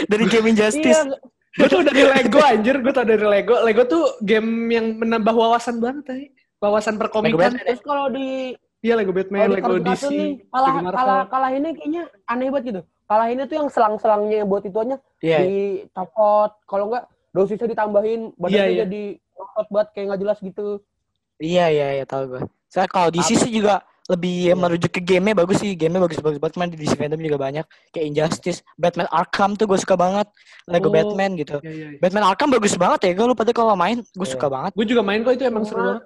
[0.05, 1.01] dari game Injustice.
[1.01, 1.17] Iya,
[1.51, 3.59] Gue tuh dari Lego anjir, gue tau dari Lego.
[3.61, 6.23] Lego tuh game yang menambah wawasan banget, tay.
[6.63, 7.51] Wawasan perkomikan.
[7.51, 7.59] Batman.
[7.59, 10.97] terus kalau di Iya, Lego Batman, Lego DC, nih kalah Lego Marvel.
[10.97, 12.81] kalah kalah ini kayaknya aneh banget gitu.
[13.05, 15.37] Kalahinnya tuh yang selang-selangnya yang buat ituannya Iya.
[15.43, 18.81] dicopot, kalau enggak dosisnya ditambahin, badannya Iya, iya.
[18.87, 19.03] jadi
[19.35, 20.67] ngotot banget kayak nggak jelas gitu.
[21.37, 22.41] Iya iya iya tahu gue.
[22.71, 24.55] Saya kalau DC sih juga lebih Iya.
[24.59, 25.71] merujuk ke game-nya bagus sih.
[25.73, 26.53] Game-nya bagus-bagus banget.
[26.59, 27.65] Cuman di DC fandom juga banyak.
[27.89, 30.27] Kayak Injustice, Batman Arkham tuh gue suka banget.
[30.67, 30.93] Lego Oh.
[30.93, 31.57] Batman gitu.
[31.63, 31.99] Iya, iya.
[32.03, 33.11] Batman Arkham bagus banget ya.
[33.15, 34.33] Gue lupa deh kalau main, gue Iya.
[34.35, 34.71] suka banget.
[34.75, 36.03] Gue juga main kok itu emang seru Cuma- banget.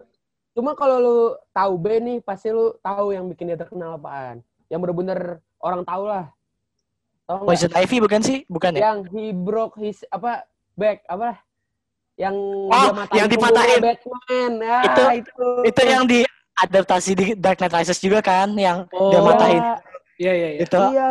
[0.55, 1.17] Cuma kalau lu
[1.51, 4.39] tahu Ben nih, pasti lu tahu yang bikin dia terkenal apaan.
[4.69, 5.19] Yang bener-bener
[5.59, 6.25] orang tahu lah.
[7.25, 7.49] Tahu nggak?
[7.49, 8.37] Poison Ivy bukan sih?
[8.45, 8.81] Bukan ya?
[8.87, 11.41] Yang he broke his apa back apa?
[12.15, 12.35] Yang
[12.71, 13.81] Oh, dia yang dipatahin.
[13.83, 14.51] Batman.
[14.63, 15.47] Ah, Itu- itu.
[15.67, 16.23] Itu yang di
[16.55, 19.11] adaptasi di Dark Knight Rises juga kan, yang Oh.
[19.11, 19.63] dia matahin
[20.15, 20.59] Iya, iya, iya.
[20.63, 20.79] itu.
[20.91, 21.09] Iya.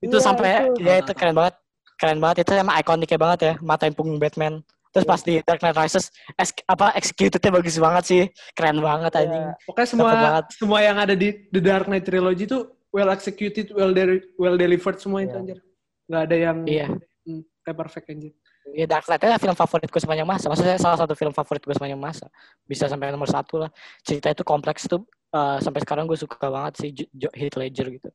[0.00, 0.80] Itu iya, sampai itu.
[0.82, 1.54] ya itu keren banget.
[1.94, 4.64] Keren banget itu emang ikoniknya banget ya, matain punggung Batman.
[4.90, 8.22] Terus pas di Dark Knight Rises es- apa executednya bagus banget sih.
[8.52, 9.20] Keren banget Iya.
[9.22, 9.44] anjing.
[9.62, 10.10] Pokoknya semua
[10.50, 14.98] semua yang ada di The Dark Knight Trilogy tuh well executed, well de- well delivered
[14.98, 15.38] semua itu Iya.
[15.38, 15.58] anjir.
[16.10, 16.86] Nggak ada yang Iya.
[17.22, 18.32] hmm, kayak perfect anjir.
[18.76, 20.46] Ya Dark Knight adalah film favorit gue sepanjang masa.
[20.52, 22.26] Maksudnya salah satu film favorit gue sepanjang masa.
[22.68, 23.70] Bisa sampai nomor satu lah.
[24.04, 25.02] Cerita itu kompleks tuh.
[25.30, 28.10] eh, sampai sekarang gue suka banget sih Jo- Heath Ledger gitu.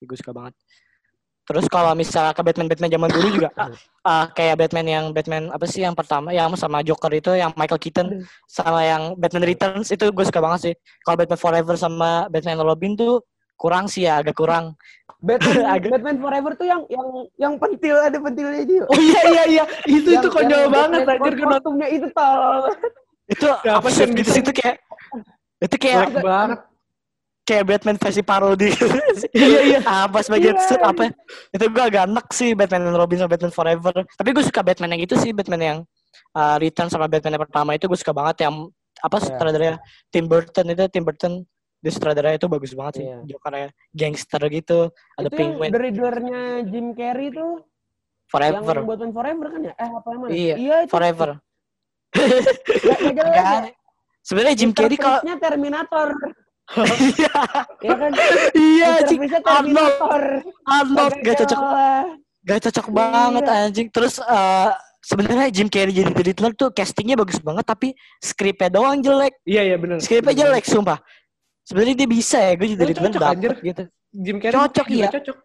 [0.00, 0.56] Gue suka banget.
[1.44, 3.48] Terus kalau misalnya ke Batman Batman zaman dulu juga
[4.08, 7.76] eh, kayak Batman yang Batman apa sih yang pertama yang sama Joker itu yang Michael
[7.76, 10.74] Keaton sama yang Batman Returns itu gue suka banget sih.
[11.04, 13.20] Kalau Batman Forever sama Batman Robin tuh
[13.54, 14.74] kurang sih ya agak kurang.
[15.18, 18.84] Batman, Agak- Batman Forever tuh yang yang yang pentil ada pentilnya dia.
[18.84, 22.68] Oh iya iya iya, itu itu Yang- konyol yang banget anjir kostumnya itu tol.
[23.24, 24.76] Itu Ya, apa sih gitu sih itu kayak
[25.58, 26.58] itu kayak jelek banget.
[27.44, 28.68] kayak Batman versi parodi
[29.36, 29.80] Iya iya.
[29.84, 30.60] apa sebagai Iya.
[30.60, 31.08] suit apa
[31.50, 34.92] itu gue agak enak sih Batman and Robin sama Batman Forever tapi gue suka Batman
[34.92, 35.78] yang itu sih Batman yang
[36.32, 39.24] uh, Return sama Batman yang pertama itu gue suka banget yang apa Iya.
[39.26, 39.76] sutradaranya
[40.08, 41.32] Tim Burton itu Tim Burton
[41.84, 43.18] di sutradaranya itu bagus banget sih Iya.
[43.28, 44.78] Jokernya gangster gitu
[45.20, 49.74] ada itu Penguin The Riddler-nya Jim Carrey tuh yang Forever Batman Forever kan ya?
[49.76, 50.30] Eh apa yang mana?
[50.32, 50.90] Iya, iya itu.
[50.90, 51.28] Forever
[52.14, 53.72] Nggak- nggak jelas ya.
[54.24, 54.70] Sebenarnya Jim.
[54.72, 56.08] Carrey kalau Terminator.
[56.72, 57.36] Iya,
[57.84, 58.12] ya kan?
[58.56, 60.22] iya, Arnold, Terminator.
[60.64, 61.60] Arnold gak cocok,
[62.40, 62.94] gak cocok Iya.
[62.96, 63.88] banget anjing.
[63.92, 64.70] Terus eh
[65.04, 69.36] sebenarnya Jim Carrey jadi The Riddler tuh castingnya bagus banget, tapi skripnya doang jelek.
[69.44, 70.00] Iya iya benar.
[70.00, 70.96] Skripnya jelek, sumpah.
[71.64, 73.52] Sebenarnya dia bisa ya, gue jadi Riddler anjir.
[73.60, 73.82] gitu.
[74.14, 75.08] Jim Carrey Cocok, iya.
[75.10, 75.38] Cocok.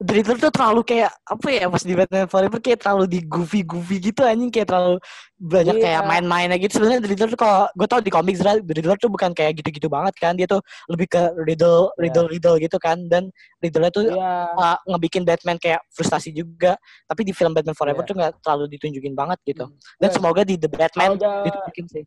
[0.00, 3.62] The Riddler tuh terlalu kayak apa ya pas di Batman Forever kayak terlalu di goofy
[3.62, 4.98] goofy gitu anjing kayak terlalu
[5.38, 5.84] banyak Iya.
[5.86, 9.06] kayak main-mainnya gitu sebenarnya The Riddler tuh kalau gue tau di komik The Riddler tuh
[9.06, 10.58] bukan kayak gitu-gitu banget kan dia tuh
[10.90, 12.02] lebih ke riddle Iya.
[12.02, 13.30] riddle riddle gitu kan dan
[13.62, 14.50] riddle tuh Iya.
[14.50, 16.74] uh, ngebikin Batman kayak frustasi juga
[17.06, 18.08] tapi di film Batman Forever Iya.
[18.10, 19.76] tuh nggak terlalu ditunjukin banget gitu Hmm.
[20.02, 20.16] dan Iya.
[20.18, 22.04] semoga di The Batman ja- ditunjukin sih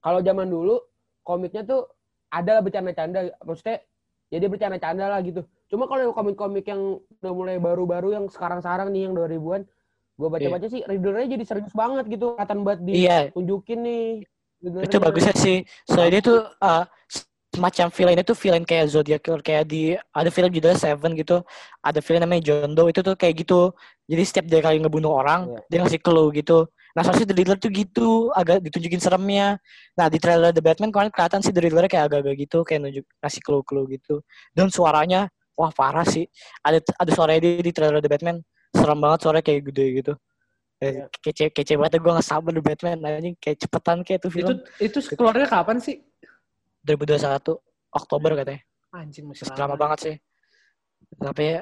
[0.00, 0.80] kalau zaman dulu
[1.22, 1.88] komiknya tuh
[2.32, 3.84] ada lah bercanda-canda maksudnya
[4.32, 5.44] ya dia bercanda-canda lah gitu.
[5.68, 9.62] Cuma kalau yang komik-komik yang udah mulai baru-baru yang sekarang-sekarang nih yang 2000-an
[10.12, 13.18] gue baca-baca sih Riddler-nya jadi serius banget gitu kelihatan banget iya.
[13.28, 14.06] ditunjukin nih.
[14.64, 14.88] Riddler-nya.
[14.88, 15.56] itu bagusnya sih.
[15.88, 16.84] Soalnya dia tuh uh,
[17.52, 21.44] semacam villain itu villain kayak Zodiac Killer kayak di ada film judulnya Seven gitu.
[21.84, 23.76] Ada film namanya John Doe itu tuh kayak gitu.
[24.08, 25.60] Jadi setiap dia kali ngebunuh orang Iya.
[25.68, 29.56] dia ngasih clue gitu nah soalnya The Riddler tuh gitu agak ditunjukin seremnya.
[29.96, 33.06] Nah di trailer The Batman kemarin kelihatan sih The Riddler kayak agak-agak gitu kayak nunjuk
[33.20, 34.14] ngasih clue-clue gitu.
[34.52, 36.28] Dan suaranya wah parah sih.
[36.60, 38.44] Ada ada suaranya dia di trailer The Batman.
[38.72, 40.12] Serem banget suaranya kayak gede gitu.
[40.82, 41.06] Iya.
[41.06, 43.36] Eh, kece kece banget gue nggak sabar The Batman anjing.
[43.40, 44.56] Kayak cepetan kayak tuh Itu film.
[44.80, 45.96] Itu keluarnya kapan sih?
[46.84, 47.56] 2021
[47.92, 48.60] Oktober katanya.
[48.92, 50.16] Anjing masih Masih lama banget sih.
[51.16, 51.60] Tapi ya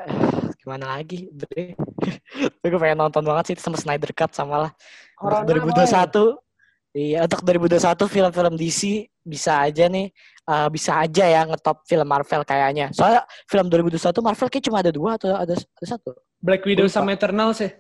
[0.61, 1.73] gimana lagi Bre.
[2.61, 4.71] tapi gue pengen nonton banget sih itu sama Snyder Cut sama lah
[5.17, 8.81] Corona, untuk 2021 iya untuk 2021 film-film DC
[9.23, 10.11] bisa aja nih
[10.45, 14.91] eh, bisa aja ya ngetop film Marvel kayaknya soalnya film 2021 Marvel kayak cuma ada
[14.91, 16.97] dua atau ada, ada satu Black Widow Lupa.
[16.97, 17.71] sama Eternals ya.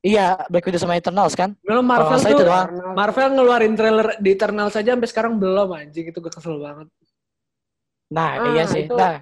[0.00, 2.68] iya Black Widow sama Eternals kan Kalau Marvel tuh itu doang.
[2.68, 6.86] Karena- Marvel ngeluarin trailer di Eternals saja sampai sekarang belum anjing itu gue kesel banget.
[8.08, 9.20] nah Ah, iya sih itu- nah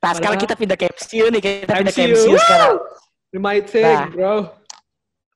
[0.00, 2.76] Nah, sekarang kita pindah ke MCU nih, kita pindah ke MCU, sekarang.
[3.30, 4.08] The might thing, Nah.
[4.08, 4.34] bro.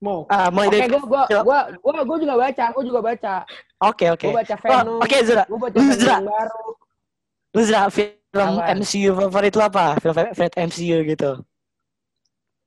[0.03, 0.19] Mau.
[0.29, 3.35] Ah, mulai Oke, dari gue gua, gua, gua, gua juga baca, gua juga baca.
[3.85, 4.27] Oke, oke.
[4.29, 5.45] Gua baca Oh, Venom, Oke, Zura.
[5.49, 6.17] gua baca Venom Zura.
[6.21, 6.62] baru.
[7.55, 8.75] Lu Zura, film Apa?
[8.75, 9.85] MCU favorit lu apa?
[10.03, 11.31] Film favorit MCU gitu.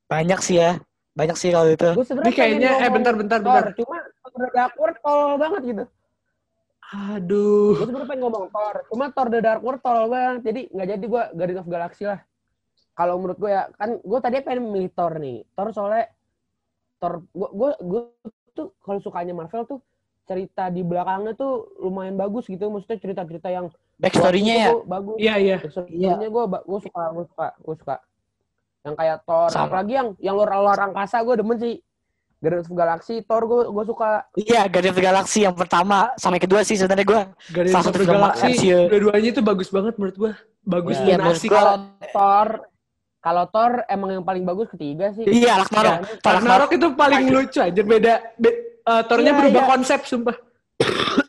[0.08, 0.80] Banyak sih ya.
[1.18, 1.92] Banyak sih kalau itu.
[1.98, 3.64] Gua Ini kayaknya, eh bentar, bentar, bentar.
[3.76, 3.98] Cuma
[4.32, 5.84] udah World tolol banget gitu.
[6.88, 7.76] Aduh.
[7.76, 10.42] Gue sebenarnya pengen ngomong Thor, cuma Thor The Dark World tolol banget.
[10.48, 12.20] Jadi nggak jadi gue Guardian of Galaxy lah.
[12.96, 15.44] Kalau menurut gue ya, kan gue tadi pengen milih Thor nih.
[15.52, 16.08] Thor soalnya
[17.04, 18.02] Thor, gue gue gue
[18.56, 19.80] tuh kalau sukanya Marvel tuh
[20.28, 22.72] cerita di belakangnya tuh lumayan bagus gitu.
[22.72, 23.68] Maksudnya cerita-cerita yang
[23.98, 24.70] Backstory-nya ya.
[24.86, 25.18] Bagus.
[25.18, 25.58] Iya, iya.
[25.60, 27.96] Backstory-nya gue gue suka, gue suka, gue suka.
[28.88, 29.64] Yang kayak Thor, Sama.
[29.68, 31.76] apalagi yang yang luar luar angkasa gue demen sih.
[32.38, 34.22] Guardian of Galaxy, Thor gue gue suka.
[34.38, 37.22] Iya, Guardian of the Galaxy yang pertama sama yang kedua sih sebenarnya gue.
[37.50, 40.32] Guardians Salah of the Galaxy, dua-duanya itu bagus banget menurut gua.
[40.62, 41.50] Bagus Iya, dan menurut asik.
[41.50, 41.76] Kalau
[42.14, 42.48] Thor,
[43.18, 45.26] kalau Thor emang yang paling bagus ketiga sih.
[45.26, 45.96] Iya, Ragnarok.
[45.98, 48.14] Iya, Thor Ragnarok itu paling lucu aja beda.
[48.38, 49.70] be- eh, Thor-nya Iya, berubah iya.
[49.74, 50.36] konsep sumpah.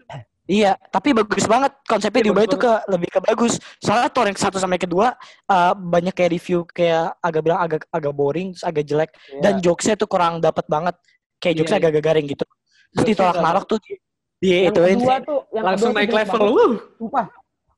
[0.49, 3.61] Iya, tapi bagus banget konsepnya Iya, diubah itu ke lebih ke bagus.
[3.79, 5.13] Soalnya Thor yang satu sampai kedua
[5.45, 9.41] eh, banyak kayak review kayak agak bilang agak agak boring, terus agak jelek Iya.
[9.45, 10.97] dan jokesnya tuh kurang dapat banget.
[11.37, 11.83] Kayak Iya, jokesnya iya.
[11.85, 12.45] agak-agak garing gitu.
[12.49, 13.93] Terus di Jokesnya Thor nggak- Ragnarok tuh di,
[14.39, 15.21] di yang ituin kedua sih.
[15.23, 16.39] tuh yang Langsung kedua naik level.
[16.41, 16.57] banget.
[16.57, 16.75] Wuh.
[16.97, 17.27] Sumpah.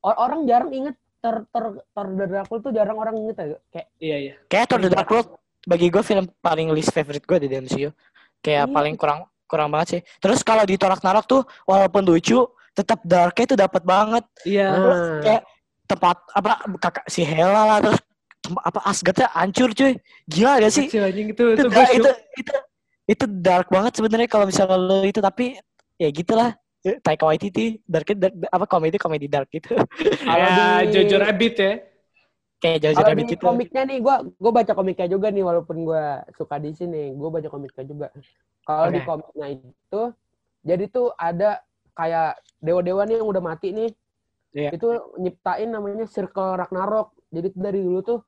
[0.01, 2.25] Or- orang jarang inget Thor Thor Thor The
[2.63, 3.47] tuh jarang orang inget ya.
[3.69, 4.35] Kayak Iya, iya.
[4.47, 5.29] Kayak Thor The World
[5.61, 7.91] bagi gue film paling least favorite gue di MCU.
[8.39, 8.73] Kayak Iya.
[8.73, 10.01] paling kurang kurang banget sih.
[10.17, 12.39] Terus kalau di Thor Ragnarok tuh walaupun lucu,
[12.73, 14.25] tetap darknya tuh dapat banget.
[14.47, 14.69] Iya.
[14.71, 15.21] Nah.
[15.21, 15.43] kayak
[15.87, 18.01] tempat apa kakak si Hela lah terus
[18.41, 19.93] tem- apa Asgardnya hancur cuy.
[20.27, 20.87] Gila gak sih?
[20.87, 22.19] Kecil anjing itu Itu itu itu, shock.
[22.39, 22.55] itu
[23.11, 25.59] itu dark banget sebenarnya kalau misalnya lo itu tapi
[25.99, 26.55] ya gitulah.
[26.81, 29.77] Taika Waititi darknya dark, apa komedi komedi dark gitu.
[30.25, 31.73] Kalau Ya, di- Jojo Rabbit ya.
[32.61, 33.41] Kayak jauh di gitu.
[33.41, 36.05] komiknya nih, gue gue baca komiknya juga nih, walaupun gue
[36.37, 38.09] suka di sini, gue baca komiknya juga.
[38.65, 39.09] Kalau di Oke.
[39.09, 40.03] komiknya itu,
[40.61, 41.65] jadi tuh ada
[42.01, 43.91] kayak dewa-dewa nih yang udah mati nih,
[44.51, 44.73] Iya.
[44.73, 44.89] itu
[45.21, 47.13] nyiptain namanya Circle Ragnarok.
[47.29, 48.19] Jadi dari dulu tuh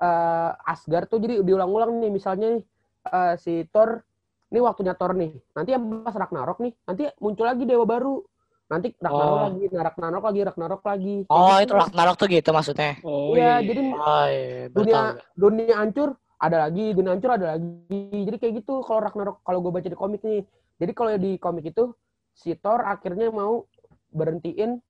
[0.00, 2.64] eh, Asgard tuh jadi diulang-ulang nih, misalnya nih
[3.06, 4.00] eh, si Thor,
[4.48, 5.30] ini waktunya Thor nih.
[5.52, 8.24] Nanti yang pas Ragnarok nih, nanti muncul lagi dewa baru.
[8.66, 9.42] Nanti Ragnarok Oh.
[9.46, 11.16] lagi, nah Ragnarok lagi, Ragnarok lagi.
[11.28, 11.62] Oh, gitu.
[11.62, 12.92] itu Ragnarok tuh gitu maksudnya.
[13.04, 13.68] Oh Iya, iya.
[13.68, 15.00] jadi Oh, iya, dunia
[15.36, 16.08] dunia hancur
[16.42, 19.94] ada lagi dunia hancur ada lagi jadi kayak gitu kalau Ragnarok kalau gue baca di
[19.94, 20.42] komik nih
[20.74, 21.94] jadi kalau di komik itu
[22.32, 23.64] si Thor akhirnya mau
[24.10, 24.80] berhentiin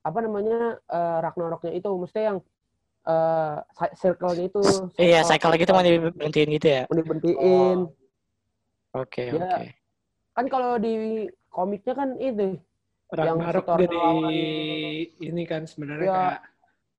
[0.00, 2.38] apa namanya eh, Ragnaroknya itu mesti yang
[3.04, 4.60] eh, ci- circle-nya itu
[4.96, 6.82] Iya, cycle gitu mau diberhentiin gitu ya.
[6.86, 7.78] mau diberhentiin
[8.90, 9.38] Oke, Ya.
[9.38, 9.66] oke.
[10.34, 12.58] kan kalau di komiknya kan itu
[13.10, 14.30] Ragnarok Thor jadi lawan-
[15.18, 16.14] ini kan sebenarnya Iya.
[16.14, 16.40] kayak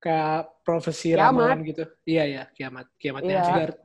[0.02, 1.84] kayak profesi ramalan gitu.
[2.02, 2.90] Iya ya, kiamat.
[2.98, 3.42] Kiamatnya Iya.
[3.46, 3.76] Asgard.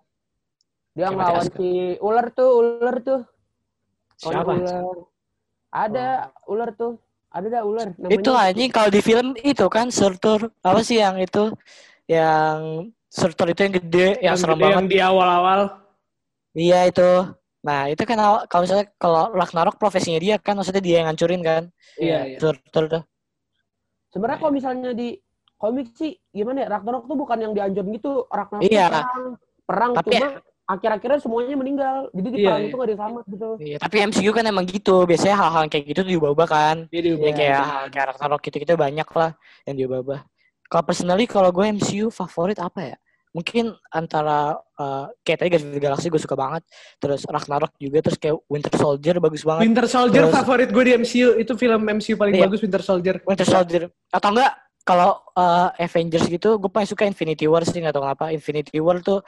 [0.98, 1.70] Dia Kayak ngelawan si
[2.02, 3.22] ular tuh, ular tuh.
[4.18, 4.50] Siapa?
[4.50, 4.86] Ular.
[5.70, 6.96] Ada ular tuh.
[7.28, 7.92] Ada dah ular.
[8.08, 11.52] Itu anjing kalau di film itu kan Surtur apa sih yang itu
[12.08, 14.76] yang Surtur itu yang gede yang, Yang serem gede, banget.
[14.80, 15.60] yang di awal-awal.
[16.56, 17.10] Iya itu.
[17.68, 21.64] Nah itu kan kalau misalnya kalau Ragnarok profesinya dia kan maksudnya dia yang ngancurin kan.
[22.00, 22.38] Iya, iya.
[22.40, 23.04] Surtur tuh.
[24.08, 25.20] Sebenarnya kalau misalnya di
[25.60, 26.68] komik sih gimana ya?
[26.72, 28.24] Ragnarok tuh bukan yang dianjurin gitu.
[28.32, 28.88] Ragnarok Iya.
[28.88, 29.26] perang.
[29.68, 30.28] Perang Tapi- cuma
[30.68, 31.96] akhir-akhirnya semuanya meninggal.
[32.12, 32.68] Jadi di Iya, perang iya.
[32.68, 33.48] itu gak ada yang selamat gitu.
[33.58, 34.96] Iya, tapi MCU kan emang gitu.
[35.04, 36.76] Biasanya hal-hal kayak gitu tuh diubah-ubah kan.
[36.92, 37.32] Dia Ya, diubah.
[37.32, 39.32] kayak kayak Ragnarok gitu-gitu banyak lah
[39.64, 40.20] yang diubah-ubah.
[40.68, 42.98] Kalau personally kalau gue MCU favorit apa ya?
[43.32, 46.64] Mungkin antara eh, kayak tadi Guardians of the Galaxy gue suka banget.
[46.98, 49.62] Terus Ragnarok juga terus kayak Winter Soldier bagus banget.
[49.64, 51.30] Winter Soldier Terus- favorit gue di MCU.
[51.38, 52.44] Itu film MCU paling Iya.
[52.44, 53.16] bagus Winter Soldier.
[53.24, 54.52] Winter Soldier atau enggak
[54.84, 59.00] kalau eh, Avengers gitu gue paling suka Infinity War sih nggak tahu kenapa Infinity War
[59.00, 59.20] tuh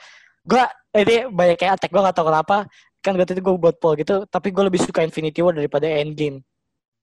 [0.41, 0.63] gue
[0.97, 2.57] ini banyak kayak attack gue nggak tahu kenapa.
[2.99, 6.43] Kan gue itu gue buat poll gitu tapi gue lebih suka Infinity War daripada Endgame.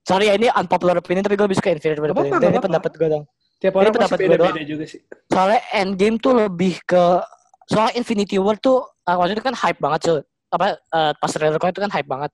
[0.07, 2.53] Sorry ya ini unpopular opinion tapi gue lebih suka Infinity War daripada Endgame.
[2.53, 3.25] ini pendapat gue dong
[3.57, 5.01] Tiap Ini orang masih pendapat gue beda-beda juga sih.
[5.33, 7.05] soalnya Endgame tuh lebih ke
[7.67, 10.21] soalnya Infinity War tuh uh, waktu itu kan hype banget cuy.
[10.47, 12.31] Apa eh, pas trailer itu kan hype banget.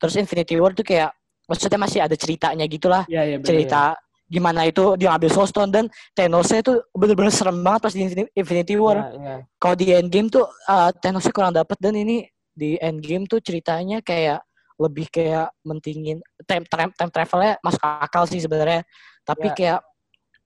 [0.00, 1.10] Terus Infinity War tuh kayak
[1.50, 3.02] maksudnya masih ada ceritanya gitulah.
[3.10, 3.48] Iya, iya benar.
[3.50, 3.82] cerita
[4.30, 8.30] gimana itu dia ngambil Soul Stone dan Thanosnya itu bener-bener serem banget pas di Infini-
[8.32, 9.10] Infinity War.
[9.10, 9.36] Iya, iya.
[9.58, 14.46] Kalau di Endgame tuh uh, Thanosnya kurang dapet dan ini di Endgame tuh ceritanya kayak
[14.80, 18.86] lebih kayak mentingin time, time, time travelnya masuk akal sih sebenarnya.
[19.26, 19.54] Tapi Ya.
[19.58, 19.80] kayak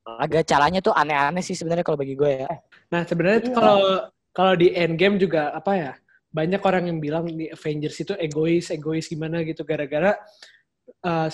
[0.05, 2.49] agak caranya tuh aneh-aneh sih sebenarnya kalau bagi gue ya.
[2.89, 3.55] Nah, sebenarnya Iya.
[3.55, 3.78] kalau
[4.35, 5.93] kalau di Endgame juga apa ya?
[6.35, 10.18] Banyak orang yang bilang di Avengers itu egois, egois gimana gitu gara-gara
[11.07, 11.28] uh,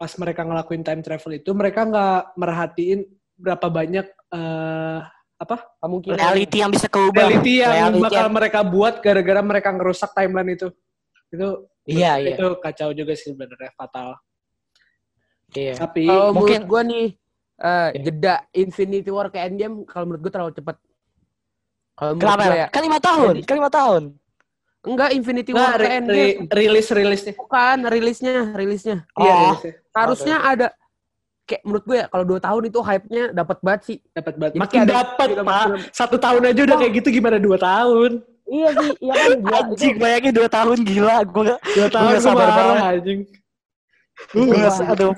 [0.00, 3.04] pas mereka ngelakuin time travel itu mereka nggak merhatiin
[3.36, 5.04] berapa banyak uh,
[5.80, 6.20] Kemungkinan.
[6.20, 7.24] Reality yang bisa keubah.
[7.32, 10.68] reality yang Reality bakal yang- mereka buat gara-gara mereka ngerusak timeline itu.
[11.32, 11.48] Itu
[11.88, 12.36] Iya, iya.
[12.36, 14.20] itu kacau juga sih sebenarnya fatal.
[15.56, 15.80] Iya.
[15.80, 17.06] Tapi Kalau Mungkin- menurut gue nih,
[17.56, 18.00] eh, Iya.
[18.04, 20.76] jeda Infinity War ke Endgame, kalau menurut gue terlalu cepat.
[21.96, 22.44] Kalau menurut Kenapa?
[22.44, 23.34] gue ya, Kan lima tahun.
[23.48, 24.02] Kan lima tahun.
[24.80, 26.14] Enggak Infinity War ke Endgame.
[26.14, 27.32] ri- rilis rilisnya.
[27.34, 28.96] Bukan, rilisnya, rilisnya.
[29.12, 29.38] Iya, Oh.
[29.54, 29.72] rilisnya.
[29.90, 30.66] Harusnya ada,
[31.44, 33.96] kayak menurut gue ya, kalau dua tahun itu hype-nya dapat banget sih.
[34.10, 34.52] Dapat banget.
[34.56, 35.64] Makin dapat, Pak.
[35.90, 36.80] Satu tahun aja udah Oh.
[36.80, 38.22] kayak gitu gimana dua tahun?
[38.46, 39.30] Iya sih, iya kan.
[39.38, 41.16] Gila, Anjing, itu, bayangin dua tahun gila.
[41.24, 42.82] Gue Dua tahun nggak gue sabar banget.
[42.84, 43.20] anjing.
[44.30, 44.90] gue Wah.
[44.90, 45.14] aduh.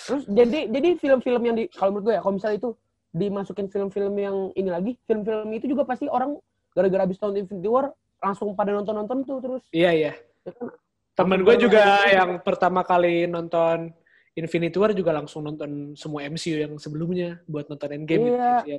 [0.00, 2.70] terus jadi jadi film-film yang di, kalau menurut gue ya, kalau misalnya itu
[3.12, 6.34] dimasukin film-film yang ini lagi, film-film itu juga pasti orang
[6.70, 9.62] gara-gara habis nonton Infinity War langsung pada nonton-nonton tuh terus.
[9.72, 10.12] Iya, iya.
[10.44, 10.68] Ya kan?
[11.16, 12.12] Temen gue juga nonton.
[12.16, 13.92] yang pertama kali nonton
[14.32, 18.24] Infinity War juga langsung nonton semua MCU yang sebelumnya buat nonton Endgame.
[18.30, 18.38] gitu.
[18.68, 18.78] Iya.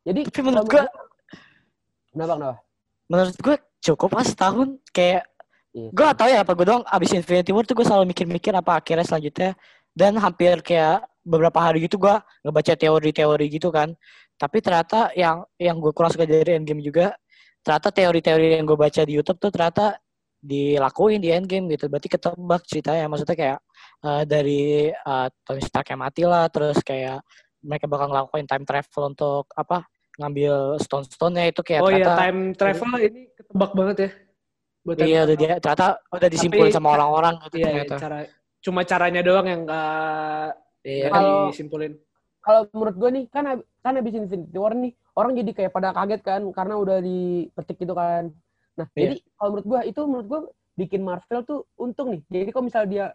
[0.00, 0.84] Jadi Tapi menurut gue
[2.12, 2.56] kenapa kenapa?
[3.10, 5.24] menurut gue cukup lah setahun kayak
[5.70, 5.86] Iya.
[5.94, 8.82] gue gak tau ya apa gue doang abis Infinity War tuh gue selalu mikir-mikir apa
[8.82, 9.54] akhirnya selanjutnya
[9.94, 12.10] dan hampir kayak beberapa hari gitu gue
[12.42, 13.94] ngebaca teori-teori gitu kan
[14.34, 17.14] tapi ternyata yang yang gue kurang suka dari Endgame juga
[17.60, 19.96] ternyata teori-teori yang gue baca di YouTube tuh ternyata
[20.40, 23.58] dilakuin di Endgame gitu berarti ketebak ceritanya maksudnya kayak
[24.04, 27.20] eh, dari eh, Tony Stark yang mati lah terus kayak
[27.60, 29.84] mereka bakal ngelakuin time travel untuk apa
[30.16, 34.10] ngambil stone-stone-nya itu kayak Oh iya, time travel ini ketebak banget ya.
[34.80, 37.96] Buat Iya, udah dia ternyata udah disimpulin Tapi- sama orang-orang gitu Iya, iya, ternyata.
[38.00, 38.18] cara
[38.60, 40.48] cuma caranya doang yang nggak
[40.84, 41.08] Iya.
[41.52, 41.92] disimpulin.
[42.40, 43.44] Kalau menurut gue nih kan
[43.84, 47.92] kan habis Infinity War nih orang jadi kayak pada kaget kan karena udah dipetik gitu
[47.92, 48.30] kan.
[48.74, 48.96] Nah, Iya.
[48.96, 50.40] jadi kalau menurut gue itu menurut gue
[50.76, 52.22] bikin Marvel tuh untung nih.
[52.26, 53.06] Jadi kalau misalnya dia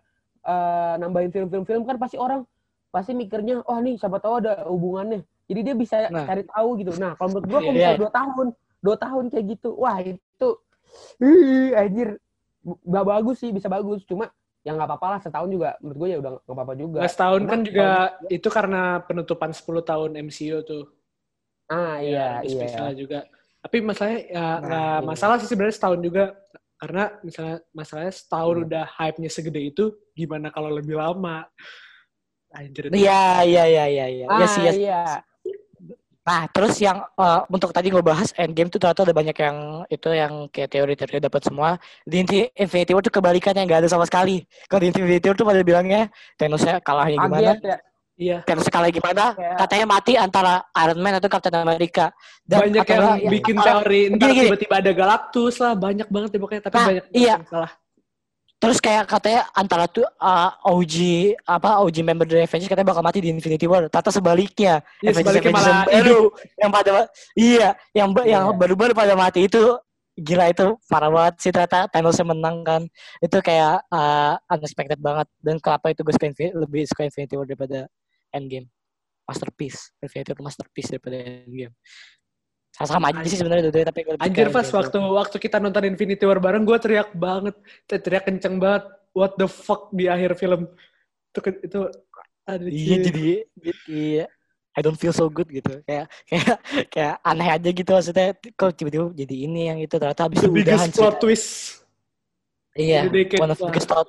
[0.42, 2.46] eh, nambahin film-film-film kan pasti orang
[2.90, 5.26] pasti mikirnya, oh nih siapa tahu ada hubungannya.
[5.46, 6.24] Jadi dia bisa Nah.
[6.24, 6.94] cari tahu gitu.
[6.96, 7.74] Nah, kalau menurut gue kalau Iya.
[7.76, 10.50] misalnya dua tahun, dua tahun kayak gitu, wah itu,
[11.18, 12.10] ih, anjir,
[12.64, 14.06] nggak bagus sih, bisa bagus.
[14.06, 14.30] Cuma
[14.62, 15.70] ya nggak apa-apa lah setahun juga.
[15.82, 17.00] Menurut gue ya udah nggak apa-apa juga.
[17.02, 17.90] Nah, setahun kan kalau- juga
[18.30, 20.84] itu karena penutupan 10 tahun MCU tuh.
[21.66, 22.54] Ah iya, ada iya.
[22.54, 23.20] spesial juga.
[23.62, 25.08] Tapi masalahnya ya Nah, nggak iya.
[25.10, 26.24] masalah sih sebenarnya setahun juga
[26.76, 28.66] karena misalnya masalahnya setahun Iya.
[28.70, 31.48] udah hype-nya segede itu gimana kalau lebih lama?
[32.56, 32.88] Anjir.
[32.88, 32.96] itu.
[32.96, 34.26] Iya, iya, iya, iya, iya.
[34.32, 34.74] Ah, Iya sih, iya.
[34.76, 35.04] iya.
[36.26, 39.58] Nah, terus yang eh, untuk tadi ngebahas Endgame tuh ternyata ada banyak yang
[39.94, 41.70] itu yang kayak teori-teori dapat semua.
[42.02, 42.26] Di
[42.58, 44.42] Infinity War tuh kebalikannya nggak ada sama sekali.
[44.66, 47.54] Kalau di Infinity War tuh pada bilangnya Thanosnya kalahnya gimana?
[47.54, 47.78] Kaget ya.
[48.16, 48.48] Iya.
[48.48, 49.36] Thanos kalah gimana?
[49.36, 52.16] Kayak- Katanya mati antara Iron Man atau Captain America.
[52.48, 54.46] Dan banyak yang enggak, bikin kalau- teori ntar gini, gini.
[54.48, 57.36] tiba-tiba ada Galactus lah banyak banget ya pokoknya tapi Nah, banyak iya.
[57.38, 57.72] yang salah
[58.56, 60.96] Terus kayak katanya antara tuh uh, OG
[61.44, 63.92] apa OG member dari Avengers katanya bakal mati di Infinity War.
[63.92, 64.80] Tata sebaliknya.
[65.04, 66.20] Iya, Avengers- sebaliknya Avengers malah yang baru
[66.56, 66.92] yang pada
[67.36, 68.56] iya yang ba- yang Iya.
[68.56, 69.60] baru-baru pada mati itu
[70.16, 72.82] gila itu parah banget sih ternyata Thanos menang kan.
[73.20, 77.92] Itu kayak uh, unexpected banget dan kenapa itu gue suka lebih suka Infinity War daripada
[78.34, 78.70] Endgame.
[79.26, 79.94] Masterpiece.
[80.02, 81.76] War masterpiece daripada Endgame.
[82.76, 84.84] Sama aja sih sebenarnya dua-duanya tapi Anjir pas War.
[84.84, 87.56] waktu waktu kita nonton Infinity War bareng gue teriak banget.
[87.88, 88.92] Teriak kenceng banget.
[89.16, 90.68] What the fuck di akhir film.
[91.32, 91.80] Itu itu
[92.46, 93.26] Iya jadi
[93.90, 94.26] iya
[94.76, 96.58] I don't feel so good gitu kayak kayak
[96.94, 100.62] kayak aneh aja gitu maksudnya kok tiba-tiba jadi ini yang itu ternyata habis the itu
[100.62, 101.48] biggest plot twist.
[102.78, 103.42] iya decade.
[103.42, 104.06] one of the biggest plot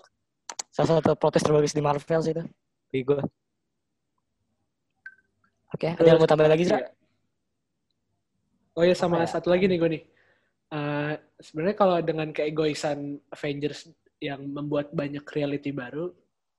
[0.74, 2.44] salah satu protes terbagus di Marvel sih itu
[2.92, 3.20] bagi gue
[5.74, 6.78] oke ada yang mau tambah lagi Zra?
[6.78, 6.88] Iya.
[8.76, 9.28] Oh ya sama ya?
[9.28, 10.02] satu lagi nih gue nih.
[10.68, 16.12] Eh, Sebenarnya kalau dengan keegoisan Avengers yang membuat banyak reality baru,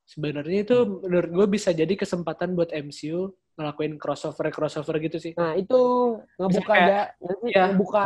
[0.06, 1.02] sebenarnya itu Hmm.
[1.02, 5.34] menurut gue bisa jadi kesempatan buat MCU ngelakuin crossover crossover gitu sih.
[5.34, 5.78] Nah, itu
[6.38, 7.00] ngebuka ada
[7.42, 7.74] Iya.
[7.74, 8.06] ngebuka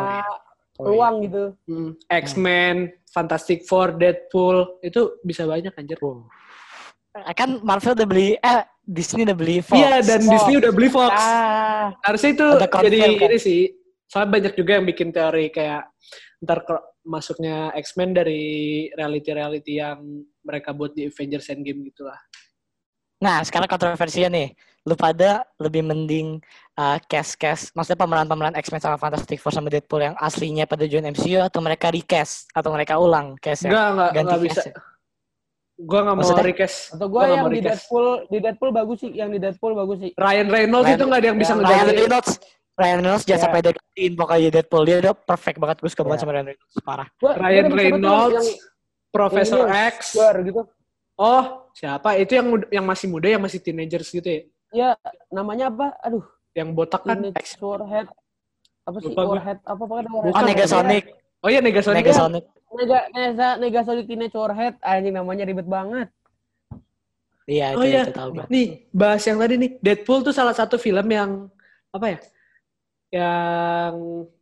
[0.80, 1.12] Oh, iya.
[1.22, 1.44] gitu.
[1.70, 2.76] Hmm, X-Men,
[3.12, 6.00] Fantastic Four, Deadpool itu bisa banyak anjir.
[6.00, 10.32] Eh, kan Marvel udah beli eh Disney udah beli Fox Iya dan Fox.
[10.34, 11.14] Disney udah beli Fox.
[11.14, 13.10] Ah, Harusnya itu jadi kan?
[13.30, 13.62] ini sih.
[14.10, 15.88] Soalnya banyak juga yang bikin teori kayak
[16.42, 16.66] ntar
[17.06, 18.44] masuknya X-Men dari
[18.94, 22.18] reality-reality yang mereka buat di Avengers Endgame gitu lah.
[23.22, 24.50] Nah, sekarang kontroversinya nih.
[24.82, 26.42] Lu pada lebih mending
[26.74, 31.38] uh, cast-cast, maksudnya pemeran-pemeran X-Men sama Fantastic Four sama Deadpool yang aslinya pada join MCU
[31.38, 34.62] atau mereka recast atau mereka ulang cast Enggak, enggak, enggak bisa.
[34.66, 34.74] cast
[35.82, 35.88] ya?
[35.88, 36.46] Gue nggak mau Maksudnya?
[36.46, 36.78] request.
[36.92, 37.60] atau Gua gue nggak yang di.
[37.60, 40.12] Deadpool, di Deadpool bagus sih, yang di Deadpool bagus sih.
[40.14, 41.88] Ryan Reynolds Ryan- itu nggak ada yang bisa yang Ryan.
[41.92, 42.32] Reynolds,
[42.72, 43.44] Ryan Reynolds jangan Ya.
[43.44, 44.84] sampai deketin pokoknya Deadpool.
[44.86, 45.78] Dia udah perfect banget.
[45.78, 46.22] Gue suka banget Ya.
[46.22, 46.74] sama Ryan Reynolds.
[46.82, 47.08] Parah.
[47.18, 48.48] Gua, Ryan gua ada Reynolds,
[49.10, 49.96] Professor X.
[50.16, 50.62] Gitu.
[51.18, 52.10] Oh, siapa?
[52.16, 54.42] Itu yang yang masih muda, yang masih teenagers gitu ya?
[54.72, 54.90] Ya,
[55.28, 55.94] namanya apa?
[56.02, 57.16] Aduh, Yang botak kan?
[57.18, 58.08] Teenage Warhead.
[58.82, 59.12] Apa sih?
[59.12, 59.24] Gua.
[59.30, 60.48] Warhead apa pokoknya ada Oh, Warhead.
[60.48, 61.04] Negasonic.
[61.42, 62.04] Oh iya, Negasonic.
[62.04, 62.44] Negasonic.
[62.72, 64.76] Nega Nega Negasonic Teenage Warhead.
[64.80, 66.08] Anjing namanya ribet banget.
[67.50, 68.04] Iya, Oh itu, iya.
[68.08, 68.46] itu tahu gue.
[68.48, 69.72] Nih, bahas yang tadi nih.
[69.82, 71.50] Deadpool tuh salah satu film yang
[71.92, 72.18] apa ya?
[73.12, 73.96] Yang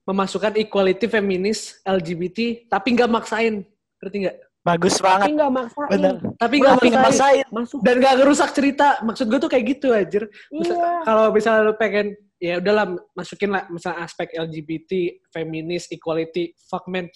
[0.06, 3.66] memasukkan equality feminis LGBT tapi nggak maksain.
[3.98, 4.38] Ngerti nggak?
[4.60, 5.28] Bagus Tapi banget.
[5.40, 5.90] nggak maksain.
[5.90, 6.14] Bener.
[6.38, 7.38] Tapi nggak Tapi nggak maksain.
[7.42, 7.46] maksain.
[7.56, 7.80] Masuk.
[7.82, 8.88] Dan nggak ngerusak cerita.
[9.02, 10.20] Maksud gue tuh kayak gitu aja.
[10.54, 10.76] Iya.
[11.08, 12.08] Kalau misalnya lu pengen
[12.38, 14.92] ya udahlah masukin lah misalnya aspek LGBT,
[15.34, 17.10] feminis, equality, fuck man.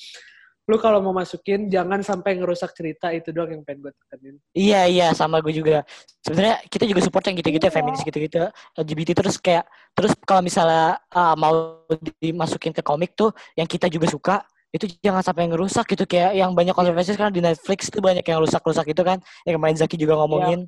[0.64, 4.36] Lu kalau mau masukin jangan sampai ngerusak cerita itu doang yang pengen gue tekenin.
[4.56, 5.84] Iya iya sama gue juga.
[6.24, 7.76] Sebenarnya kita juga support yang gitu-gitu ya, Iya.
[7.76, 8.40] feminis gitu-gitu,
[8.80, 11.84] LGBT terus kayak terus kalau misalnya uh, mau
[12.24, 14.36] dimasukin ke komik tuh yang kita juga suka
[14.74, 18.42] itu jangan sampai ngerusak gitu kayak yang banyak kontroversi sekarang di Netflix tuh banyak yang
[18.42, 20.66] rusak-rusak itu kan yang kemarin Zaki juga ngomongin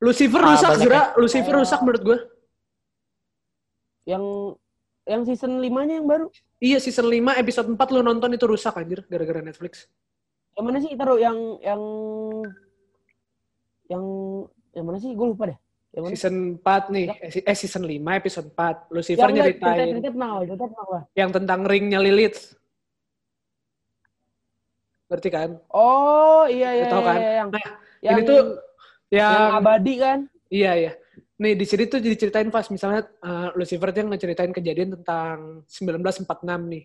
[0.00, 1.02] Lucifer Ah, rusak, Zura.
[1.16, 2.18] Lucifer rusak menurut gue.
[4.04, 4.24] Yang
[5.04, 6.26] yang season 5-nya yang baru.
[6.58, 9.84] Iya, season 5, episode 4 lu nonton itu rusak anjir, gara-gara Netflix.
[10.56, 10.92] Yang mana sih?
[10.94, 11.82] Taruh yang yang
[13.84, 14.04] yang
[14.72, 15.12] yang mana sih?
[15.12, 15.58] Gue lupa deh.
[15.92, 16.12] Yang mana?
[16.16, 18.88] Season 4 nih, eh, si- eh season 5, episode 4.
[18.88, 20.42] Lucifer Yang enggak, cerita, nyeritain cerita tentang apa?
[20.42, 20.98] Cerita tentang apa?
[21.12, 22.40] yang tentang ringnya Lilith.
[25.04, 25.50] Ngerti kan?
[25.68, 27.18] Oh iya iya, Tahu kan?
[27.20, 27.66] iya, yang, Nah,
[28.00, 28.36] yang, ini tuh
[29.12, 30.18] yang yang, abadi kan?
[30.48, 30.92] iya iya.
[31.34, 36.22] Nih di sini tuh diceritain pas misalnya eh, Lucifer dia ngeceritain kejadian tentang 1946
[36.70, 36.84] nih.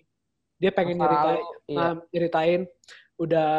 [0.60, 1.80] Dia pengen Masa nyeritain, lalu, iya.
[1.80, 2.62] eh, nyeritain
[3.20, 3.52] udah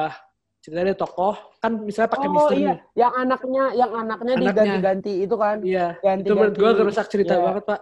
[0.61, 4.51] ceritanya tokoh kan misalnya pakai Oh misteri iya, yang anaknya yang anaknya, Anaknya.
[4.53, 5.57] diganti-ganti itu kan?
[5.65, 6.27] Iya, Ganti-ganti.
[6.29, 7.43] itu menurut gue ngerusak cerita Iya.
[7.49, 7.81] banget pak.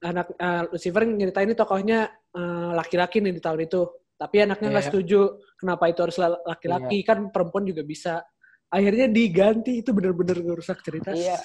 [0.00, 3.80] Anak eh, Lucifer nyeritain ini tokohnya eh, laki-laki nih di tahun itu,
[4.18, 4.90] tapi anaknya nggak Iya.
[4.92, 5.20] setuju.
[5.56, 6.98] Kenapa itu harus la- laki-laki?
[7.00, 8.20] Kan perempuan juga bisa.
[8.68, 11.14] Akhirnya diganti itu bener-bener ngerusak cerita.
[11.14, 11.38] Iya.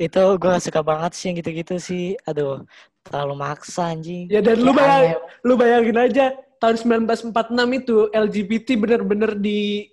[0.00, 2.64] Itu gue suka banget sih yang gitu-gitu sih aduh
[3.04, 5.44] terlalu maksa anjing Ya dan lu bayangin, aneh.
[5.44, 6.24] lu bayangin aja
[6.56, 7.32] tahun 1946
[7.76, 9.84] itu LGBT bener-bener di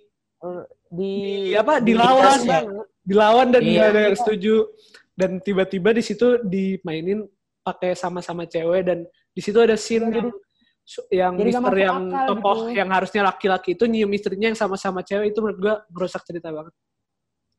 [0.88, 2.40] Di, Di apa, dilawan.
[2.40, 2.64] banget.
[3.04, 3.72] dilawan dan Iya.
[3.76, 4.54] nggak ada yang setuju.
[5.12, 7.28] Dan tiba-tiba di situ dimainin
[7.60, 8.98] pakai sama-sama cewek dan
[9.28, 10.28] di situ ada scene Iya, yang
[11.12, 12.78] yang jadi mister yang akal tokoh gitu.
[12.78, 16.72] yang harusnya laki-laki itu nyium istrinya yang sama-sama cewek itu menurut gua merusak cerita banget.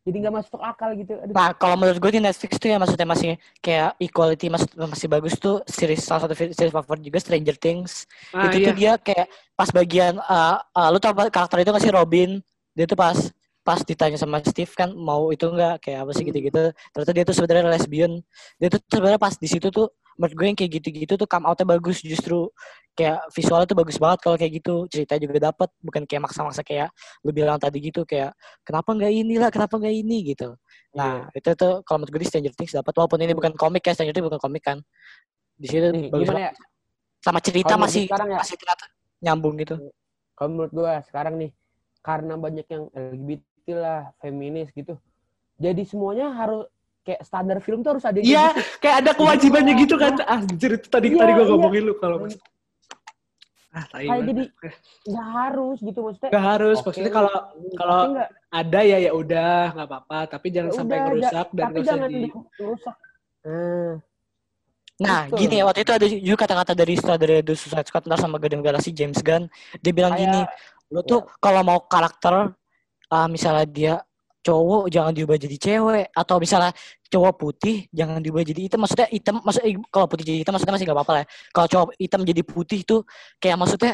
[0.07, 1.13] Jadi nggak masuk akal gitu.
[1.19, 1.33] Aduh.
[1.35, 5.33] Nah, kalau menurut gue di Netflix tuh ya maksudnya masih kayak equality maksud masih bagus
[5.35, 8.07] tuh series salah satu series favorit juga Stranger Things.
[8.31, 8.67] Nah, itu iya.
[8.71, 12.39] tuh dia kayak pas bagian uh, uh, lu tau karakter itu gak sih Robin?
[12.73, 13.17] Dia tuh pas
[13.59, 16.73] pas ditanya sama Steve kan mau itu enggak kayak apa sih gitu-gitu.
[16.95, 18.11] Ternyata dia tuh sebenarnya lesbian.
[18.57, 21.67] Dia tuh sebenarnya pas di situ tuh menurut gue yang kayak gitu-gitu tuh come outnya
[21.67, 22.01] bagus.
[22.01, 22.49] Justru
[22.97, 24.89] kayak visualnya tuh bagus banget kalau kayak gitu.
[24.89, 26.89] Ceritanya juga dapat bukan kayak maksa-maksa kayak
[27.21, 28.33] lu bilang tadi gitu kayak
[28.65, 29.49] kenapa nggak ini lah?
[29.53, 30.17] Kenapa nggak ini?
[30.33, 30.49] Gitu.
[30.97, 33.93] Nah itu tuh kalau menurut gue di Stranger Things dapat walaupun ini bukan komik ya
[33.93, 34.81] Stranger Things bukan komik kan.
[35.59, 36.51] Di situ Nih, bagus gimana ya?
[37.19, 38.85] sama cerita menurut masih sekarang ya- masih ternyata
[39.19, 39.75] nyambung gitu.
[40.33, 41.51] Kalau menurut gue sekarang nih,
[41.99, 44.95] karena banyak yang LGBT lah, feminis gitu.
[45.57, 46.65] Jadi semuanya harus
[47.01, 48.79] kayak standar film tuh harus ada yang Iya, kayak gitu.
[48.79, 50.13] kayak ada kewajibannya gitu kan.
[50.23, 51.51] Anjir itu tadi Iya, tadi gue iya.
[51.51, 52.17] ngomongin lu kalau
[53.69, 54.43] Ah, tai Kayak jadi
[55.05, 56.29] nggak harus gitu maksudnya.
[56.33, 57.33] Nggak harus, Oke, maksudnya kalau
[57.77, 58.01] kalau
[58.49, 61.79] ada ya ya udah nggak apa-apa, tapi jangan ya sampai udah, ngerusak ja- dan tapi
[61.85, 62.21] jangan di
[62.57, 62.95] dirusak.
[63.45, 63.93] Nah,
[64.99, 65.37] Nah, Betul.
[65.39, 68.59] gini ya, waktu itu ada juga kata-kata dari sutradara The Suicide Squad ntar sama Guardian
[68.59, 69.47] Galaxy James Gunn.
[69.79, 70.41] Dia bilang Kayak- gini,
[70.91, 72.51] lo tuh kalau mau karakter
[73.09, 73.93] ah, misalnya dia
[74.39, 76.71] cowok jangan diubah jadi cewek atau misalnya
[77.11, 80.75] cowok putih jangan diubah jadi hitam maksudnya hitam maksud eh, kalau putih jadi hitam maksudnya
[80.79, 81.27] masih nggak apa-apa lah ya.
[81.51, 82.97] kalau cowok hitam jadi putih itu
[83.43, 83.93] kayak maksudnya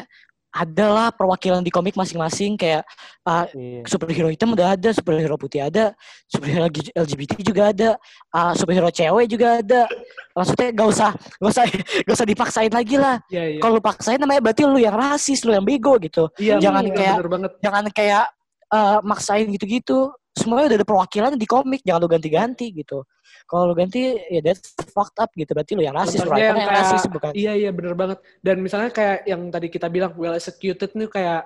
[0.56, 2.80] adalah perwakilan di komik masing-masing kayak
[3.28, 3.84] ah, iya.
[3.84, 5.92] superhero hitam udah ada, superhero putih ada,
[6.24, 6.64] superhero
[6.96, 7.90] LGBT juga ada,
[8.32, 9.84] ah, superhero cewek juga ada.
[10.32, 11.64] Maksudnya gak usah, gak usah,
[12.08, 13.20] gak usah dipaksain lagi lah.
[13.28, 13.60] Iya, iya.
[13.60, 16.32] Kalau paksain namanya berarti lu yang rasis, lu yang bego gitu.
[16.40, 17.52] Iya, jangan iya, kayak- banget.
[17.60, 18.24] Jangan kayak
[18.70, 20.10] eh, maksain gitu-gitu.
[20.36, 23.08] Semuanya udah ada perwakilan di komik, jangan lu ganti-ganti gitu.
[23.48, 25.48] Kalau lu ganti ya that's fucked up gitu.
[25.50, 27.30] Berarti lu yang rasis, writer yang yang kayak- rasis bukan.
[27.32, 28.18] Iya iya bener banget.
[28.44, 31.42] Dan misalnya kayak yang tadi kita bilang well executed nih kayak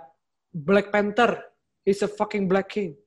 [0.50, 1.38] Black Panther
[1.86, 2.98] is a fucking black king.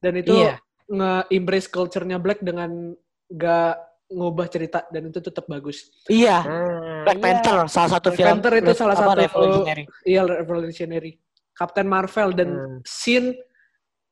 [0.00, 0.56] Dan itu Iya.
[0.88, 2.96] nge-embrace culture-nya black dengan
[3.28, 3.76] gak
[4.08, 5.92] ngubah cerita dan itu tetap bagus.
[6.08, 7.24] Iya, Nah, Black iya.
[7.28, 9.84] Panther salah satu Black film Panther itu salah apa, satu- revolutionary.
[10.08, 11.12] Iya revolutionary.
[11.58, 12.78] Captain Marvel dan Hmm.
[12.86, 13.34] scene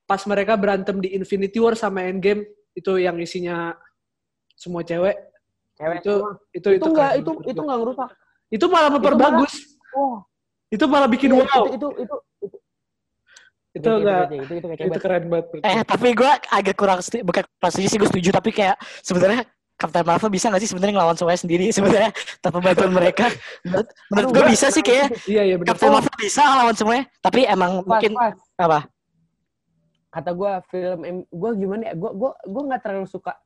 [0.07, 2.43] pas mereka berantem di Infinity War sama Endgame
[2.75, 3.75] itu yang isinya
[4.59, 5.15] semua cewek.
[5.79, 6.33] Cewek itu semua.
[6.51, 8.11] itu itu enggak keren itu itu enggak ngerusak.
[8.47, 9.55] itu malah memperbagus.
[9.97, 10.23] Oh,
[10.71, 11.47] itu malah bikin iya, wow.
[11.47, 12.17] itu itu itu
[12.47, 12.57] itu
[13.77, 15.47] itu enggak itu itu, itu, itu keren banget.
[15.63, 19.43] Eh tapi gue agak kurang setuju, bukan kurang setuju sih gue setuju tapi kayak sebenarnya
[19.77, 22.11] Captain Marvel bisa gak sih sebenarnya ngelawan semuanya sendiri sebenarnya
[22.41, 23.29] tanpa bantuan mereka?
[23.61, 27.41] Menurut, menurut gue bisa sih kayak iya iya benar Captain Marvel bisa ngelawan semuanya tapi
[27.45, 28.37] emang pas, mungkin pas.
[28.57, 28.81] apa?
[30.09, 30.99] Kata gue film
[31.29, 31.95] gue gimana ya?
[31.95, 33.37] Gue gue gue nggak terlalu suka.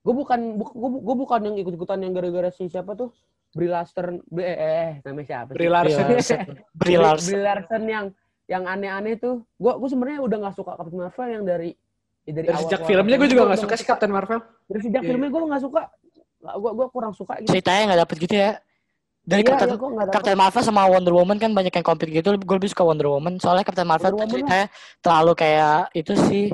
[0.00, 3.12] Gue bukan gue gue bukan yang ikut ikutan yang gara-gara si siapa tuh?
[3.52, 5.56] Brie Larson eh, eh namanya siapa sih?
[5.60, 6.04] Brie Larson.
[6.08, 6.40] Brie Larson.
[6.40, 7.28] Brie Brie- Larson.
[7.36, 8.06] Brie Larson yang
[8.48, 9.44] yang aneh-aneh tuh.
[9.60, 11.70] Gue gue sebenarnya udah nggak suka Captain Marvel yang dari
[12.26, 14.80] ya dari, dari awal- sejak awal filmnya gue juga udah suka sih Captain Marvel dari
[14.82, 15.08] sejak Iya.
[15.08, 15.82] filmnya gue nggak suka
[16.36, 18.50] gue gue kurang suka gitu ceritanya nggak dapet gitu ya
[19.22, 20.06] dari Iya, Captain, iya.
[20.08, 23.38] Captain Marvel sama Wonder Woman kan banyak yang komplit gitu gue lebih suka Wonder Woman
[23.38, 24.66] soalnya Captain Marvel Wonder tuh Woman ceritanya
[25.00, 26.46] terlalu kayak itu sih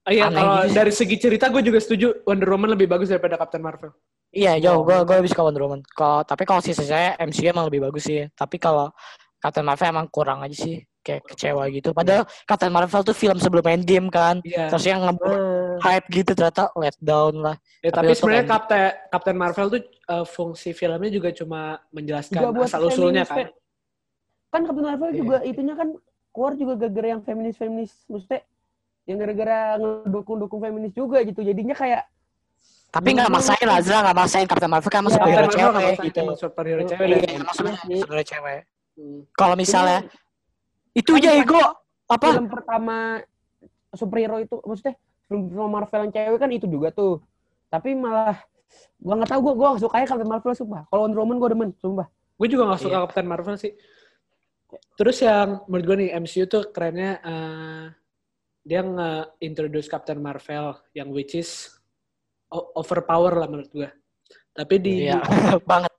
[0.00, 0.74] Ah, iya kalau gitu sih.
[0.74, 3.90] dari segi cerita gue juga setuju Wonder Woman lebih bagus daripada Captain Marvel
[4.30, 5.04] Iya Iya, jauh, gue bener.
[5.04, 5.82] gue lebih suka Wonder Woman.
[5.84, 8.30] Kalau tapi kalau sisa saya MCU emang lebih bagus sih.
[8.30, 8.94] Tapi kalau
[9.36, 10.78] Captain Marvel emang kurang aja sih,
[11.10, 11.90] kayak kecewa gitu.
[11.90, 16.06] Padahal Captain Marvel tuh film sebelum main game kan, iya terus yang ngebuat Eh, hype
[16.12, 17.56] gitu ternyata let down lah.
[17.80, 18.46] Ya, Tapi tapi sebenarnya.
[18.46, 23.48] Captain Captain Marvel tuh uh, fungsi filmnya juga cuma menjelaskan juga asal usulnya kan.
[24.48, 25.18] Kan Captain Marvel Iya.
[25.18, 25.88] juga itunya kan
[26.30, 28.46] keluar juga gara-gara yang feminis feminis maksudnya
[29.02, 32.06] yang gara-gara ngedukung-dukung feminis juga gitu jadinya kayak
[32.90, 33.38] Tapi nggak Bener.
[33.38, 36.22] maksain lah, Zra nggak maksain Captain Marvel kan Iya, masuk Captain superhero cewek gitu.
[36.36, 37.98] superhero cewek Iya, dan Iya, maksudnya sih.
[38.02, 38.60] superhero cewek.
[39.32, 39.98] Kalau misalnya
[40.94, 41.60] itu aja ego
[42.10, 42.26] apa?
[42.34, 43.22] film pertama
[43.92, 44.94] superhero itu maksudnya
[45.26, 47.22] film, film Marvel yang cewek kan itu juga tuh
[47.70, 48.38] tapi malah
[48.98, 51.70] gua nggak tahu gua gua nggak sukanya Captain Marvel sumpah kalau Wonder Woman gua demen
[51.78, 52.08] sumpah
[52.40, 53.04] Gue juga gak suka Iya.
[53.04, 53.76] Captain Marvel sih.
[54.96, 57.84] Terus yang menurut gue nih MCU tuh kerennya eh,
[58.64, 61.68] dia nge-introduce Captain Marvel yang which is
[62.48, 63.88] overpower lah menurut gue.
[64.56, 65.20] Tapi di Iya,
[65.68, 65.92] banget.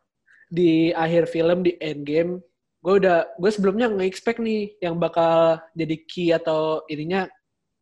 [0.50, 2.42] di akhir film di Endgame,
[2.82, 7.30] gue udah gue sebelumnya nge-expect nih yang bakal jadi key atau ininya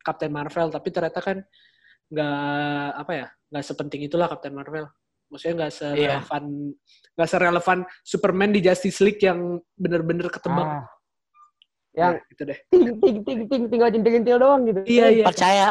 [0.04, 1.38] Captain Marvel, tapi ternyata kan
[2.10, 4.88] nggak apa ya nggak sepenting itulah Captain Marvel.
[5.30, 6.44] Maksudnya nggak serelevan
[7.16, 10.68] nggak serelevan Superman di Justice League yang bener-bener ketebak.
[10.68, 10.84] ah,
[11.96, 12.58] yang Nah, itu deh.
[12.70, 15.24] ting ting ting ting tinggal jentil-jentil doang gitu Iya iya.
[15.26, 15.66] Percaya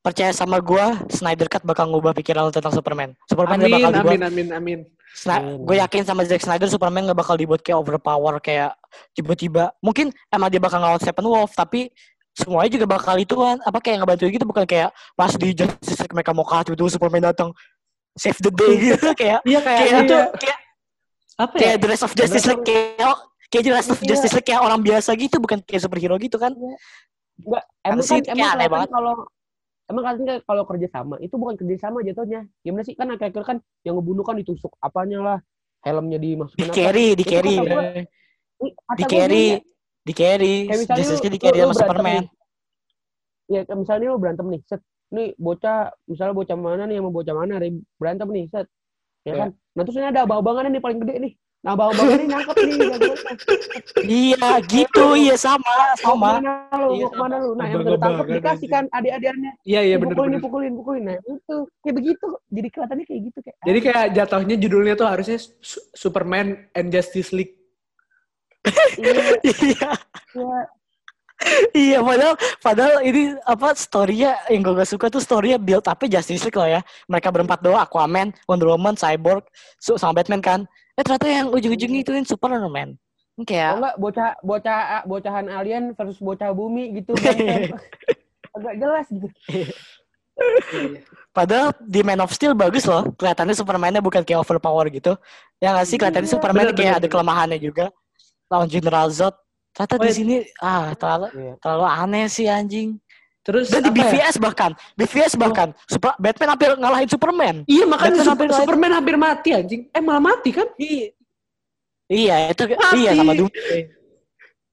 [0.00, 3.12] percaya sama gua Snyder Cut bakal ngubah pikiran lu tentang Superman.
[3.24, 4.80] Superman Amin gak bakal dibuat amin amin amin.
[5.26, 5.60] Amin.
[5.60, 8.72] gue yakin sama Zack Snyder Superman gak bakal dibuat kayak overpower kayak
[9.10, 11.90] tiba-tiba mungkin emang dia bakal ngelawan Steppenwolf tapi
[12.32, 16.14] semuanya juga bakal itu kan apa kayak ngebantu gitu bukan kayak pas di Justice League
[16.14, 17.50] mereka mau kalah tiba-tiba Superman datang
[18.14, 20.26] save the day gitu kayak Iya kayak, kayak itu iya.
[20.38, 20.58] kayak
[21.36, 21.60] apa ya?
[21.60, 23.16] kayak the rest of Justice League kayak
[23.50, 24.08] kayak the rest of Iya.
[24.14, 26.54] Justice League kayak orang biasa gitu bukan kayak superhero gitu kan
[27.36, 28.90] Enggak, emang sih kan emang aneh kelihatan banget.
[28.94, 29.14] kalau
[29.90, 32.46] emang katanya kalau kerja sama itu bukan kerja sama jatuhnya.
[32.62, 35.38] Gimana sih kan akhir-akhir kan yang ngebunuh kan ditusuk apanya lah,
[35.82, 36.76] helmnya dimasukin Di apa.
[36.78, 37.54] carry, di carry.
[38.94, 39.44] Di carry,
[40.06, 40.54] di carry.
[40.70, 42.22] Justice di carry sama Superman.
[42.22, 42.26] nih.
[43.50, 44.78] Ya, misalnya lu berantem nih, set.
[45.10, 47.58] Nih bocah, misalnya bocah mana nih sama bocah mana
[47.98, 48.66] berantem nih, set.
[49.26, 49.40] Ya Iya.
[49.42, 49.48] kan?
[49.74, 51.32] Nah terus ini ada abang-abangannya nih paling gede nih.
[51.60, 52.78] Nah abang-abangannya nangkep nih.
[54.00, 55.04] Iya, gitu.
[55.12, 56.40] Iya sama, sama.
[56.40, 56.88] ke mana lu?
[56.96, 57.50] Iya, ke mana lu?
[57.52, 59.52] Nah yang Abang-abangan ketangkep dikasih kan adik-adikannya.
[59.62, 60.38] Iya iya bener Dipukulin, bener.
[60.40, 61.02] dipukulin, dipukulin.
[61.04, 62.26] Nah itu kayak begitu.
[62.48, 63.56] Jadi kelihatannya kayak gitu kayak.
[63.60, 67.54] Jadi kayak jatuhnya judulnya tuh harusnya Su- Superman and Justice League.
[68.96, 69.12] Iya,
[69.44, 69.90] Iya.
[70.36, 70.60] iya.
[71.72, 76.44] Iya, padahal padahal ini apa story-nya yang gue gak suka tuh story-nya build up-nya Justice
[76.44, 76.80] League lah ya.
[77.08, 79.48] Mereka berempat doang, Aquaman, Wonder Woman, Cyborg,
[79.80, 80.60] sama Batman kan.
[81.00, 82.92] Eh ternyata yang ujung-ujungnya ituin Superman.
[82.92, 84.78] Ini Oh Kayak enggak bocah bocah
[85.08, 87.72] bocahan alien versus bocah bumi gitu berantem.
[88.60, 89.28] Agak jelas gitu.
[91.32, 93.08] Padahal di Man of Steel bagus loh.
[93.16, 95.16] Kelihatannya Superman-nya bukan kayak overpower gitu.
[95.56, 97.12] Ya nggak sih kelihatannya Iya, Superman bener, kayak bener, ada bener.
[97.16, 97.86] kelemahannya juga.
[98.52, 99.32] Lawan General Zod.
[99.72, 100.12] Ternyata Oh, di iya.
[100.12, 101.52] sini ah terlalu Iya.
[101.64, 102.88] terlalu aneh sih anjing.
[103.40, 104.04] Terus Dan di apa ya?
[104.12, 107.56] BVS bahkan, BVS bahkan, Super, Batman hampir ngalahin Superman.
[107.64, 108.58] Iya makanya Batman Super- hampir.
[108.60, 109.82] Superman hampir mati anjing.
[109.90, 110.68] Eh malah mati kan?
[110.76, 111.08] Iya.
[112.10, 112.96] Iya, itu Mati.
[112.98, 113.82] iya sama Doomsday.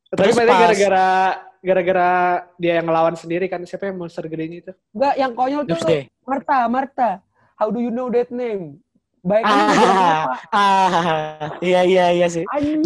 [0.08, 1.08] Tapi Terus pas- gara-gara
[1.58, 2.10] gara-gara
[2.56, 4.72] dia yang ngelawan sendiri kan siapa yang monster gedenya itu?
[4.90, 6.02] Enggak, yang konyol tuh Doomsday.
[6.26, 7.10] Marta, Marta.
[7.54, 8.82] How do you know that name?
[9.22, 12.44] Baik Ah, ah, iya iya iya sih.
[12.48, 12.84] Anjing.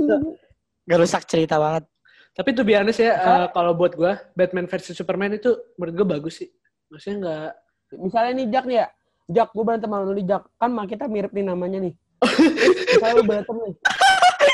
[0.84, 1.86] Gak rusak cerita banget.
[2.32, 3.38] Tapi tuh biasanya Hah?
[3.44, 6.50] eh, kalau buat gua Batman versus Superman itu menurut gua bagus sih.
[6.92, 7.52] Maksudnya nggak
[8.00, 8.88] Misalnya nih Jack nih ya.
[9.32, 10.44] Jack, gue berantem sama lu nih Jack.
[10.60, 11.94] Kan mah kita mirip nih namanya nih.
[12.96, 13.74] Misalnya lu berantem nih.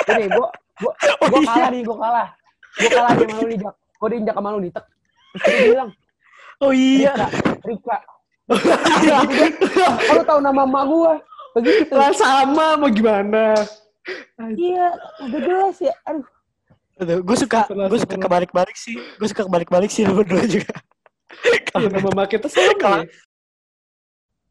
[0.07, 0.47] Ini gue
[0.77, 1.49] gue Oh gue iya.
[1.49, 2.27] kalah nih, gue kalah.
[2.77, 3.75] Gue kalah sama lu nih Jack.
[3.97, 4.71] Gue diinjak sama lu nih.
[4.73, 4.85] Tek.
[5.37, 5.89] Terus dia bilang,
[6.57, 7.13] Oh iya.
[7.13, 7.27] Rika,
[7.61, 7.97] Rika.
[10.07, 11.13] Oh, lu tahu nama emak gue.
[11.57, 11.93] Begitu.
[11.93, 13.57] lah sama mau gimana?
[14.55, 14.93] Iya,
[15.25, 15.93] udah jelas ya.
[16.07, 16.25] Aduh.
[16.97, 18.97] Gue suka gue suka kebalik-balik sih.
[19.21, 20.73] Gue suka kebalik-balik sih lu berdua juga.
[21.77, 23.03] Iya, nama mak kita sama.
[23.03, 23.05] Ya.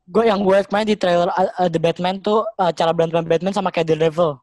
[0.06, 3.50] gue yang gue main di trailer uh, uh, The Batman tuh uh, cara berantem Batman
[3.50, 4.38] sama kayak Daredevil.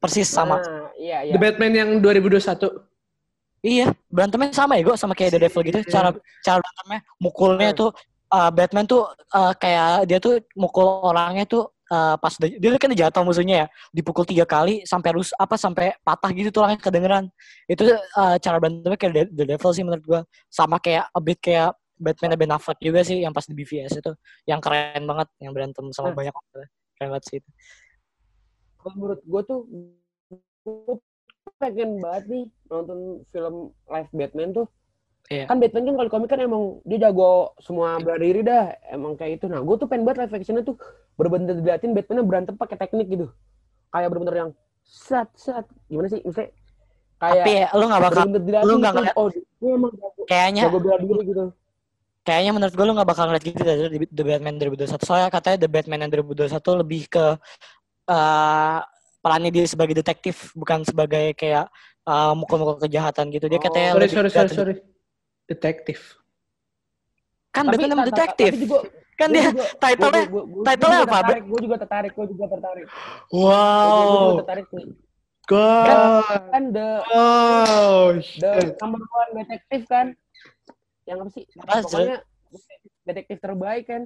[0.00, 0.62] Persis sama.
[0.62, 1.34] Nah, iya, iya.
[1.36, 2.72] The Batman yang 2021.
[3.58, 5.80] Iya, berantemnya sama ya gue sama kayak Daredevil gitu.
[5.92, 7.90] Cara cara berantemnya mukulnya tuh
[8.32, 9.04] uh, Batman tuh
[9.34, 13.66] uh, kayak dia tuh mukul orangnya tuh uh, pas udah- dia kan jatuh musuhnya ya,
[13.92, 17.24] dipukul tiga kali sampai rus apa sampai patah gitu tulangnya kedengeran.
[17.68, 20.20] Itu uh, cara berantemnya kayak The- The Devil sih menurut gue.
[20.48, 24.12] Sama kayak a bit kayak Batman Ben Affleck juga sih yang pas di BVS itu
[24.46, 26.16] yang keren banget yang berantem sama Nah.
[26.16, 26.70] banyak orang.
[26.94, 27.50] Keren banget sih itu.
[28.78, 29.60] kalau menurut gue tuh
[30.62, 30.96] gue
[31.58, 33.54] pengen banget nih nonton film
[33.90, 34.66] live Batman tuh
[35.28, 35.44] Iya.
[35.44, 39.12] kan Batman kan kalau di komik kan emang dia jago semua bela diri dah emang
[39.12, 40.80] kayak itu nah gue tuh pengen banget live actionnya tuh
[41.14, 43.26] bener-bener diliatin Batman berantem pakai teknik gitu.
[43.88, 44.50] Kayak bener-bener yang
[44.80, 45.68] sat sat.
[45.86, 46.24] Gimana sih?
[46.24, 46.56] Misalnya
[47.18, 50.62] kayak Tapi ya, lu nggak bakal lu nggak gitu, ngeliat- oh dia emang jago, kayaknya
[50.64, 51.44] jago bela diri gitu.
[52.22, 55.70] kayaknya menurut gue lu gak bakal ngeliat gitu dari The Batman 2021 soalnya katanya The
[55.70, 57.24] Batman yang 2021 lebih ke
[58.06, 58.78] eh
[59.18, 61.68] perannya dia sebagai detektif bukan sebagai kayak
[62.04, 63.48] eh, mukul-mukul kejahatan gitu.
[63.48, 64.74] Dia Oh, katanya Sorry, lebih sorry, sorry, ke- sorry.
[65.48, 66.20] Detektif.
[67.48, 68.78] kan tapi Batman detektif tapi juga
[69.18, 71.18] kan dia juga- title-nya gua- gua- gua- title-nya apa?
[71.40, 72.86] gue juga tertarik gue juga tertarik.
[73.32, 74.86] Wow juga tertarik nih
[75.48, 75.88] God.
[76.52, 80.06] kan the Oh, the number one detektif kan?
[81.08, 81.44] Yang apa sih?
[81.56, 82.16] Apa, pokoknya
[83.02, 84.02] detektif terbaik kan?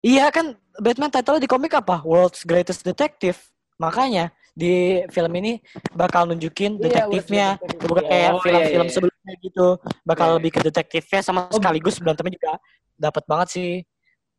[0.00, 2.00] Iya kan Batman title di komik apa?
[2.00, 3.36] World's Greatest Detective.
[3.76, 5.60] Makanya di film ini
[5.92, 7.48] bakal nunjukin Iya, detektifnya.
[7.60, 9.15] Greatest bukan kayak Oh, film-film iya, iya.
[9.26, 9.66] Sebelumnya gitu
[10.04, 10.34] bakal Iya.
[10.38, 12.52] lebih ke detektifnya sama Oh, sekaligus berantemnya juga
[12.96, 13.70] dapat banget sih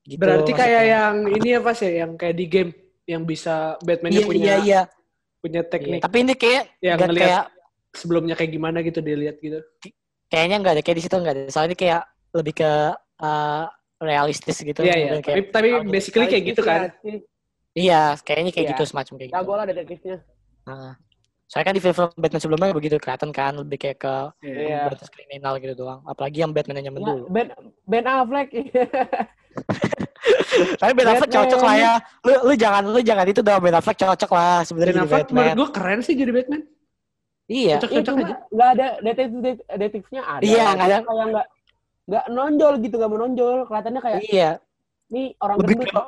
[0.06, 0.96] gitu Berarti kayak maksudnya.
[0.96, 2.72] yang ini ya Pas ya, yang kayak di game
[3.06, 4.82] yang bisa Batman-nya iya punya iya iya
[5.38, 7.44] punya Iya, teknik tapi ini kayak yang ngeliat kayak
[7.94, 9.60] sebelumnya kayak gimana gitu dilihat gitu.
[10.28, 12.02] kayaknya nggak ada kayak di situ nggak ada soalnya ini kayak
[12.34, 12.72] lebih ke
[13.18, 13.64] uh,
[13.98, 15.10] realistis gitu Iya, iya.
[15.16, 16.80] Tapi kayak- tapi basically kayak gitu kan.
[17.74, 18.74] iya kayaknya kayak Iya.
[18.76, 20.18] gitu semacam kayak gitu jago lah detektifnya
[20.68, 21.00] Nah,
[21.48, 24.86] soalnya kan di film-film Batman sebelumnya begitu kelihatan kan lebih kayak ke Iya.
[24.86, 26.02] batas kriminal gitu doang.
[26.04, 27.24] Apalagi yang Batman yang zaman Ya, dulu.
[27.30, 27.48] Ben
[27.84, 28.48] Ben Affleck.
[30.78, 31.42] Tapi Ben Affleck Batman.
[31.48, 31.94] cocok lah ya.
[32.22, 33.60] Lu lu jangan lu jangan itu dong.
[33.60, 36.62] Ben Affleck cocok lah sebenarnya Ben Affleck menurut gue keren sih jadi Batman.
[37.48, 38.36] iya Cocok-cocok aja.
[38.50, 40.42] nggak ada detektif detektifnya ada.
[40.44, 40.98] Iya, nggak ada.
[41.00, 41.46] kayak nggak
[42.08, 43.58] nggak nonjol gitu nggak menonjol.
[43.66, 44.52] Kelihatannya kayak iya.
[45.08, 46.06] Nih orang Lebih gendut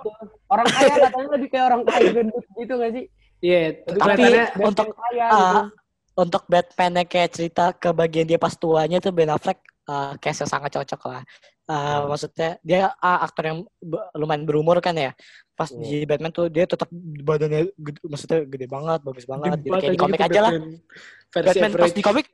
[0.49, 3.05] orang kaya katanya lebih kayak orang kaya gendut gitu nggak sih
[3.39, 4.23] Iya, Lebih Tapi
[4.67, 4.89] untuk-
[5.23, 6.19] ah, gitu.
[6.19, 10.43] untuk Batman yang kayak cerita ke bagian dia pas tuanya tuh Ben Affleck uh, case
[10.43, 11.23] yang sangat cocok lah.
[11.69, 13.59] Uh, maksudnya dia uh, aktor yang
[14.17, 15.15] lumayan berumur kan ya.
[15.55, 15.79] Pas Iya.
[15.79, 16.89] di Batman tuh dia tetap
[17.23, 19.59] badannya gede, maksudnya gede banget, bagus banget.
[19.59, 20.51] Jadi kayak di komik gitu aja lah.
[20.51, 22.27] Batman Batman pas di komik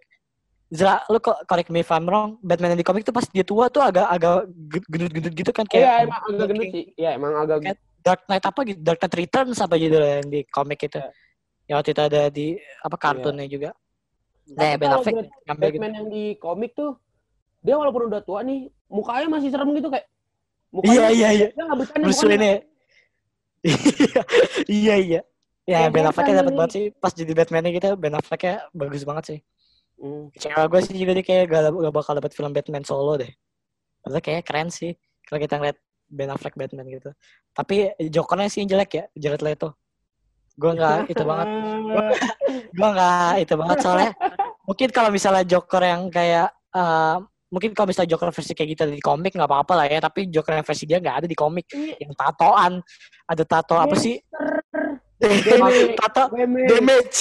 [0.65, 3.45] Zra, lu kok correct me if I'm wrong, Batman yang di komik tuh pas dia
[3.45, 4.49] tua tuh agak agak
[4.89, 6.85] gendut-gendut gitu kan kayak Iya emang agak gendut sih.
[6.97, 10.29] Iya emang agak Kayak Dark Knight apa gitu, Dark Knight Returns apa gitu loh yang
[10.29, 11.01] di komik itu.
[11.01, 11.09] Iya.
[11.65, 12.47] Yang waktu itu ada di
[12.85, 13.69] apa kartunnya juga.
[14.53, 15.81] Nah, Ben Affleck Bat- ngambil gitu.
[15.81, 17.01] Batman yang di komik tuh
[17.65, 20.05] dia walaupun udah tua nih, mukanya masih serem gitu kayak.
[20.85, 21.47] Iya iya iya.
[21.49, 22.05] Bercanda.
[22.05, 22.57] Bruce mukanya Wayne ya.
[24.69, 25.21] iya iya.
[25.65, 29.23] Ya Ben Affleck Batman dapat banget sih pas jadi Batman-nya kita Ben Affleck-nya bagus banget
[29.33, 29.39] sih.
[29.97, 30.29] Hmm.
[30.29, 33.31] Kecewa gue sih juga dia kayak gak, gak bakal dapat film Batman solo deh.
[34.05, 34.93] Padahal kayak keren sih
[35.25, 37.09] kalau kita ngeliat Ben Affleck Batman gitu.
[37.51, 39.73] Tapi Jokernya sih yang jelek ya, Jared Leto.
[40.55, 41.47] Gue nggak itu banget.
[42.71, 44.11] Gue nggak itu banget soalnya.
[44.65, 47.17] Mungkin kalau misalnya Joker yang kayak eh,
[47.51, 49.99] mungkin kalau misalnya Joker versi kayak gitu di komik nggak apa-apa lah ya.
[49.99, 51.67] Tapi Joker yang versi dia nggak ada di komik.
[51.73, 52.79] Yang tatoan,
[53.27, 54.17] ada tato apa sih?
[55.15, 55.95] Damage.
[55.95, 56.27] tato
[56.75, 57.19] Damage.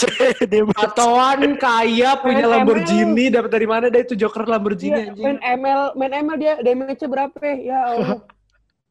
[0.74, 5.22] Tatoan kaya punya Main Lamborghini dapat dari mana deh itu Joker Lamborghini Iya, anjing.
[5.24, 7.54] main ML, main ML dia damage-nya berapa ya?
[7.54, 8.18] Ya Allah.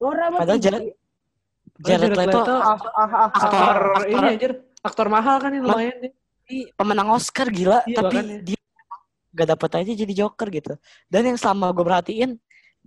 [0.05, 0.39] Banget.
[0.39, 0.59] Padahal.
[0.59, 0.83] Jared,
[1.79, 3.27] Jared Jared Leto Leto Ah, ah, ah, ah.
[3.31, 4.51] aktor, Aktor ini anjir,
[4.81, 6.11] aktor mahal kan ini lumayan nih.
[6.75, 8.37] pemenang Oscar gila, Iya, tapi makanya.
[8.43, 8.59] dia
[9.33, 10.73] gak dapet aja jadi Joker gitu.
[11.07, 12.31] Dan yang selama gue perhatiin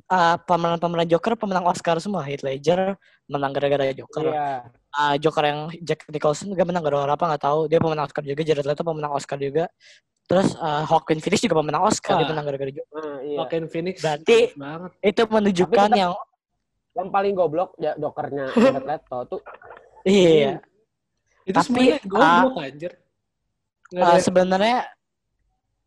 [0.07, 2.23] uh, pemenang-pemenang Joker pemenang Oscar semua.
[2.23, 2.95] Heath Ledger
[3.27, 4.31] menang gara-gara Joker.
[4.31, 4.71] Iya.
[4.93, 7.61] Uh, Joker yang Jack Nicholson juga menang gara-gara apa nggak tahu.
[7.67, 8.41] Dia pemenang Oscar juga.
[8.41, 9.67] Jared Leto pemenang Oscar juga.
[10.27, 12.15] Terus uh, Joaquin Phoenix juga pemenang Oscar.
[12.15, 12.31] Dia Wah.
[12.31, 13.03] menang gara-gara Joker.
[13.03, 13.37] Nah, iya.
[13.41, 14.91] Joaquin Phoenix Berarti- bagus banget.
[15.03, 16.13] Itu menunjukkan tetap- yang
[16.97, 19.41] Yang paling goblok ya Jokernya Jared Leto tuh.
[20.03, 20.59] iya.
[21.47, 22.93] Itu Tapi, semuanya goblok anjir.
[23.87, 24.79] Nggak Uh, sebenarnya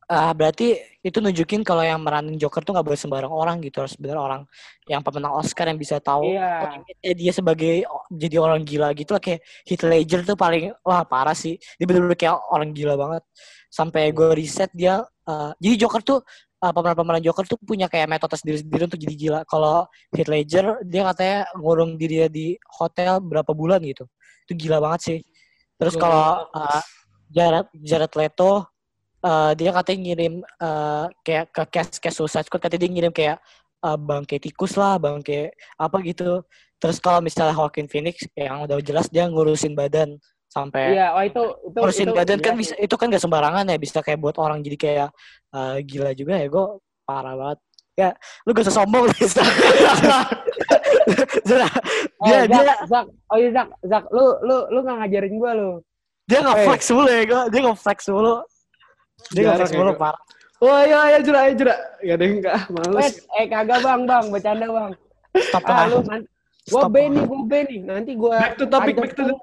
[0.07, 3.95] uh, berarti itu nunjukin kalau yang meranin Joker tuh nggak boleh sembarang orang gitu harus
[3.95, 4.41] bener orang
[4.89, 6.79] yang pemenang Oscar yang bisa tahu Iya.
[6.79, 7.73] limitnya dia sebagai
[8.11, 12.15] jadi orang gila gitu lah kayak Heath Ledger tuh paling wah parah sih dia bener-bener
[12.15, 13.23] kayak orang gila banget
[13.67, 16.19] sampai gue riset dia uh, jadi Joker tuh
[16.59, 19.39] uh, pemeran-pemeran Joker tuh punya kayak metode sendiri-sendiri untuk jadi gila.
[19.47, 22.47] Kalau Heath Ledger dia katanya ngurung diri dia di
[22.79, 24.05] hotel berapa bulan gitu.
[24.47, 25.19] Itu gila banget sih.
[25.79, 26.81] Terus Gila kalau uh,
[27.31, 28.67] Jared Jared Leto
[29.23, 33.37] uh, dia katanya ngirim uh, kayak ke case Suicide Squad katanya dia ngirim kayak
[33.85, 36.43] uh, bangke tikus lah bangke apa gitu.
[36.79, 40.15] Terus kalau misalnya Joaquin Phoenix yang udah jelas dia ngurusin badan
[40.49, 43.65] sampai Iya, oh itu itu ngurusin itu badan kan gila bisa itu kan gak sembarangan
[43.65, 45.09] ya bisa kayak buat orang jadi kayak
[45.53, 46.65] uh, gila juga ya gue
[47.05, 47.59] parah banget
[47.95, 48.09] ya
[48.43, 49.05] lu gak usah sombong.
[51.49, 51.69] Zara,
[52.21, 55.51] dia Eh, dia Zak, Zak, oh iya Zak, Zak, lu lu lu nggak ngajarin gua
[55.53, 55.71] lu.
[56.25, 58.35] dia nggak flex mulu ya gue dia nggak flex mulu
[59.33, 60.01] dia nggak flex ya, mulu gua.
[60.01, 60.21] parah
[60.59, 61.71] Oh iya iya jura iya jura.
[61.99, 63.13] Gak ada yang enggak Eh, males.
[63.31, 64.91] eh kagak bang, bang, bercanda bang.
[65.39, 66.27] stop Ah, lah lu nanti
[66.67, 66.91] gua Stop.
[66.91, 67.79] B nih, gua B nih.
[67.81, 69.35] Nanti gua Back to topic, back to lu.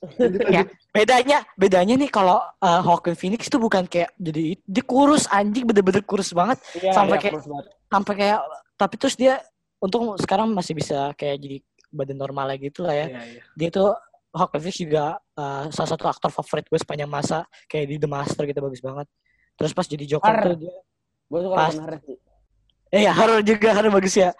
[0.00, 0.68] Lanjut, Ya, lanjut.
[0.90, 6.00] bedanya bedanya nih kalau uh, Joaquin Phoenix tuh bukan kayak jadi dia kurus anjing bener-bener
[6.00, 7.44] kurus banget Iya, Sampai iya, kayak-
[7.86, 8.38] sampai kayak
[8.74, 9.44] tapi terus dia
[9.76, 11.56] untung sekarang masih bisa kayak jadi
[11.90, 13.42] badan normal lagi gitu lah ya Iya, iya.
[13.52, 13.92] dia tuh
[14.30, 18.42] Joaquin Phoenix juga uh, salah satu aktor favorit gue sepanjang masa kayak di The Master
[18.44, 19.04] gitu bagus banget
[19.52, 20.44] terus pas jadi Joker Har.
[20.46, 20.74] tuh dia
[21.26, 21.70] Gua suka Pas.
[21.70, 22.16] nonton Haris sih.
[22.90, 24.30] Eh ya horror juga horror bagus ya.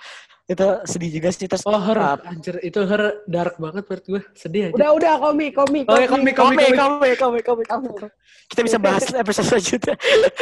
[0.50, 4.22] Itu sedih juga sih terus Oh, her, uh, anjir, itu her dark banget menurut gue.
[4.34, 4.74] Sedih aja.
[4.74, 7.16] Udah, udah, komik, komik, Oh, ya, komik, komik komik, komik.
[7.22, 8.10] komik komik komik
[8.50, 9.94] kita bisa bahas episode selanjutnya.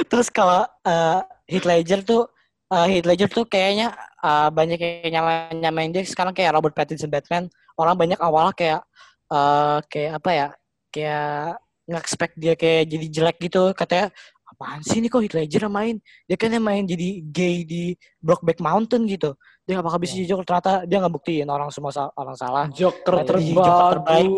[0.08, 2.24] Terus kalau uh, Heath Ledger tuh
[2.72, 3.92] uh, Heath Ledger tuh kayaknya
[4.24, 6.02] uh, banyak yang nyamain nyamain dia.
[6.08, 7.52] Sekarang kayak Robert Pattinson Batman.
[7.76, 8.80] Orang banyak awalnya kayak
[9.28, 10.48] uh, kayak apa ya?
[10.88, 13.76] Kayak nggak expect dia kayak jadi jelek gitu.
[13.76, 14.08] Katanya
[14.48, 15.94] apaan sih ini kok Heath Ledger yang main
[16.24, 20.28] dia kan yang main jadi gay di Brokeback Mountain gitu dia gak bakal bisa jadi
[20.28, 24.28] Joker ternyata dia nggak buktiin orang semua sa- orang salah Joker Ada di Joker terbaik.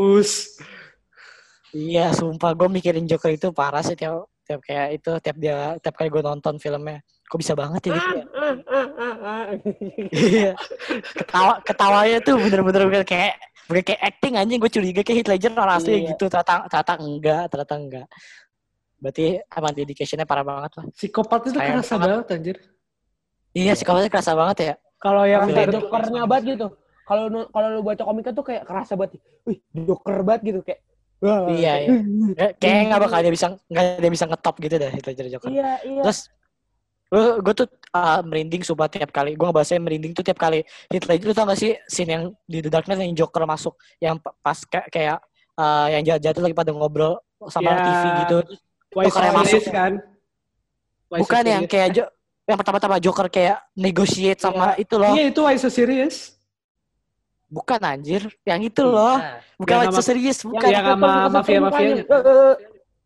[1.71, 5.95] Iya, sumpah gue mikirin Joker itu parah sih tiap tiap kayak itu tiap dia tiap
[5.95, 6.99] kali gue nonton filmnya.
[7.25, 8.11] Kok bisa banget ya gitu.
[10.11, 10.53] Iya.
[11.15, 13.39] Ketawa ketawanya tuh bener-bener bukan kayak
[13.71, 16.11] bukan kayak acting anjing gue curiga kayak Heath Ledger orang asli Iya.
[16.11, 18.07] gitu ternyata ternyata enggak ternyata enggak.
[19.01, 20.85] Berarti emang dedicationnya parah banget lah.
[20.93, 22.09] Psikopat itu Sayang kerasa banget.
[22.13, 22.57] banget anjir.
[23.51, 24.75] Iya kalau kerasa banget ya.
[25.01, 26.67] Kalau yang kayak itu Jokernya banget gitu.
[27.09, 29.19] Kalau kalau lu baca komiknya tuh kayak kerasa banget.
[29.49, 30.81] Wih, Joker banget gitu kayak.
[31.19, 31.49] wah.
[31.51, 31.91] Iya, iya.
[32.37, 35.49] Kayak- Kayaknya nggak bakal dia bisa nggak yang bisa ngetop gitu deh Heath Ledger Joker.
[35.51, 36.03] Iya, iya.
[36.05, 36.19] Terus
[37.11, 39.35] gue gue tuh uh, merinding sumpah tiap kali.
[39.35, 40.63] Gue ngebahasnya merinding tuh tiap kali.
[40.93, 44.21] Ledger lu tau gak sih scene yang di The Dark Knight yang Joker masuk yang
[44.23, 45.19] pa- pas kayak, kayak
[45.59, 47.19] uh, yang jatuh lagi pada ngobrol
[47.51, 47.83] sama Ya.
[47.83, 48.39] TV gitu.
[48.93, 49.63] Joker yang masuk.
[49.71, 49.93] kan.
[51.11, 51.73] Wise Bukan yang Alice.
[51.73, 52.05] kayak jo
[52.47, 55.15] yang pertama-tama Joker kayak negotiate sama itu loh.
[55.15, 56.35] Iya itu Why So Serious.
[57.51, 59.19] Bukan anjir, yang itu loh.
[59.19, 60.69] Nah, Bukan Yang Why So Serious, bukan.
[60.71, 62.03] yang sama mafia-mafianya.
[62.07, 62.23] mukanya.
[62.23, 62.55] Eh, eh,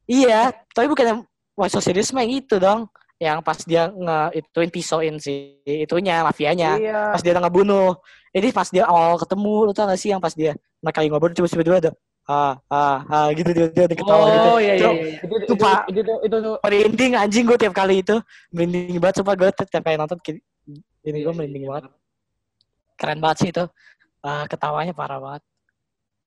[0.04, 0.40] Iya,
[0.76, 1.18] tapi bukan yang
[1.56, 2.88] Why So Serious mah yang itu dong.
[3.16, 6.76] Yang pas dia nge ituin pisauin si itunya mafianya.
[6.76, 7.00] Iya.
[7.16, 7.96] Pas dia ngebunuh.
[8.34, 10.52] Ini pas dia awal ketemu, lu tau gak sih yang pas dia
[10.82, 11.90] mereka lagi ngobrol tiba-tiba ada
[12.24, 14.48] ah ah ah gitu dia dia, ketawa gitu.
[14.48, 14.90] Oh iya iya.
[15.20, 15.44] Itu iya.
[15.44, 15.80] Itu, Pak.
[15.92, 18.16] itu, itu, merinding anjing gue tiap kali itu
[18.48, 20.40] merinding banget sumpah gue tiap kali nonton ini
[21.04, 21.84] Iya, gue merinding banget
[22.96, 23.64] keren banget sih itu
[24.24, 25.44] Ah, ketawanya parah banget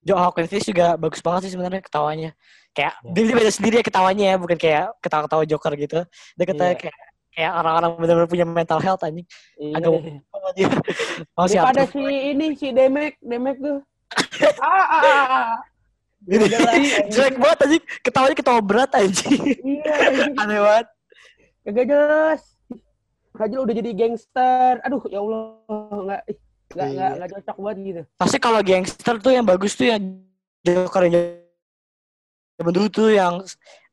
[0.06, 2.32] Joe Hawkins juga bagus banget sih sebenarnya ketawanya
[2.78, 3.10] kayak Ya.
[3.10, 6.00] dia dia beda sendiri ya ketawanya ya bukan kayak ketawa-ketawa Joker gitu
[6.38, 6.78] dia ketawa Iya.
[6.78, 6.96] kayak
[7.34, 9.26] kayak orang-orang benar-benar punya mental health anjing
[9.58, 9.82] Iya.
[9.82, 9.90] agak
[11.34, 12.06] oh si Daripada Arthur si
[12.38, 13.78] ini si Demek, Demek tuh.
[14.62, 15.54] ah, ah, ah, ah.
[17.14, 19.94] Jelek banget anjing ketawanya ketawa berat anjing Iya,
[20.42, 20.88] aneh banget
[21.62, 22.42] kagak jelas.
[23.34, 24.80] Rajul udah jadi gangster.
[24.82, 26.22] Aduh, ya Allah, nggak
[26.74, 28.02] nggak nggak nggak cocok banget gitu.
[28.16, 30.02] Pasti kalau gangster tuh yang bagus tuh yang
[30.64, 31.16] Joker yang
[32.58, 33.34] zaman dulu tuh yang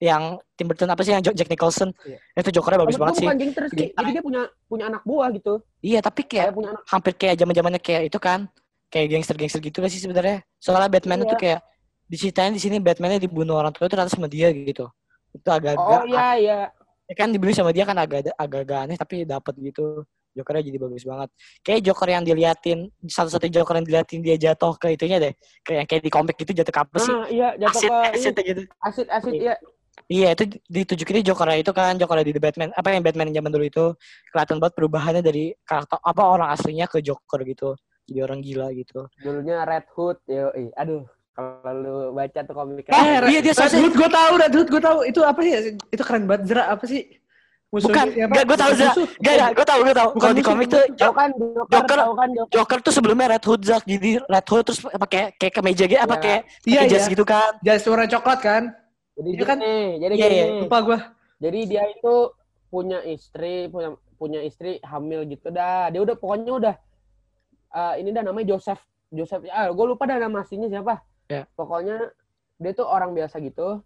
[0.01, 0.23] yang
[0.57, 2.19] Tim Burton apa sih yang Jack Nicholson Iya.
[2.41, 3.91] itu Jokernya bagus banget sih gangster sih.
[3.91, 5.61] Jadi dia punya punya anak buah gitu.
[5.83, 6.83] iya tapi kayak Kayak punya anak.
[6.89, 8.49] hampir kayak zaman zamannya kayak itu kan
[8.89, 11.27] kayak gangster gangster gitu kan sih sebenarnya soalnya Batman Iya.
[11.29, 11.61] itu kayak
[12.09, 14.89] diceritain di sini Batman-nya dibunuh orang tua itu ternyata sama dia gitu.
[15.35, 16.59] Itu agak-agak Oh iya iya.
[17.05, 20.05] ya kan dibunuh sama dia kan agak agak aneh tapi dapat gitu.
[20.35, 21.31] Jokernya jadi bagus banget.
[21.63, 25.33] Kayak Joker yang diliatin satu-satu Joker yang diliatin dia jatuh ke itunya deh.
[25.63, 27.15] Kayak kayak di komik gitu jatuh ke apa sih?
[27.15, 28.63] Ah, iya jatuh asid ke asid gitu.
[28.83, 29.55] Asid asid iya.
[30.11, 33.51] Iya itu ditunjukin di Joker itu kan Joker di The Batman apa yang Batman zaman
[33.55, 33.85] dulu itu
[34.35, 37.79] kelihatan banget perubahannya dari karakter apa orang aslinya ke Joker gitu.
[38.05, 39.09] Jadi orang gila gitu.
[39.17, 41.09] Dulunya Red Hood, yo, aduh.
[41.35, 44.79] Kalau lu baca tuh komik Eh, Eh, iya, dia Hood gue tahu, Red Hood gue
[44.79, 44.99] tahu.
[45.03, 45.59] Itu apa ya?
[45.91, 46.47] Itu keren banget.
[46.47, 47.03] Zera apa sih?
[47.75, 48.35] Bukan, Musuhnya apa?
[48.39, 49.07] gak gue tahu Bukan musuh.
[49.19, 50.09] Gak gak gue tahu gue tahu.
[50.15, 51.31] Bukan Kalau di musuh, komik tuh kan
[51.67, 52.53] Joker, kan Joker.
[52.55, 56.15] Joker tuh sebelumnya Red Hood Zak jadi Red Hood terus pakai kayak kemeja gitu apa
[56.15, 56.23] Iya.
[56.23, 57.11] kayak Iya, pakai jas iya.
[57.11, 57.51] gitu kan.
[57.67, 58.63] Jas warna coklat kan?
[59.19, 59.59] Jadi Iya kan?
[59.59, 60.37] gini, jadi Iya, gini.
[60.39, 60.99] iya, Lupa gue.
[61.43, 62.15] Jadi dia itu
[62.71, 65.91] punya istri, punya punya istri hamil gitu dah.
[65.91, 66.75] Dia udah pokoknya udah
[67.75, 68.79] eh, ini dah namanya Joseph.
[69.11, 71.03] Joseph ah gue lupa dah nama aslinya siapa.
[71.29, 71.49] Ya.
[71.57, 72.13] Pokoknya
[72.61, 73.83] dia tuh orang biasa gitu.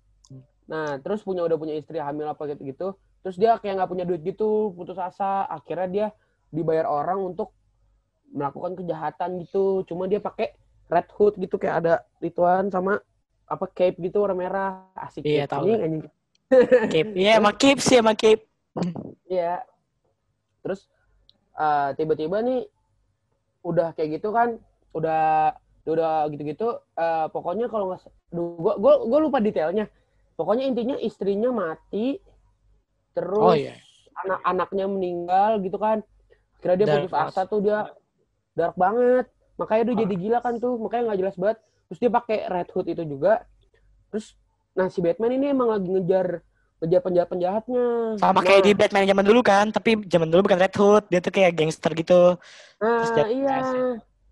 [0.68, 2.88] Nah, terus punya udah punya istri hamil apa gitu gitu.
[3.24, 5.48] Terus dia kayak nggak punya duit gitu, putus asa.
[5.48, 6.06] Akhirnya dia
[6.52, 7.56] dibayar orang untuk
[8.28, 9.82] melakukan kejahatan gitu.
[9.88, 10.52] Cuma dia pakai
[10.88, 13.00] red hood gitu kayak ada rituan sama
[13.48, 14.72] apa cape gitu warna merah.
[14.92, 15.24] Asik.
[15.24, 15.52] Iya, cape.
[15.52, 15.64] tahu.
[15.64, 16.04] Anjing, anjing.
[16.88, 17.12] Cape.
[17.12, 18.42] Iya emang Cape sih emang Cape.
[19.28, 19.64] Iya.
[20.64, 20.88] Terus
[21.56, 22.64] eh, tiba-tiba nih
[23.64, 24.56] udah kayak gitu kan,
[24.96, 25.52] udah
[25.88, 26.68] udah gitu-gitu.
[26.94, 28.00] eh, pokoknya kalau nggak,
[28.32, 29.88] gua, gua gua lupa detailnya.
[30.38, 32.22] Pokoknya intinya istrinya mati,
[33.16, 33.74] terus Oh, iya.
[34.22, 36.02] anak-anaknya meninggal gitu kan.
[36.62, 37.90] Kira dia Dark putus asa tuh dia
[38.54, 39.26] dark banget.
[39.58, 41.58] Makanya dia jadi gila kan tuh, makanya nggak jelas banget.
[41.90, 43.42] Terus dia pakai red hood itu juga.
[44.10, 44.38] Terus
[44.78, 46.42] nah si Batman ini emang lagi ngejar
[46.78, 47.84] ngejar penjahat-penjahatnya.
[48.22, 51.18] Sama Nah, kayak di Batman zaman dulu kan, tapi zaman dulu bukan Red Hood, dia
[51.18, 52.38] tuh kayak gangster gitu.
[52.78, 53.58] terus Nah, dia- iya.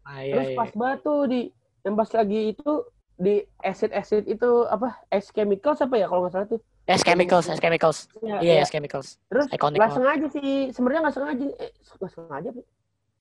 [0.06, 0.56] Ah, iya, Terus iya.
[0.56, 1.40] pas banget tuh di
[1.82, 2.70] yang pas lagi itu
[3.16, 3.34] di
[3.64, 6.60] acid acid itu apa S chemicals apa ya kalau nggak salah tuh.
[6.86, 8.06] S Chemicals, S Chemicals.
[8.22, 8.62] Iya, Iya, iya.
[8.62, 9.18] S Chemicals.
[9.26, 12.48] Terus iconic nggak sengaja sih, sebenarnya nggak sengaja, eh nggak sengaja,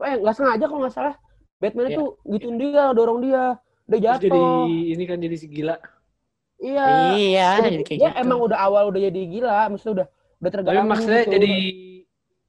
[0.06, 1.16] eh nggak sengaja kalau nggak salah.
[1.58, 1.96] Batman Iya.
[1.98, 3.44] itu gituin dia, dorong dia,
[3.90, 4.94] dia Terus jadi jatuh.
[4.94, 5.76] ini kan jadi si gila.
[6.62, 6.86] Iya.
[7.18, 8.22] Iya, Jadi jadi kayak dia gitu.
[8.22, 10.08] emang udah awal udah jadi gila, maksudnya udah
[10.38, 10.90] udah Tapi terganggu.
[10.92, 11.34] maksudnya gitu.
[11.34, 11.52] jadi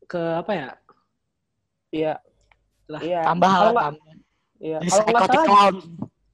[0.06, 0.68] ke apa ya?
[1.90, 2.14] iya.
[2.86, 3.20] Lah, Iya.
[3.26, 3.84] tambah tambah.
[4.60, 4.78] Iya.
[4.80, 5.70] Jadi Kalau nggak salah.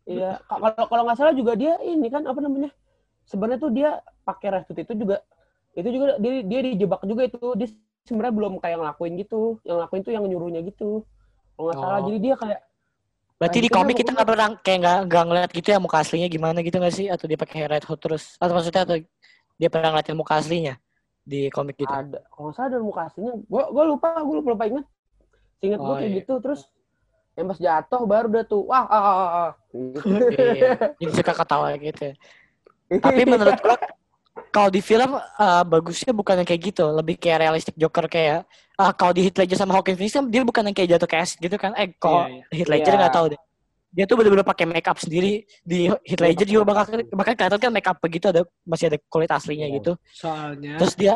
[0.02, 2.70] Iya, Ka- kalau kalau nggak salah juga dia ini kan apa namanya?
[3.22, 3.90] Sebenarnya tuh dia
[4.26, 5.22] pakai restut itu juga
[5.72, 7.38] itu juga dia dia dijebak juga itu.
[7.54, 7.68] Dia
[8.02, 9.62] sebenarnya belum kayak ngelakuin gitu.
[9.62, 11.06] Yang ngelakuin tuh yang nyuruhnya gitu.
[11.54, 12.06] Kalau nggak salah Oh.
[12.10, 12.60] jadi dia kayak
[13.42, 16.28] Berarti Nah, di komik kita nggak pernah kayak nggak nggak ngeliat gitu ya muka aslinya
[16.30, 17.06] gimana gitu nggak sih?
[17.10, 18.38] Atau dia pakai red hood terus?
[18.38, 18.96] Atau maksudnya atau
[19.58, 20.78] dia pernah ngeliatin muka aslinya
[21.26, 21.90] di komik gitu?
[21.90, 23.34] ada kalau nggak salah ada muka aslinya.
[23.50, 24.64] Gua gua lupa, gua lupa, lupa.
[25.62, 26.18] Ingat gua Oh, kayak iya.
[26.22, 26.60] gitu terus
[27.32, 29.50] yang pas jatuh baru udah tuh wah ah, ah, ah, ah.
[29.72, 30.04] Gitu.
[30.36, 30.70] iya.
[31.00, 32.12] Jadi suka ketawa gitu.
[33.00, 33.76] Tapi menurut gua
[34.52, 38.44] kalau di film eh, bagusnya bukan yang kayak gitu, lebih kayak realistik Joker kayak
[38.76, 41.16] eh, kalau di Heath Ledger sama Joaquin Phoenix kan dia bukan yang kayak jatuh ke
[41.16, 41.72] acid gitu kan.
[41.72, 43.00] Eh kalau Iya, Heath Ledger Iya.
[43.00, 43.40] nggak tahu deh.
[43.92, 47.72] Dia tuh bener-bener pakai make up sendiri di Heath Ledger juga bakal bakal kelihatan kan
[47.72, 49.76] make up begitu ada masih ada kulit aslinya Iya.
[49.80, 49.92] gitu.
[50.12, 51.14] soalnya Terus dia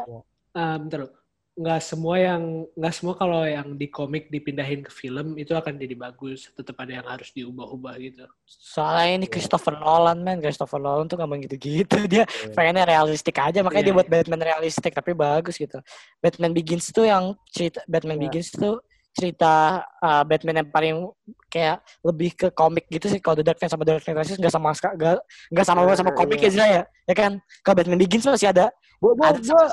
[0.56, 1.12] eh, bentar loh.
[1.56, 5.96] Nggak semua yang nggak semua kalau yang di komik dipindahin ke film itu akan jadi
[5.96, 6.52] bagus.
[6.52, 8.28] Tetap ada yang harus diubah-ubah gitu.
[8.44, 10.44] Soalnya ini Christopher Nolan, man.
[10.44, 11.96] Christopher Nolan tuh ngomong gitu-gitu.
[12.12, 14.14] Dia pengennya realistik aja, makanya Iya, dia buat iya.
[14.20, 15.80] Batman realistik, tapi bagus gitu.
[16.20, 18.22] Batman Begins tuh yang cerita, Batman Iya.
[18.28, 18.76] Begins tuh
[19.16, 21.08] cerita uh, Batman yang paling
[21.48, 23.16] kayak lebih ke komik gitu sih.
[23.16, 25.24] Kalau The Dark Knight sama Dark Knight Rises nggak sama nggak
[25.56, 26.48] nggak sama Iya, sama komik iya.
[26.48, 27.32] ya Zra, ya, ya kan?
[27.64, 29.64] Kalau Batman Begins masih ada Gue gue ada gue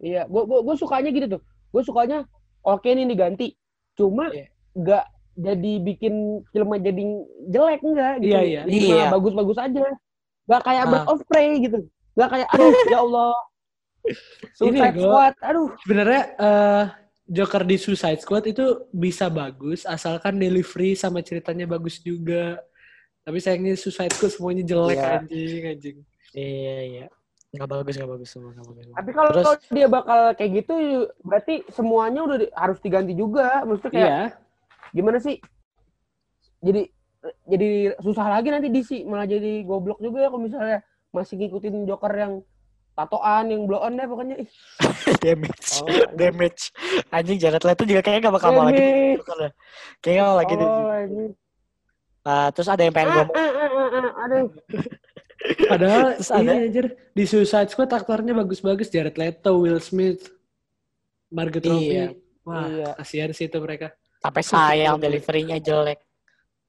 [0.00, 1.42] iya gue gue gue sukanya gitu tuh.
[1.70, 2.18] Gue sukanya
[2.60, 3.54] oke nih diganti.
[3.92, 4.32] Cuma
[4.72, 5.04] nggak
[5.36, 6.14] jadi bikin
[6.46, 7.02] filmnya jadi
[7.48, 8.30] jelek enggak gitu.
[8.30, 8.62] Iya, iya.
[8.64, 9.06] Jadi Iya.
[9.08, 9.84] bagus-bagus aja.
[10.44, 10.90] Nggak kayak Ah.
[10.90, 11.78] Bird of Prey gitu.
[12.12, 13.32] Nggak kayak aduh ya Allah.
[14.54, 15.68] Suicide gua- Squad, aduh.
[15.78, 16.84] Sebenarnya eh,
[17.26, 22.58] Joker di Suicide Squad itu bisa bagus asalkan delivery sama ceritanya bagus juga.
[23.22, 25.08] Tapi sayangnya Suicide Squad semuanya jelek Iya.
[25.20, 25.96] anjing anjing.
[26.32, 27.06] Iya iya.
[27.50, 28.84] Nggak bagus nggak bagus semua nggak bagus.
[28.92, 30.74] Tapi kalau Terus- dia bakal kayak gitu,
[31.20, 33.66] berarti semuanya udah di- harus diganti juga.
[33.66, 34.22] Maksudnya kayak Iya.
[34.92, 35.36] gimana sih?
[36.60, 36.82] Jadi
[37.44, 42.32] jadi susah lagi nanti DC malah jadi goblok juga kalau misalnya masih ngikutin Joker yang
[42.92, 44.36] tatoan, yang blow on deh pokoknya.
[44.38, 44.50] Ih,
[45.20, 46.62] damage Oh, damage
[47.10, 49.50] anjing Jared Leto juga kayaknya gak bakal mau lagi deh.
[49.98, 50.54] kayaknya mau lagi.
[50.54, 51.24] Oh, ini.
[52.20, 54.46] Ah, terus ada yang pengen Ah, gue ah, ah, ah, ah, aduh.
[55.40, 60.28] Padahal Terus ada- iya anjir di Suicide Squad aktornya bagus-bagus Jared Leto, Will Smith,
[61.28, 61.70] Margot Iya.
[61.70, 62.20] Robbie.
[62.42, 62.88] Wah, Iya.
[62.94, 63.92] kasihan sih itu mereka.
[64.18, 65.96] sampai sayang deliverynya jelek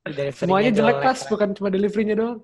[0.02, 2.40] Deliverynya Semuanya jelek pas, bukan cuma deliverynya doang.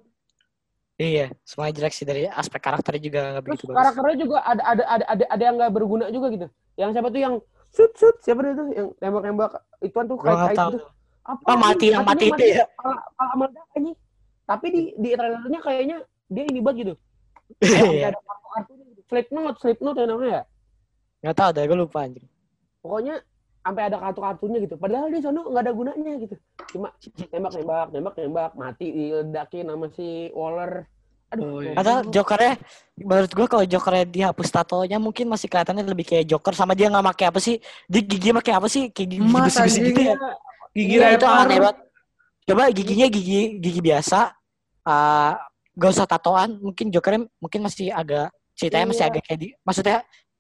[0.95, 4.63] iya semuanya jelek sih dari aspek karakternya juga nggak Terus begitu bagus karakternya juga ada
[4.65, 6.47] ada ada ada, ada yang nggak berguna juga gitu.
[6.75, 7.33] Yang siapa tuh yang
[7.69, 10.87] shoot shoot siapa dia tuh yang tembak-tembak ituan tuh Gua nggak kait-kait tahu gitu.
[11.23, 11.43] Apa?
[11.45, 13.95] oh mati yang mati Matinya itu ya Pala, pala meledak anjing.
[14.43, 15.97] Tapi di di trailernya kayaknya
[16.27, 16.93] dia ini banget gitu.
[17.95, 19.01] iya ada kartu-kartunya gitu.
[19.07, 20.43] Slipknot, Slipknot ya namanya ya.
[21.17, 22.27] nggak tahu dah gue lupa anjing
[22.83, 23.15] Pokoknya
[23.67, 24.75] sampai ada kartu-kartunya gitu.
[24.79, 26.35] Padahal di sono nggak ada gunanya gitu.
[26.71, 26.87] Cuma
[27.27, 30.87] tembak-tembak, tembak-tembak, mati diledakin sama si Waller.
[31.35, 31.43] Aduh.
[31.43, 31.75] Oh, iya.
[31.75, 32.53] Padahal Jokernya
[32.95, 37.03] menurut gue kalau Jokernya dihapus tatonya mungkin masih kelihatannya lebih kayak Joker sama dia nggak
[37.11, 37.59] pakai apa sih
[37.91, 39.87] dia gigi pakai apa sih kayak gigi besi-besi anjing.
[39.91, 40.15] gitu ya
[40.77, 41.77] Gigi Iya, itu aneh banget.
[42.47, 44.31] Coba giginya gigi gigi biasa,
[44.87, 45.33] uh,
[45.77, 46.57] gak usah tatoan.
[46.57, 49.11] Mungkin Jokernya mungkin masih agak ceritanya masih Iya.
[49.13, 49.97] agak kayak di, maksudnya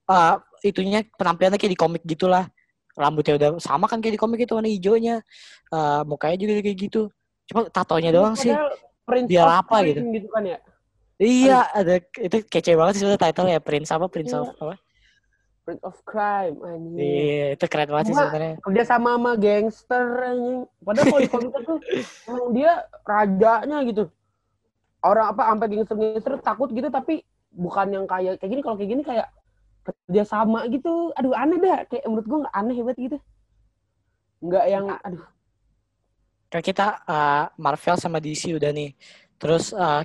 [0.09, 2.49] uh, itunya penampilannya kayak di komik gitulah.
[2.97, 5.21] Rambutnya udah sama kan kayak di komik itu warna hijaunya,
[5.69, 7.01] uh, mukanya juga kayak gitu.
[7.45, 8.49] Cuma tatonya doang sih.
[9.29, 10.01] Biar apa gitu.
[10.01, 10.57] gitu kan ya.
[11.17, 14.41] Iya, ada itu kece banget sih sebenarnya title ya Prince apa Prince Iya.
[14.41, 14.75] of apa?
[15.65, 16.97] Prince of Crime anjing.
[16.97, 18.55] Iya, itu keren banget sih sebenarnya.
[18.61, 20.57] kerja sama sama gangster anjing.
[20.85, 21.79] Padahal kalau di komik tuh
[22.29, 22.71] emang dia
[23.05, 24.03] rajanya gitu.
[25.07, 27.23] Orang apa sampai gangster-gangster takut gitu tapi
[27.55, 29.27] bukan yang kayak kayak gini kalau kayak gini kayak
[29.87, 31.15] kerja sama gitu.
[31.15, 33.17] Aduh aneh dah kayak menurut gua nggak aneh hebat gitu.
[34.43, 35.25] Nggak yang aduh
[36.47, 38.95] kan kita uh, Marvel sama DC udah nih.
[39.35, 40.03] Terus uh,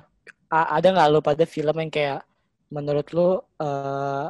[0.51, 2.21] ada nggak lo pada film yang kayak
[2.69, 4.27] menurut lo uh,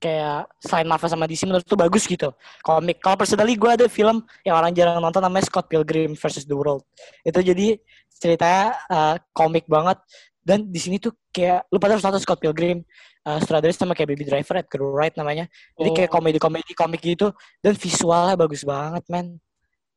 [0.00, 2.32] kayak selain Marvel sama DC menurut lo bagus gitu
[2.64, 2.98] komik.
[3.04, 6.82] Kalau personally gue ada film yang orang jarang nonton namanya Scott Pilgrim versus the World.
[7.22, 7.76] Itu jadi
[8.16, 10.00] ceritanya uh, komik banget
[10.40, 12.80] dan di sini tuh kayak lu pada harus nonton Scott Pilgrim
[13.28, 15.44] uh, sutradara sama kayak Baby Driver Edgar Wright namanya.
[15.76, 16.14] Jadi kayak Oh.
[16.18, 19.36] komedi-komedi komik gitu dan visualnya bagus banget men.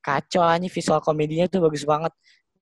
[0.04, 2.12] Kacau aja visual komedinya tuh bagus banget.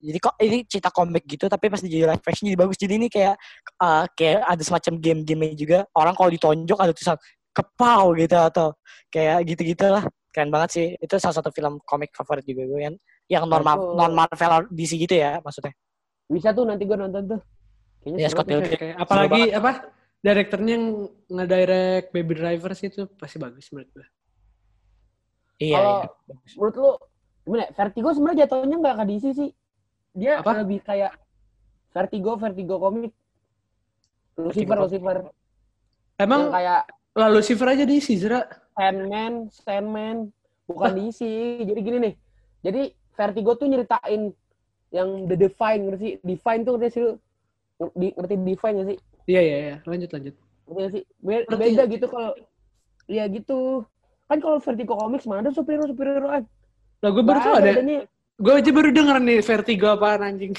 [0.01, 2.77] Jadi kok ini cerita komik gitu tapi pas jadi live action jadi bagus.
[2.81, 3.37] Jadi ini kayak
[3.77, 5.85] uh, kayak ada semacam game-game juga.
[5.93, 7.17] Orang kalau ditonjok ada tulisan
[7.53, 8.67] kepau gitu atau
[9.13, 10.03] kayak gitu-gitu lah.
[10.33, 10.87] Keren banget sih.
[10.97, 12.95] Itu salah satu film komik favorit juga gue yang
[13.29, 15.71] yang non Aku- non Marvel DC gitu ya maksudnya.
[16.31, 17.41] bisa tuh nanti gua nonton tuh.
[18.01, 18.47] Kayaknya Ya Scott.
[18.47, 18.79] Pilgrim.
[18.79, 19.71] Kayak apalagi apa?
[20.21, 20.85] Direkturnya yang
[21.33, 24.07] ngedirect Baby Driver sih itu pasti bagus menurut gue.
[25.61, 26.07] Iya, Kalau iya.
[26.57, 26.89] menurut lu
[27.45, 27.61] gimana?
[27.61, 27.69] ya?
[27.73, 29.49] Vertigo sebenarnya jatuhnya nggak ke DC sih.
[30.11, 30.63] Dia Apa?
[30.63, 31.15] lebih kayak
[31.91, 33.11] Vertigo, Vertigo komik.
[34.39, 34.83] Lucifer, Vertigo.
[34.87, 35.17] Lucifer.
[36.19, 36.81] Emang Yang kayak
[37.15, 38.41] lalu Lucifer aja di Zra.
[38.75, 40.17] Sandman, Sandman,
[40.67, 41.21] bukan DC.
[41.67, 42.13] Jadi gini nih.
[42.63, 42.81] Jadi
[43.11, 44.31] Vertigo tuh nyeritain
[44.91, 46.13] yang The Divine, ngerti sih?
[46.23, 47.11] Divine tuh ngerti sih lu?
[47.95, 48.97] Di, ngerti Divine nggak sih?
[49.27, 50.35] Iya iya iya, lanjut lanjut.
[50.67, 51.03] Ngerti sih?
[51.19, 51.59] Be- Ngerti.
[51.59, 52.31] Beda gitu kalau
[53.11, 53.83] Iya gitu.
[54.31, 56.47] Kan kalau Vertigo Comics mana ada superhero superheroan.
[57.03, 57.71] Lah gue baru tau ada.
[57.83, 58.07] nih.
[58.41, 60.57] Gue aja baru denger nih Vertigo apaan anjing.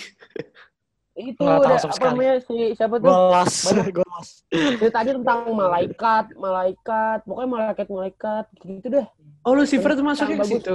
[1.18, 2.10] Itu sama apa sekali.
[2.14, 3.10] namanya si siapa tuh?
[3.10, 4.38] Gue lost.
[4.78, 9.06] ceritanya tentang malaikat, malaikat, pokoknya malaikat-malaikat gitu deh.
[9.42, 10.74] Oh Lucifer tuh masuknya ke situ.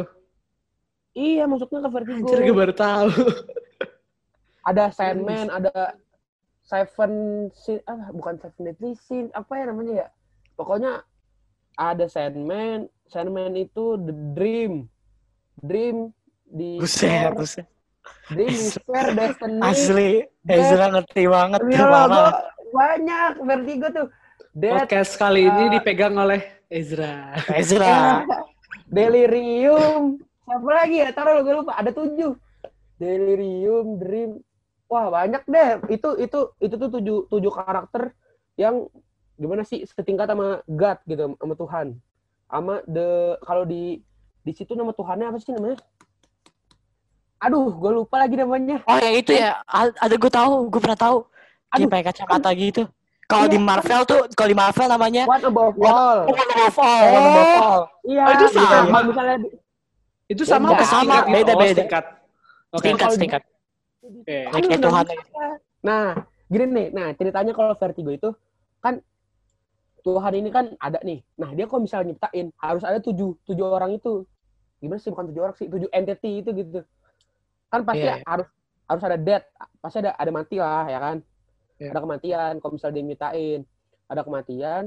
[1.15, 2.27] Iya, masuknya ke Vertigo.
[2.27, 3.09] Anjir gue baru tahu.
[4.67, 5.95] Ada Sandman, ada
[6.67, 10.07] Seven Sin, ah bukan Seven Deadly Sin, apa ya namanya ya?
[10.59, 11.07] Pokoknya
[11.79, 12.91] ada Sandman.
[13.07, 14.91] Sandman itu The Dream.
[15.63, 16.11] Dream
[16.47, 17.67] di Buset,
[18.31, 19.59] di Spare Destiny.
[19.63, 20.11] Asli,
[20.47, 21.59] Ezra ngerti banget.
[21.67, 22.07] Iya, parah.
[22.07, 22.31] gua
[22.71, 24.07] banyak Vertigo tuh.
[24.57, 27.37] Dead, Podcast kali ini uh, dipegang oleh Ezra.
[27.53, 28.25] Ezra.
[28.95, 30.17] Delirium.
[30.47, 31.13] Siapa lagi ya?
[31.13, 31.77] Taruh gue lupa.
[31.77, 32.33] Ada tujuh.
[32.97, 34.41] Delirium, Dream.
[34.89, 35.69] Wah banyak deh.
[35.93, 38.15] Itu itu itu tuh tujuh tujuh karakter
[38.57, 38.89] yang
[39.37, 41.87] gimana sih setingkat sama God gitu sama Tuhan.
[42.49, 44.01] Sama the kalau di
[44.41, 45.77] di situ nama Tuhannya apa sih namanya?
[47.37, 48.81] Aduh, gue lupa lagi namanya.
[48.83, 51.17] Oh ya itu ya, ada gue tahu, gue pernah tahu.
[51.69, 51.89] Dia Aduh.
[51.91, 52.83] pakai kacamata gitu.
[53.27, 53.53] Kalau Iya.
[53.53, 56.19] di Marvel tuh, kalau di Marvel namanya One Above All.
[56.31, 57.81] One Above All, Above All.
[58.07, 58.23] Iya.
[58.23, 58.97] Oh, itu jadi sama.
[59.03, 59.53] Misalnya di-
[60.27, 60.75] Itu sama Beda.
[60.75, 61.31] apa Sama, gitu?
[61.31, 61.67] beda, Oh, beda.
[61.67, 62.03] di- setingkat.
[62.67, 62.83] Oke.
[62.83, 63.03] Kayak
[64.25, 65.05] kayak Aduh, Tuhan.
[65.83, 66.05] Nah,
[66.47, 66.87] gini nih.
[66.91, 68.29] Nah, ceritanya kalau Vertigo itu
[68.79, 68.99] kan
[70.01, 71.19] Tuhan ini kan ada nih.
[71.35, 74.23] Nah, dia kalau misalnya nyiptain harus ada tujuh tujuh orang itu.
[74.79, 76.79] Gimana sih bukan tujuh orang sih, tujuh entity itu gitu.
[77.67, 78.25] Kan pasti Iya, iya.
[78.25, 78.47] harus
[78.87, 79.45] harus ada death,
[79.79, 81.17] pasti ada ada mati lah ya kan.
[81.77, 81.89] Iya.
[81.91, 83.59] Ada kematian kalau misalnya dia nyiptain.
[84.07, 84.83] Ada kematian,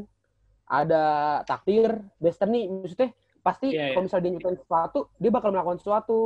[0.64, 1.04] ada
[1.44, 3.92] takdir, destiny maksudnya pasti Iya, iya.
[3.92, 6.18] kalau misalnya dia nyiptain sesuatu, dia bakal melakukan sesuatu.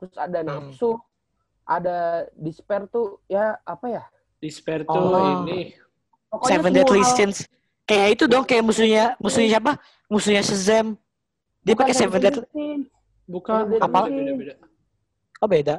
[0.00, 0.48] Terus ada Hmm.
[0.48, 0.96] nafsu,
[1.62, 1.96] ada
[2.32, 4.02] despair tuh ya apa ya?
[4.38, 5.44] Di spare tuh Oh.
[5.44, 5.74] ini.
[6.30, 7.38] Pokoknya Seven semua Deadly Sins.
[7.82, 9.72] Kayak itu dong, kayak musuhnya, musuhnya siapa?
[10.06, 10.96] Musuhnya Shazam.
[11.60, 12.44] Dia pakai Seven Deadly.
[12.52, 12.86] Sins.
[13.26, 13.76] Bukan.
[13.76, 14.08] Apa?
[14.08, 14.54] Beda, beda.
[15.38, 15.76] Oh beda.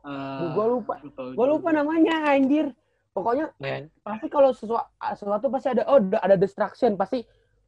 [0.00, 2.72] Eh, Gue lupa, gue lupa namanya anjir.
[3.12, 3.84] Pokoknya Ya.
[4.00, 6.96] pasti kalau sesuatu, sesuatu pasti ada oh ada, ada distraction.
[6.96, 7.20] Pasti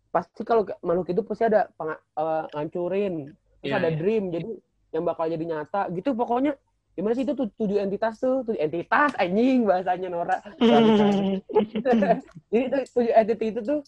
[0.08, 3.14] pasti kalau ke- makhluk itu pasti ada peng, eh, ngancurin.
[3.60, 3.98] Terus Iya, ada iya.
[3.98, 4.48] dream jadi
[4.92, 5.92] yang bakal jadi nyata.
[5.92, 6.56] Gitu pokoknya.
[6.92, 8.44] Gimana sih itu tu- tujuh entitas tuh?
[8.44, 10.36] Tujuh entitas anjing bahasanya Nora.
[12.52, 13.80] Jadi tuh, tujuh entity itu tuh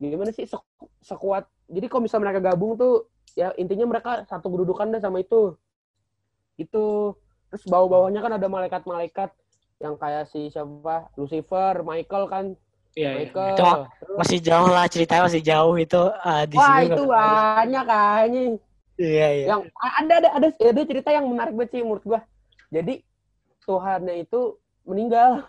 [0.00, 0.64] gimana sih sek-
[1.04, 1.44] sekuat.
[1.68, 3.04] Jadi kalau misalnya mereka gabung tuh
[3.36, 5.56] ya intinya mereka satu kedudukan deh sama itu.
[6.56, 7.16] Itu
[7.56, 9.30] terus bawah-bawahnya kan ada malaikat-malaikat
[9.76, 12.44] yang kayak si siapa Lucifer Michael kan
[12.92, 13.28] Iya, iya.
[13.28, 13.84] Michael Itu Terus-
[14.16, 18.42] Masih jauh lah ceritanya masih jauh itu ah, di wah sini itu banyak kayaknya
[18.96, 19.46] Iya iya.
[19.46, 22.20] yang ada ada ada ada cerita yang menarik banget sih menurut gua
[22.68, 23.04] jadi
[23.60, 24.40] Tuhannya itu
[24.82, 25.44] meninggal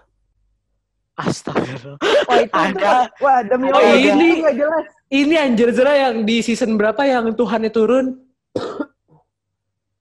[1.15, 1.97] Astagfirullah.
[2.29, 3.09] wah itu Ada.
[3.17, 4.27] wah demi Oh, Allah ini.
[4.29, 8.19] itu nggak jelas Ini Anjir Zera yang di season berapa yang Tuhannya turun?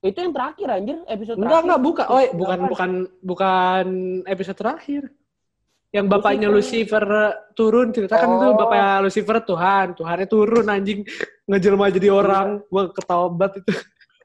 [0.08, 2.06] Itu yang terakhir anjir episode Enggak, terakhir enggak, bukan.
[2.06, 2.90] Oh, Episode bukan, bukan,
[3.22, 3.86] bukan
[4.26, 5.02] episode terakhir.
[5.94, 7.04] Yang bapaknya Lucifer,
[7.56, 8.56] turun, ceritakan itu Oh.
[8.58, 9.86] bapaknya Lucifer Tuhan.
[9.96, 11.00] Tuhannya turun anjing
[11.48, 12.60] ngejelma jadi orang.
[12.68, 13.72] Gua ketawa banget itu.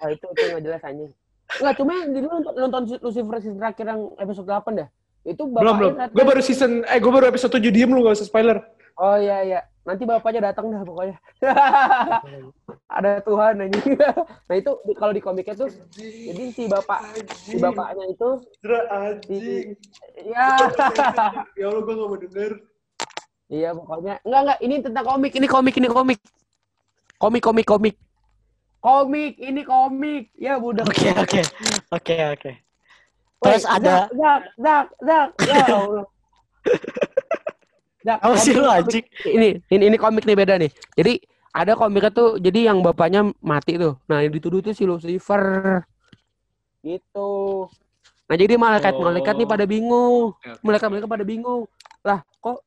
[0.01, 1.11] Wah, itu itu nggak jelas anjing
[1.51, 4.89] Enggak, cuma yang dulu nonton, nonton Lucifer season terakhir yang episode 8 dah.
[5.21, 6.15] Itu bapaknya belum, belum.
[6.15, 8.57] Gue baru season, eh gue baru episode 7 diem lu gak usah spoiler.
[9.01, 9.59] Oh iya iya.
[9.81, 11.17] Nanti bapaknya datang dah pokoknya.
[13.01, 13.97] Ada Tuhan anjing.
[14.47, 17.01] nah itu kalau di komiknya tuh jadi si bapak
[17.33, 18.29] si bapaknya itu
[18.93, 19.73] anjing.
[20.21, 20.53] ya
[21.59, 22.51] Ya Allah, gue gak mau denger.
[23.51, 26.19] iya pokoknya enggak enggak ini tentang komik ini komik ini komik
[27.19, 27.95] komik komik komik
[28.79, 31.41] komik ini komik ya budak Oke oke
[31.91, 32.51] oke oke.
[33.41, 36.05] Terus ada Zak Zak Zak Zak ya Allah
[38.01, 39.05] Zak, apa sih lu anjing?
[39.29, 40.71] ini ini ini komik nih beda nih.
[40.97, 41.21] Jadi
[41.53, 43.99] ada komiknya tuh jadi yang bapaknya mati tuh.
[44.09, 45.83] Nah, yang dituduh tuh si Lucifer.
[46.81, 47.31] Gitu.
[48.25, 49.51] Nah, jadi malaikat-malaikat nih Oh.
[49.51, 50.33] pada bingung.
[50.63, 51.67] Malaikat-malaikat pada bingung.
[52.01, 52.63] Lah, kok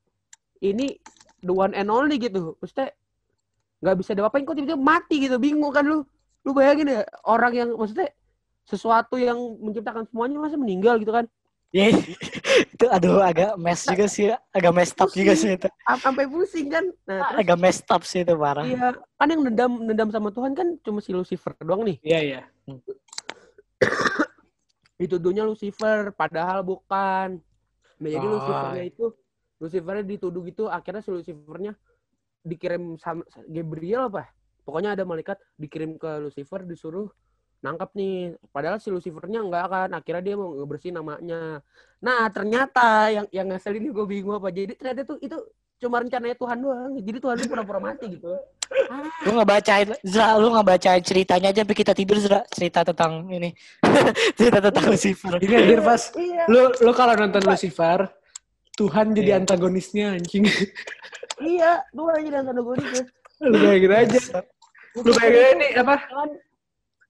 [0.62, 1.00] ini
[1.42, 2.54] the one and only gitu.
[2.60, 2.92] Maksudnya
[3.82, 5.40] nggak bisa diapain kok tiba-tiba mati gitu.
[5.40, 6.04] Bingung kan lu.
[6.44, 8.12] Lu bayangin ya orang yang maksudnya
[8.68, 11.24] sesuatu yang menciptakan semuanya masa meninggal gitu kan.
[11.74, 11.90] Ya,
[12.70, 15.66] itu aduh agak mess juga sih, agak messed up juga sih itu.
[15.90, 16.86] Am- Sampai pusing kan.
[17.02, 18.62] Nah, terus Agak messed up sih itu parah.
[18.62, 21.98] Iya, kan yang nendam nendam sama Tuhan kan cuma si Lucifer doang nih.
[22.06, 22.40] Iya, iya.
[25.02, 27.42] Dituduhnya Lucifer, padahal bukan.
[27.98, 28.38] Nah, jadi Oh.
[28.38, 29.04] Lucifernya itu
[29.58, 31.74] Lucifernya dituduh gitu, akhirnya si Lucifernya
[32.46, 34.30] dikirim sama Gabriel apa?
[34.62, 37.10] Pokoknya ada malaikat dikirim ke Lucifer disuruh
[37.64, 38.36] nangkap nih.
[38.52, 41.64] Padahal si Lucifernya enggak kan, akhirnya dia mau ngebersihin namanya.
[42.04, 44.52] Nah, ternyata yang yang ngeselin gue bingung apa.
[44.52, 45.40] Jadi ternyata tuh itu
[45.80, 46.92] cuma rencananya Tuhan doang.
[47.00, 48.28] Jadi Tuhan tuh pura-pura mati gitu.
[48.88, 52.40] Ah, Lu nggak bacain, Zra, lu nggak bacain ceritanya aja sampai kita tidur, Zra.
[52.52, 53.50] Cerita tentang ini.
[54.38, 55.32] cerita tentang Lucifer.
[55.40, 56.44] Ini anjir pas iya.
[56.52, 58.08] lu lu kalau nonton Lucifer
[58.74, 59.38] Tuhan jadi Iya.
[59.44, 60.44] antagonisnya anjing.
[61.38, 63.00] Iya, dua aja dan tanda gue gitu.
[63.50, 64.20] lu bayangin aja.
[64.98, 65.94] Lu bayangin ini apa?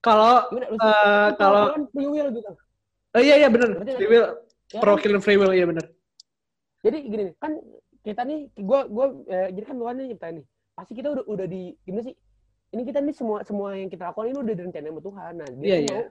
[0.05, 2.53] Kalau eh, kalau free will gitu.
[3.17, 3.81] oh iya iya benar.
[3.81, 4.27] Free will,
[4.75, 5.87] Ya, kill free will iya benar.
[6.85, 7.57] Jadi gini kan
[8.05, 10.47] kita nih, gue gue eh, jadi kan Tuhan nih nyiptain nih.
[10.75, 12.15] pasti kita udah udah di gimana sih?
[12.75, 15.33] Ini kita nih semua semua yang kita lakukan ini udah direncanain sama Tuhan.
[15.39, 15.95] Nah, dia Iya, tuh iya.
[15.95, 16.03] mau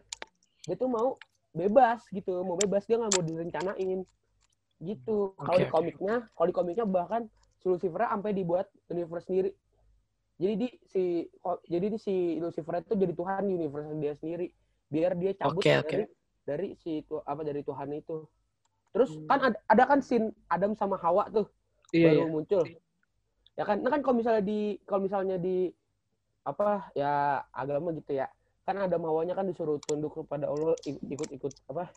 [0.63, 1.07] dia tuh mau
[1.53, 3.99] bebas gitu, mau bebas dia nggak mau direncanain.
[4.79, 5.17] Gitu.
[5.35, 7.21] Kalau Oke, di komiknya, kalau di komiknya bahkan
[7.59, 9.51] si Lucifer sampai dibuat universe sendiri.
[10.43, 11.03] Jadi di si
[11.71, 14.51] jadi di si Lucifer itu jadi Tuhan di universe dia sendiri.
[14.91, 16.11] Biar dia cabut Oke, dari oke.
[16.43, 18.27] dari si tu, apa dari Tuhan itu.
[18.91, 19.25] Terus Hmm.
[19.31, 21.47] kan ada, ada kan scene Adam sama Hawa tuh
[21.95, 22.27] Iya, baru iya.
[22.27, 22.63] muncul.
[23.55, 25.71] Ya kan, nah kan kalau misalnya di kalau misalnya di
[26.43, 28.27] apa ya agama gitu ya,
[28.67, 31.87] kan ada mawanya kan disuruh tunduk kepada Allah ik- ikut-ikut apa?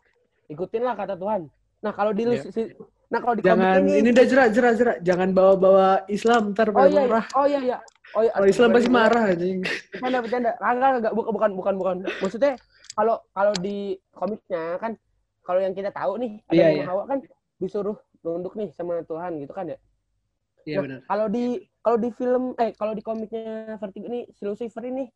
[0.46, 1.50] Ikutin lah kata Tuhan.
[1.82, 2.46] Nah kalau di Iya.
[2.54, 2.76] si-
[3.10, 4.96] nah kalau di Jangan komik ini udah jerak jerak jerak.
[5.02, 7.78] Jangan bawa-bawa Islam ntar oh iya, iya, oh iya iya.
[8.16, 8.32] Oh iya.
[8.32, 9.60] Kalau Islam pasti marah anjing.
[9.92, 10.50] Bercanda bercanda.
[10.56, 11.96] Kagak kagak bukan bukan bukan bukan.
[12.24, 12.52] Maksudnya
[12.96, 14.96] kalau kalau di komiknya kan
[15.44, 16.84] kalau yang kita tahu nih ada yang iya.
[16.88, 17.18] Hawa kan
[17.60, 19.78] disuruh tunduk nih sama Tuhan gitu kan ya.
[20.66, 20.98] Iya Nah, benar.
[21.06, 21.44] Kalau di
[21.84, 25.06] kalau di film eh kalau di komiknya Vertigo ini si Lucifer ini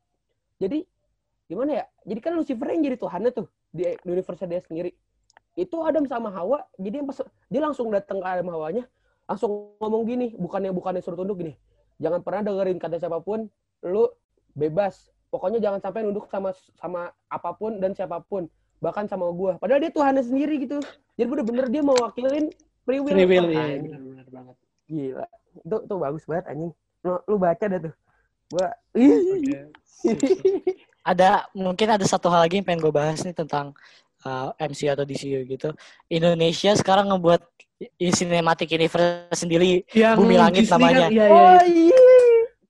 [0.61, 0.85] jadi
[1.49, 1.85] gimana ya?
[2.05, 4.93] Jadi kan Lucifer yang jadi Tuhannya tuh di universe dia sendiri.
[5.59, 7.19] Itu Adam sama Hawa, jadi yang pas
[7.51, 8.87] dia langsung datang ke Adam Hawanya,
[9.27, 11.59] langsung ngomong gini, bukannya bukannya suruh tunduk gini.
[12.01, 13.47] Jangan pernah dengerin kata siapa pun,
[13.85, 14.09] lu
[14.57, 15.13] bebas.
[15.31, 18.51] Pokoknya jangan sampai nunduk sama sama apa pun dan siapa pun,
[18.83, 19.61] bahkan sama gua.
[19.63, 20.83] Padahal dia Tuhannya sendiri gitu.
[21.15, 22.51] Jadi bener-bener dia mewakilin
[22.83, 23.15] free will.
[23.15, 23.83] Free will Wah, ya anjing.
[23.95, 24.57] benar-benar banget.
[24.91, 25.27] Gila.
[25.63, 26.73] Itu tuh bagus banget anjing.
[27.07, 27.95] Lu, lu baca dah tuh.
[28.51, 28.69] Gua
[28.99, 29.71] ih.
[31.11, 33.73] ada mungkin ada satu hal lagi yang pengen gue bahas nih tentang
[34.25, 35.71] uh, MCU atau DCU gitu.
[36.11, 37.41] Indonesia sekarang ngebuat
[38.13, 39.85] cinematic universe sendiri.
[39.97, 41.07] Yang Bumi Langit Disney namanya.
[41.09, 41.65] Kan, iya, iya, Oh iya.
[41.65, 42.01] iya.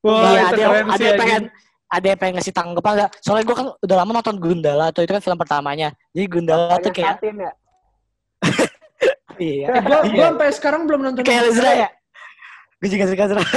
[0.01, 1.43] Wah, iya, ada yang, ada yang pengen
[1.90, 3.10] ada yang pengen ngasih tanggapan enggak?
[3.20, 5.89] Soalnya gue kan udah lama nonton Gundala tuh itu kan film pertamanya.
[6.14, 7.52] Jadi Gundala tuh kayak ya.
[9.43, 9.66] iya.
[9.68, 11.22] Eh, gua gua sampai sekarang belum nonton.
[11.27, 11.89] kayak Ezra ya.
[12.81, 13.43] Gue juga suka Ezra.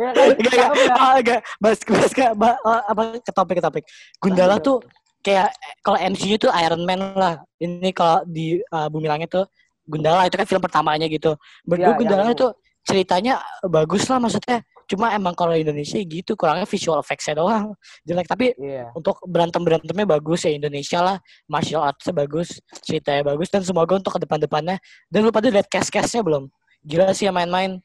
[0.00, 0.28] Iya kan?
[0.40, 0.52] Enggak.
[0.56, 0.94] Cakep ya.
[0.96, 1.40] Ah, enggak.
[1.60, 3.84] Bahas, bahas ke, ba- ah, apa, ke topik, ke topik.
[4.22, 4.80] Gundala tuh
[5.20, 5.48] kayak,
[5.80, 7.40] kalau MCU tuh Iron Man lah.
[7.56, 9.44] Ini kalau di uh, Bumi Langit tuh
[9.84, 11.34] Gundala, itu kan film pertamanya gitu.
[11.66, 12.46] Menurut Iya, gue Gundala yang- itu
[12.80, 14.64] ceritanya bagus lah maksudnya.
[14.90, 17.78] Cuma emang kalau Indonesia gitu, kurangnya visual effects-nya doang.
[18.02, 18.90] Jelek, tapi Iya.
[18.90, 21.16] untuk berantem-berantemnya bagus ya Indonesia lah.
[21.46, 23.46] Martial arts-nya bagus, ceritanya bagus.
[23.54, 24.82] Dan semoga untuk ke depan-depannya.
[25.06, 26.50] Dan lu pada lihat cast-castnya belum?
[26.82, 27.78] Gila sih yang main-main.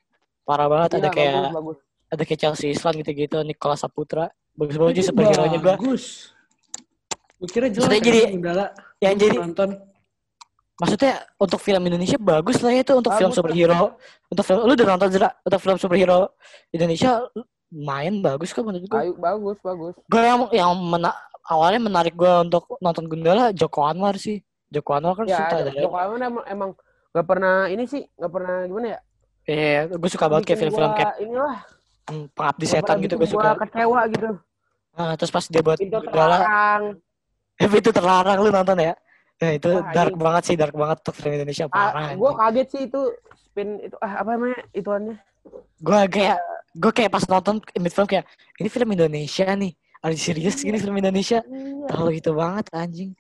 [0.45, 0.97] Parah banget.
[0.97, 1.77] Ada Iya, kayak bagus, bagus.
[2.09, 4.25] ada kayak Chelsea Islan gitu-gitu, Nicolas Saputra.
[4.57, 5.73] Bagus-bagus aja superhero-nya gue.
[5.77, 6.33] Bagus.
[7.35, 8.65] Gue kira jelas Maksudnya kan, jadi- Gundala.
[8.99, 9.69] yang jadi- nonton.
[10.75, 13.39] Maksudnya untuk film Indonesia bagus lah ya itu untuk film Bagus lah.
[13.39, 13.79] superhero.
[14.27, 15.29] Untuk film lu udah nonton Zera?
[15.39, 16.19] Untuk film superhero
[16.69, 17.11] Indonesia
[17.71, 18.99] main bagus kok menurut gue.
[18.99, 19.95] Ayo, bagus, bagus.
[20.05, 21.15] Gue yang yang mena-
[21.47, 24.43] awalnya menarik gue untuk nonton Gundala Joko Anwar sih.
[24.67, 25.79] Joko Anwar kan Ya, sutradara.
[25.79, 26.69] Joko Anwar emang, emang
[27.09, 28.99] gak pernah ini sih, gak pernah gimana ya?
[29.45, 31.55] Iya, gue suka banget kayak film-film kayak inilah.
[32.05, 33.55] hmm, Pengabdi Setan gitu gue suka.
[33.55, 34.29] gua kecewa gitu.
[34.91, 36.37] Nah, terus pas dia buat Gundala,
[37.57, 37.79] terlarang.
[37.79, 38.93] itu terlarang lu nonton ya?
[39.35, 41.91] Ya itu Wah, dark ini- banget sih, dark banget untuk film Indonesia parah.
[41.91, 43.01] Ah, gue kaget sih itu
[43.35, 45.15] spin itu ah apa namanya ituannya.
[45.77, 46.39] gue kayak
[46.73, 48.25] gue kayak pas nonton film kayak
[48.57, 49.71] ini film Indonesia nih
[50.01, 51.85] ada serius gini film Indonesia Iya.
[51.85, 53.11] terlalu itu banget anjing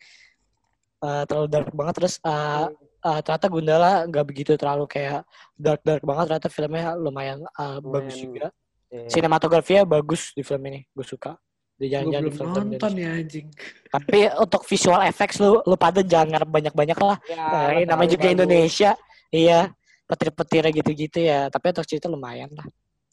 [0.97, 2.65] Eh, terlalu dark banget terus eh,
[3.05, 5.21] eh, ternyata Gundala nggak begitu terlalu kayak
[5.53, 8.49] dark dark banget ternyata filmnya lumayan eh, bagus juga
[8.89, 9.05] Iya.
[9.11, 11.37] sinematografinya bagus di film ini gue suka
[11.75, 13.47] di Gue jalan-jalan di belum nonton ya anjing.
[13.91, 18.09] tapi untuk visual effects lu lu pada jangan ngarep banyak-banyak lah Ya, Nah, ini namanya
[18.15, 18.35] juga bagus.
[18.39, 18.91] Indonesia
[19.29, 19.59] iya
[20.05, 22.63] petir-petirnya gitu-gitu ya tapi untuk cerita lumayan lah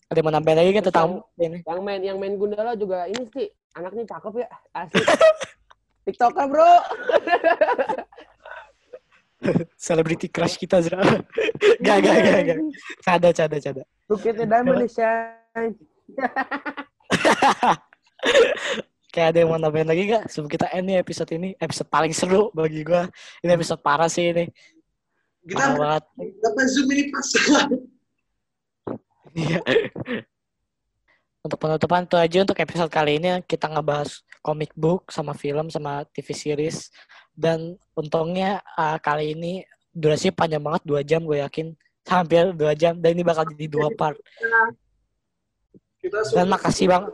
[0.07, 3.25] ada yang mau nambahin lagi kan tentang ini Yang main yang main Gundala juga ini
[3.29, 5.01] sih anaknya cakep ya asli.
[6.05, 6.71] TikToker bro.
[9.79, 11.03] celebrity crush kita Zra.
[11.87, 12.59] gak, gak, gak, gak.
[13.01, 13.83] Cada, cada, cada.
[14.07, 15.75] Look at the diamond shine.
[19.13, 20.25] Kayak ada yang mau nambahin lagi gak?
[20.33, 21.53] Sebelum kita end nih episode ini.
[21.61, 23.03] Episode paling seru bagi gue.
[23.45, 24.49] Ini episode parah sih ini.
[24.49, 26.05] Parah Kita banget.
[26.41, 27.29] dapat zoom ini pas.
[29.33, 29.65] Iya.
[31.43, 36.05] untuk penutupan itu aja untuk episode kali ini kita ngebahas comic book sama film sama
[36.13, 36.93] TV series
[37.33, 41.73] dan untungnya uh, kali ini durasi panjang banget dua jam gue yakin
[42.07, 44.21] hampir dua jam dan ini bakal jadi dua part
[45.97, 47.05] Kita dan makasih bang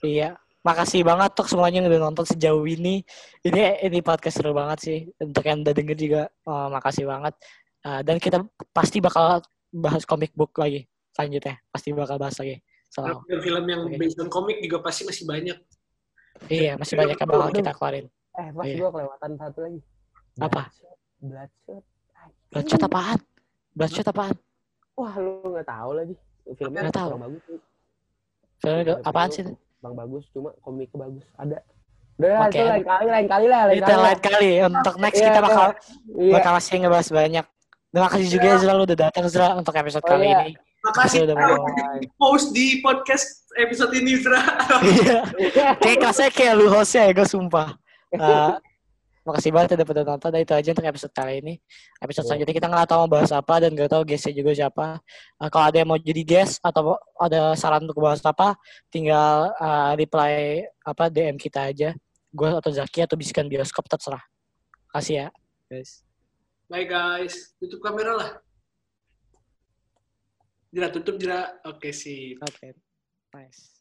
[0.00, 3.04] Iya, makasih banget untuk semuanya yang udah nonton sejauh ini.
[3.40, 4.98] Ini ini podcast seru banget sih.
[5.20, 7.34] Untuk yang udah denger juga, eh, makasih banget.
[7.80, 8.40] Eh, dan kita
[8.72, 11.60] pasti bakal bahas comic book lagi selanjutnya.
[11.68, 12.60] Pasti bakal bahas lagi.
[12.90, 13.22] Selalu.
[13.38, 13.96] film yang Oke.
[14.02, 15.54] based on komik juga pasti masih banyak.
[16.50, 18.06] Iya, masih banyak yang bakal kita keluarin.
[18.34, 18.76] Eh, pas Iya.
[18.80, 19.80] gua kelewatan satu lagi.
[20.40, 20.62] Apa?
[20.66, 20.96] Bloodshot.
[21.20, 21.82] Bloodshot.
[22.50, 23.18] Bloodshot apaan?
[23.76, 24.36] Bloodshot apaan?
[24.98, 26.14] Wah, lu nggak tahu lagi.
[26.58, 27.10] Filmnya Nggak tahu.
[27.14, 27.62] bagus.
[28.60, 29.44] Filmnya Filmnya apaan sih?
[29.80, 31.24] Bang bagus, cuma komiknya bagus.
[31.36, 31.58] Ada.
[32.20, 33.60] Udah itu lain kali, lain kali lah.
[33.64, 34.50] Lain Itu kali lain kali.
[34.60, 35.66] Untuk next Iya, kita bakal
[36.12, 36.32] Iya.
[36.36, 37.44] bakal masih ngebahas banyak.
[37.90, 40.38] Terima kasih juga Ezra lu udah datang Ezra untuk episode Oh, kali iya.
[40.44, 40.52] ini.
[40.80, 41.68] Makasih Udah udah mau-
[42.16, 43.26] post di podcast
[43.56, 44.40] episode ini, Zra.
[44.80, 45.18] Iya.
[45.82, 47.68] kayak kelasnya kayak lu hostnya ya, gue sumpah.
[48.12, 48.52] Uh,
[49.26, 50.28] makasih banget udah pada nonton.
[50.32, 51.54] Dan itu aja untuk episode kali ini.
[52.00, 52.28] Episode Iya.
[52.28, 54.86] selanjutnya kita nggak tahu mau bahas apa dan nggak tahu guestnya juga siapa.
[55.40, 58.56] Uh, kalau ada yang mau jadi guest atau ada saran untuk bahas apa,
[58.88, 61.90] tinggal uh, reply apa DM kita aja.
[62.30, 64.22] Gue atau Zaki atau bisikan bioskop terserah.
[64.94, 65.28] Kasih ya.
[65.70, 66.02] Guys.
[66.70, 67.54] Bye guys.
[67.58, 68.30] Tutup kamera lah.
[70.70, 71.58] Jera tutup jera.
[71.66, 72.38] Oke sih.
[72.38, 72.78] Oke.
[73.34, 73.79] Nice.